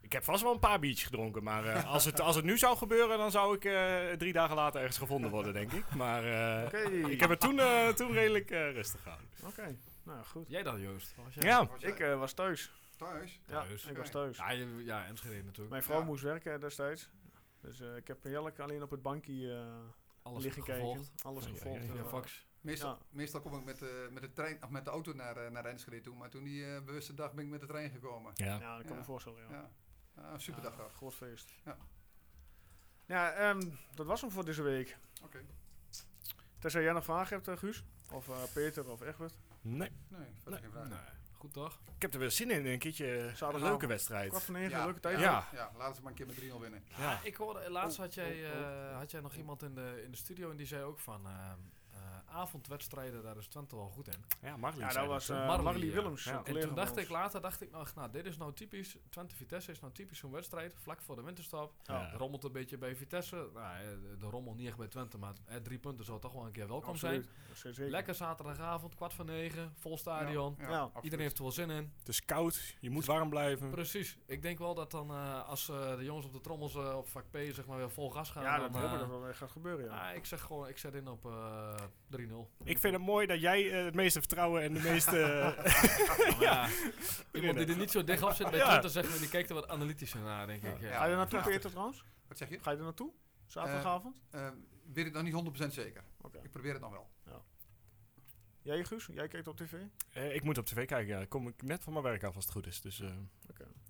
Ik 0.00 0.12
heb 0.12 0.24
vast 0.24 0.42
wel 0.42 0.52
een 0.52 0.58
paar 0.58 0.78
biertjes 0.78 1.04
gedronken, 1.06 1.42
maar 1.42 1.64
eh, 1.64 1.92
als, 1.92 2.04
het, 2.04 2.20
als 2.20 2.36
het 2.36 2.44
nu 2.44 2.58
zou 2.58 2.76
gebeuren, 2.76 3.18
dan 3.18 3.30
zou 3.30 3.54
ik 3.56 3.64
eh, 3.64 3.98
drie 4.18 4.32
dagen 4.32 4.56
later 4.56 4.80
ergens 4.80 4.98
gevonden 4.98 5.30
worden, 5.30 5.52
denk 5.52 5.72
ik. 5.72 5.94
Maar 5.94 6.24
eh, 6.24 7.10
ik 7.10 7.20
heb 7.20 7.30
het 7.30 7.40
toen, 7.40 7.58
eh, 7.60 7.88
toen 7.88 8.12
redelijk 8.12 8.50
eh, 8.50 8.72
rustig 8.72 9.02
gehouden. 9.02 9.28
Oké, 9.46 9.76
nou 10.02 10.18
ja, 10.18 10.24
goed. 10.24 10.44
Jij 10.48 10.62
dan, 10.62 10.80
Joost? 10.80 11.14
Waar 11.16 11.24
was 11.24 11.34
jij? 11.34 11.44
Ja, 11.44 11.66
Was 11.66 11.80
jij 11.80 11.90
Ik 11.90 12.00
eh, 12.00 12.18
was 12.18 12.32
thuis. 12.32 12.72
thuis? 12.96 13.40
Ja, 13.46 13.62
Thuis. 13.64 13.84
ik 13.84 13.96
was 13.96 14.10
thuis. 14.10 14.36
Ja, 14.36 14.50
je- 14.50 14.82
ja 14.84 15.06
Enschede 15.06 15.42
natuurlijk. 15.42 15.70
Mijn 15.70 15.82
vrouw 15.82 15.98
Ja. 15.98 16.04
moest 16.04 16.22
werken 16.22 16.60
destijds. 16.60 17.08
Dus 17.64 17.80
eh, 17.80 17.96
ik 17.96 18.06
heb 18.06 18.22
heerlijk 18.22 18.58
alleen 18.58 18.82
op 18.82 18.90
het 18.90 19.02
bankje 19.02 19.52
eh 19.54 19.76
Alles 20.22 20.42
liggen 20.44 20.62
gevolgd. 20.64 20.98
kijken. 21.10 21.24
Alles 21.26 21.44
Ja, 21.44 21.50
ja, 21.50 21.56
gevolgd. 21.56 21.86
ja, 21.86 21.94
eh, 21.94 22.06
fax. 22.08 22.46
Meestal, 22.60 22.90
Ja. 22.90 22.98
meestal 23.10 23.40
kom 23.40 23.54
ik 23.58 23.64
met, 23.64 23.78
de 23.78 24.08
met, 24.10 24.22
de 24.22 24.32
trein, 24.32 24.62
of 24.64 24.70
met 24.70 24.84
de 24.84 24.90
auto 24.90 25.12
naar, 25.12 25.36
eh, 25.36 25.50
naar 25.50 25.64
Enschede 25.64 26.00
toe, 26.00 26.16
maar 26.16 26.30
toen 26.30 26.44
die 26.44 26.66
eh, 26.74 26.82
bewuste 26.82 27.14
dag 27.14 27.32
ben 27.34 27.44
ik 27.44 27.50
met 27.50 27.60
de 27.60 27.66
trein 27.66 27.90
gekomen. 27.90 28.32
ja. 28.34 28.58
Ja, 28.58 28.74
dat 28.76 28.82
kan 28.86 28.92
Ja. 28.92 28.98
me 28.98 29.04
voorstellen, 29.04 29.40
ja. 29.42 29.50
Ja, 29.50 29.70
ja 30.16 30.32
een 30.32 30.40
super 30.40 30.62
dag 30.62 30.76
Ja, 30.76 30.88
groot 30.88 31.14
feest. 31.14 31.52
Ja. 31.64 31.76
Ja, 33.06 33.32
ehm, 33.32 33.60
dat 33.94 34.06
was 34.06 34.20
hem 34.20 34.30
voor 34.30 34.44
deze 34.44 34.62
week. 34.62 34.96
Oké. 35.22 35.44
Tenzij 36.58 36.82
jij 36.82 36.92
nog 36.92 37.04
vragen 37.04 37.34
hebt, 37.36 37.48
eh, 37.48 37.56
Guus? 37.56 37.84
Of 38.12 38.28
eh, 38.28 38.42
Peter 38.54 38.90
of 38.90 39.00
Egbert? 39.00 39.38
Nee, 39.60 39.90
Nee, 40.08 40.28
verder 40.34 40.52
Nee. 40.52 40.60
geen 40.60 40.70
vraag. 40.70 40.88
Nee, 40.88 40.98
goed 41.44 41.52
toch? 41.52 41.78
ik 41.96 42.02
heb 42.02 42.12
er 42.14 42.18
weer 42.18 42.30
zin 42.30 42.50
in. 42.50 42.66
Een 42.66 42.78
keertje 42.78 43.06
een 43.06 43.20
Zaterdagavond. 43.20 43.62
leuke 43.62 43.86
wedstrijd. 43.86 44.28
Kwart 44.28 44.44
van 44.44 44.54
negen, 44.54 44.70
Ja, 44.70 44.84
leuke 44.84 45.00
tijd. 45.00 45.18
Ja. 45.18 45.48
Ja, 45.52 45.70
laten 45.76 45.94
ze 45.94 46.02
maar 46.02 46.10
een 46.10 46.16
keer 46.16 46.26
met 46.26 46.36
3-0 46.36 46.60
winnen. 46.60 46.82
Ja. 46.98 47.20
Ik 47.22 47.34
hoorde, 47.34 47.70
laatst 47.70 47.98
Oh, 47.98 48.04
had, 48.04 48.14
jij, 48.14 48.32
oh, 48.52 48.60
eh, 48.90 48.96
had 48.96 49.10
jij 49.10 49.20
nog 49.20 49.34
iemand 49.34 49.62
in 49.62 49.74
de, 49.74 50.02
in 50.04 50.10
de 50.10 50.16
studio 50.16 50.50
en 50.50 50.56
die 50.56 50.66
zei 50.66 50.82
ook 50.82 50.98
van 51.00 51.26
eh, 51.26 51.32
eh, 51.32 51.52
avondwedstrijden, 52.34 53.22
daar 53.22 53.36
is 53.36 53.46
Twente 53.46 53.76
wel 53.76 53.88
goed 53.88 54.08
in. 54.08 54.24
Ja, 54.42 54.56
Marlies 54.56 54.80
Ja, 54.80 55.00
dat 55.00 55.06
was 55.06 55.28
hè? 55.28 55.40
eh, 55.40 55.46
Marley, 55.46 55.64
Marley. 55.64 55.90
Willems. 55.90 56.24
Ja. 56.24 56.42
En 56.44 56.60
toen 56.60 56.74
dacht 56.74 56.96
ik 56.96 57.08
later, 57.08 57.40
dacht 57.40 57.60
ik 57.60 57.70
nog, 57.70 57.94
nou 57.94 58.10
dit 58.10 58.26
is 58.26 58.36
nou 58.36 58.52
typisch, 58.52 58.96
Twente 59.08 59.34
Vitesse 59.34 59.70
is 59.70 59.80
nou 59.80 59.92
typisch 59.92 60.18
zo'n 60.18 60.30
wedstrijd, 60.30 60.74
vlak 60.78 61.00
voor 61.00 61.16
de 61.16 61.22
winterstop. 61.22 61.72
Ja. 61.82 62.06
Het 62.06 62.20
rommelt 62.20 62.44
een 62.44 62.52
beetje 62.52 62.78
bij 62.78 62.96
Vitesse, 62.96 63.48
nou, 63.54 63.76
eh, 63.76 63.88
de, 64.18 64.26
rommel 64.26 64.54
niet 64.54 64.66
echt 64.66 64.76
bij 64.76 64.88
Twente, 64.88 65.18
maar 65.18 65.34
eh, 65.44 65.56
drie 65.56 65.78
punten 65.78 66.04
zou 66.04 66.20
toch 66.20 66.32
wel 66.32 66.46
een 66.46 66.52
keer 66.52 66.68
welkom 66.68 66.96
zijn. 66.96 67.26
Absoluut. 67.50 67.76
Zeker. 67.76 67.90
Lekker 67.90 68.14
zaterdagavond, 68.14 68.94
kwart 68.94 69.14
van 69.14 69.26
negen, 69.26 69.72
vol 69.78 69.98
stadion. 69.98 70.56
Ja. 70.58 70.90
Iedereen 71.00 71.24
heeft 71.24 71.36
er 71.36 71.42
wel 71.42 71.52
zin 71.52 71.70
in. 71.70 71.92
Het 71.98 72.08
is 72.08 72.24
koud, 72.24 72.76
je 72.80 72.90
moet 72.90 73.04
warm 73.04 73.28
blijven. 73.28 73.70
Precies. 73.70 74.18
Ik 74.26 74.42
denk 74.42 74.58
wel 74.58 74.74
dat 74.74 74.90
dan 74.90 75.10
eh, 75.10 75.48
als 75.48 75.66
de 75.66 76.04
jongens 76.04 76.26
op 76.26 76.32
de 76.32 76.40
trommels 76.40 76.74
eh, 76.74 76.96
op 76.96 77.08
vak 77.08 77.24
P 77.30 77.36
zeg 77.36 77.66
maar 77.66 77.76
weer 77.76 77.90
vol 77.90 78.10
gas 78.10 78.30
gaan. 78.30 78.42
Ja, 78.42 78.58
dan, 78.58 78.72
dat 78.72 78.80
hoop 78.80 78.90
ik 78.90 78.94
eh, 78.94 79.08
dat 79.08 79.20
wel 79.20 79.32
gaat 79.32 79.50
gebeuren, 79.50 79.84
ja. 79.84 80.08
ah, 80.08 80.16
ik 80.16 80.24
zeg 80.24 80.40
gewoon, 80.40 80.68
ik 80.68 80.78
zet 80.78 80.94
in 80.94 81.08
op 81.08 81.24
eh 81.26 81.74
3-0. 82.16 82.23
Ik 82.64 82.78
vind 82.78 82.94
het 82.94 83.02
mooi 83.02 83.26
dat 83.26 83.40
jij 83.40 83.70
eh, 83.78 83.84
het 83.84 83.94
meeste 83.94 84.18
vertrouwen 84.18 84.62
en 84.62 84.74
de 84.74 84.80
meeste... 84.80 85.16
Maar 86.18 86.40
ja, 86.40 86.68
iemand 87.32 87.58
die 87.58 87.66
er 87.66 87.76
niet 87.76 87.90
zo 87.90 88.04
dicht 88.04 88.22
op 88.22 88.32
zit 88.32 88.50
bij 88.50 88.58
Ja. 88.58 88.68
Twente, 88.68 88.88
zeg 88.88 89.08
maar, 89.08 89.18
die 89.18 89.28
kijkt 89.28 89.48
er 89.48 89.54
wat 89.54 89.68
analytischer 89.68 90.20
naar, 90.20 90.46
denk 90.46 90.62
ik. 90.62 90.80
Ja. 90.80 90.88
Ja. 90.88 90.96
Ga 90.98 91.04
je 91.04 91.10
er 91.10 91.16
naartoe, 91.16 91.38
Ja. 91.38 91.44
Peter, 91.44 91.70
trouwens? 91.70 92.04
Wat 92.28 92.38
zeg 92.38 92.48
je? 92.48 92.58
Ga 92.60 92.70
je 92.70 92.76
er 92.76 92.82
naartoe? 92.82 93.12
Zaterdagavond? 93.46 94.22
Eh, 94.30 94.48
weet 94.92 95.06
ik 95.06 95.12
nog 95.12 95.22
niet 95.22 95.32
100% 95.64 95.72
zeker. 95.72 96.04
Oké. 96.20 96.38
Ik 96.42 96.50
probeer 96.50 96.72
het 96.72 96.80
nog 96.82 96.90
wel. 96.90 97.10
Jij, 98.62 98.84
Guus? 98.84 99.06
Jij 99.12 99.28
kijkt 99.28 99.48
op 99.48 99.56
tv? 99.56 99.72
Eh, 100.12 100.34
ik 100.34 100.42
moet 100.42 100.58
op 100.58 100.66
tv 100.66 100.86
kijken, 100.86 101.18
ja. 101.18 101.24
kom 101.24 101.48
ik 101.48 101.62
net 101.62 101.82
van 101.82 101.92
mijn 101.92 102.04
werk 102.04 102.24
af 102.24 102.34
als 102.34 102.44
het 102.44 102.52
goed 102.52 102.66
is. 102.66 102.80
Dus 102.80 103.00
eh, 103.00 103.08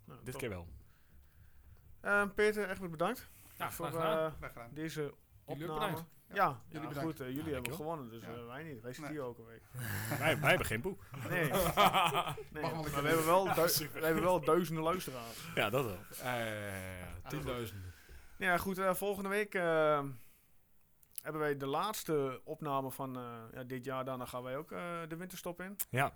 Nou, 0.04 0.18
dit 0.22 0.32
top. 0.32 0.40
keer 0.40 0.48
wel. 0.50 0.68
Eh, 2.00 2.24
Peter, 2.34 2.68
echt 2.68 2.90
bedankt 2.90 3.28
Ja, 3.58 3.70
voor 3.72 3.86
graag 3.86 4.00
gedaan. 4.00 4.30
eh, 4.30 4.36
Graag 4.38 4.52
gedaan. 4.52 4.70
deze 4.72 5.14
opname. 5.44 6.04
Ja, 6.34 6.44
ja, 6.68 6.80
Jullie 6.80 6.94
goed. 6.94 7.20
eh, 7.20 7.26
jullie 7.28 7.44
Ja, 7.46 7.52
hebben 7.54 7.74
gewonnen, 7.74 8.08
dus 8.08 8.22
Ja. 8.22 8.28
eh, 8.28 8.46
wij 8.46 8.62
niet. 8.62 8.80
Wij 8.82 8.92
zitten 8.92 9.12
Nee. 9.12 9.20
hier 9.22 9.22
ook 9.30 9.38
een 9.38 9.44
week. 9.44 9.62
wij, 10.18 10.40
wij 10.40 10.48
hebben 10.48 10.66
geen 10.66 10.80
boek. 10.80 11.02
Nee, 11.28 11.48
maar 11.52 12.36
we 12.52 12.60
hebben, 12.92 13.24
wel 13.26 13.44
we 13.54 14.00
hebben 14.00 14.22
wel 14.22 14.40
duizenden 14.44 14.84
luisteraars. 14.84 15.48
Ja, 15.54 15.70
dat 15.70 15.84
wel. 15.84 15.98
Eh, 16.22 17.28
Tienduizenden. 17.28 17.92
Ja, 18.38 18.58
goed. 18.58 18.78
eh, 18.78 18.94
volgende 18.94 19.28
week 19.28 19.54
eh, 19.54 20.02
hebben 21.22 21.40
wij 21.40 21.56
de 21.56 21.66
laatste 21.66 22.40
opname 22.44 22.90
van 22.90 23.16
eh, 23.16 23.42
ja, 23.52 23.62
dit 23.64 23.84
jaar. 23.84 24.04
Daarna 24.04 24.24
gaan 24.24 24.42
wij 24.42 24.56
ook 24.56 24.72
eh, 24.72 25.00
de 25.08 25.16
winterstop 25.16 25.60
in. 25.60 25.76
Ja. 25.90 26.12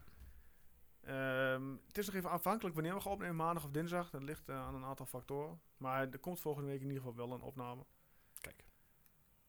Ehm, 1.02 1.70
het 1.86 1.98
is 1.98 2.06
nog 2.06 2.14
even 2.14 2.30
afhankelijk 2.30 2.74
wanneer 2.74 2.94
we 2.94 3.00
gaan 3.00 3.12
opnemen, 3.12 3.36
maandag 3.36 3.64
of 3.64 3.70
dinsdag. 3.70 4.10
Dat 4.10 4.22
ligt 4.22 4.48
eh, 4.48 4.56
aan 4.66 4.74
een 4.74 4.84
aantal 4.84 5.06
factoren. 5.06 5.60
Maar 5.76 6.08
er 6.10 6.18
komt 6.18 6.40
volgende 6.40 6.68
week 6.68 6.80
in 6.80 6.86
ieder 6.86 7.02
geval 7.02 7.16
wel 7.26 7.32
een 7.34 7.42
opname. 7.42 7.84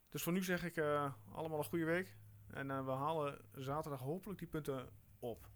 Dus 0.09 0.23
voor 0.23 0.33
nu 0.33 0.43
zeg 0.43 0.63
ik 0.63 0.77
eh, 0.77 1.13
allemaal 1.31 1.57
een 1.57 1.65
goede 1.65 1.85
week. 1.85 2.17
En 2.47 2.71
eh, 2.71 2.85
we 2.85 2.91
halen 2.91 3.41
zaterdag 3.51 3.99
hopelijk 3.99 4.39
die 4.39 4.47
punten 4.47 4.89
op. 5.19 5.49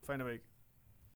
Fijne 0.00 0.24
week. 0.24 0.44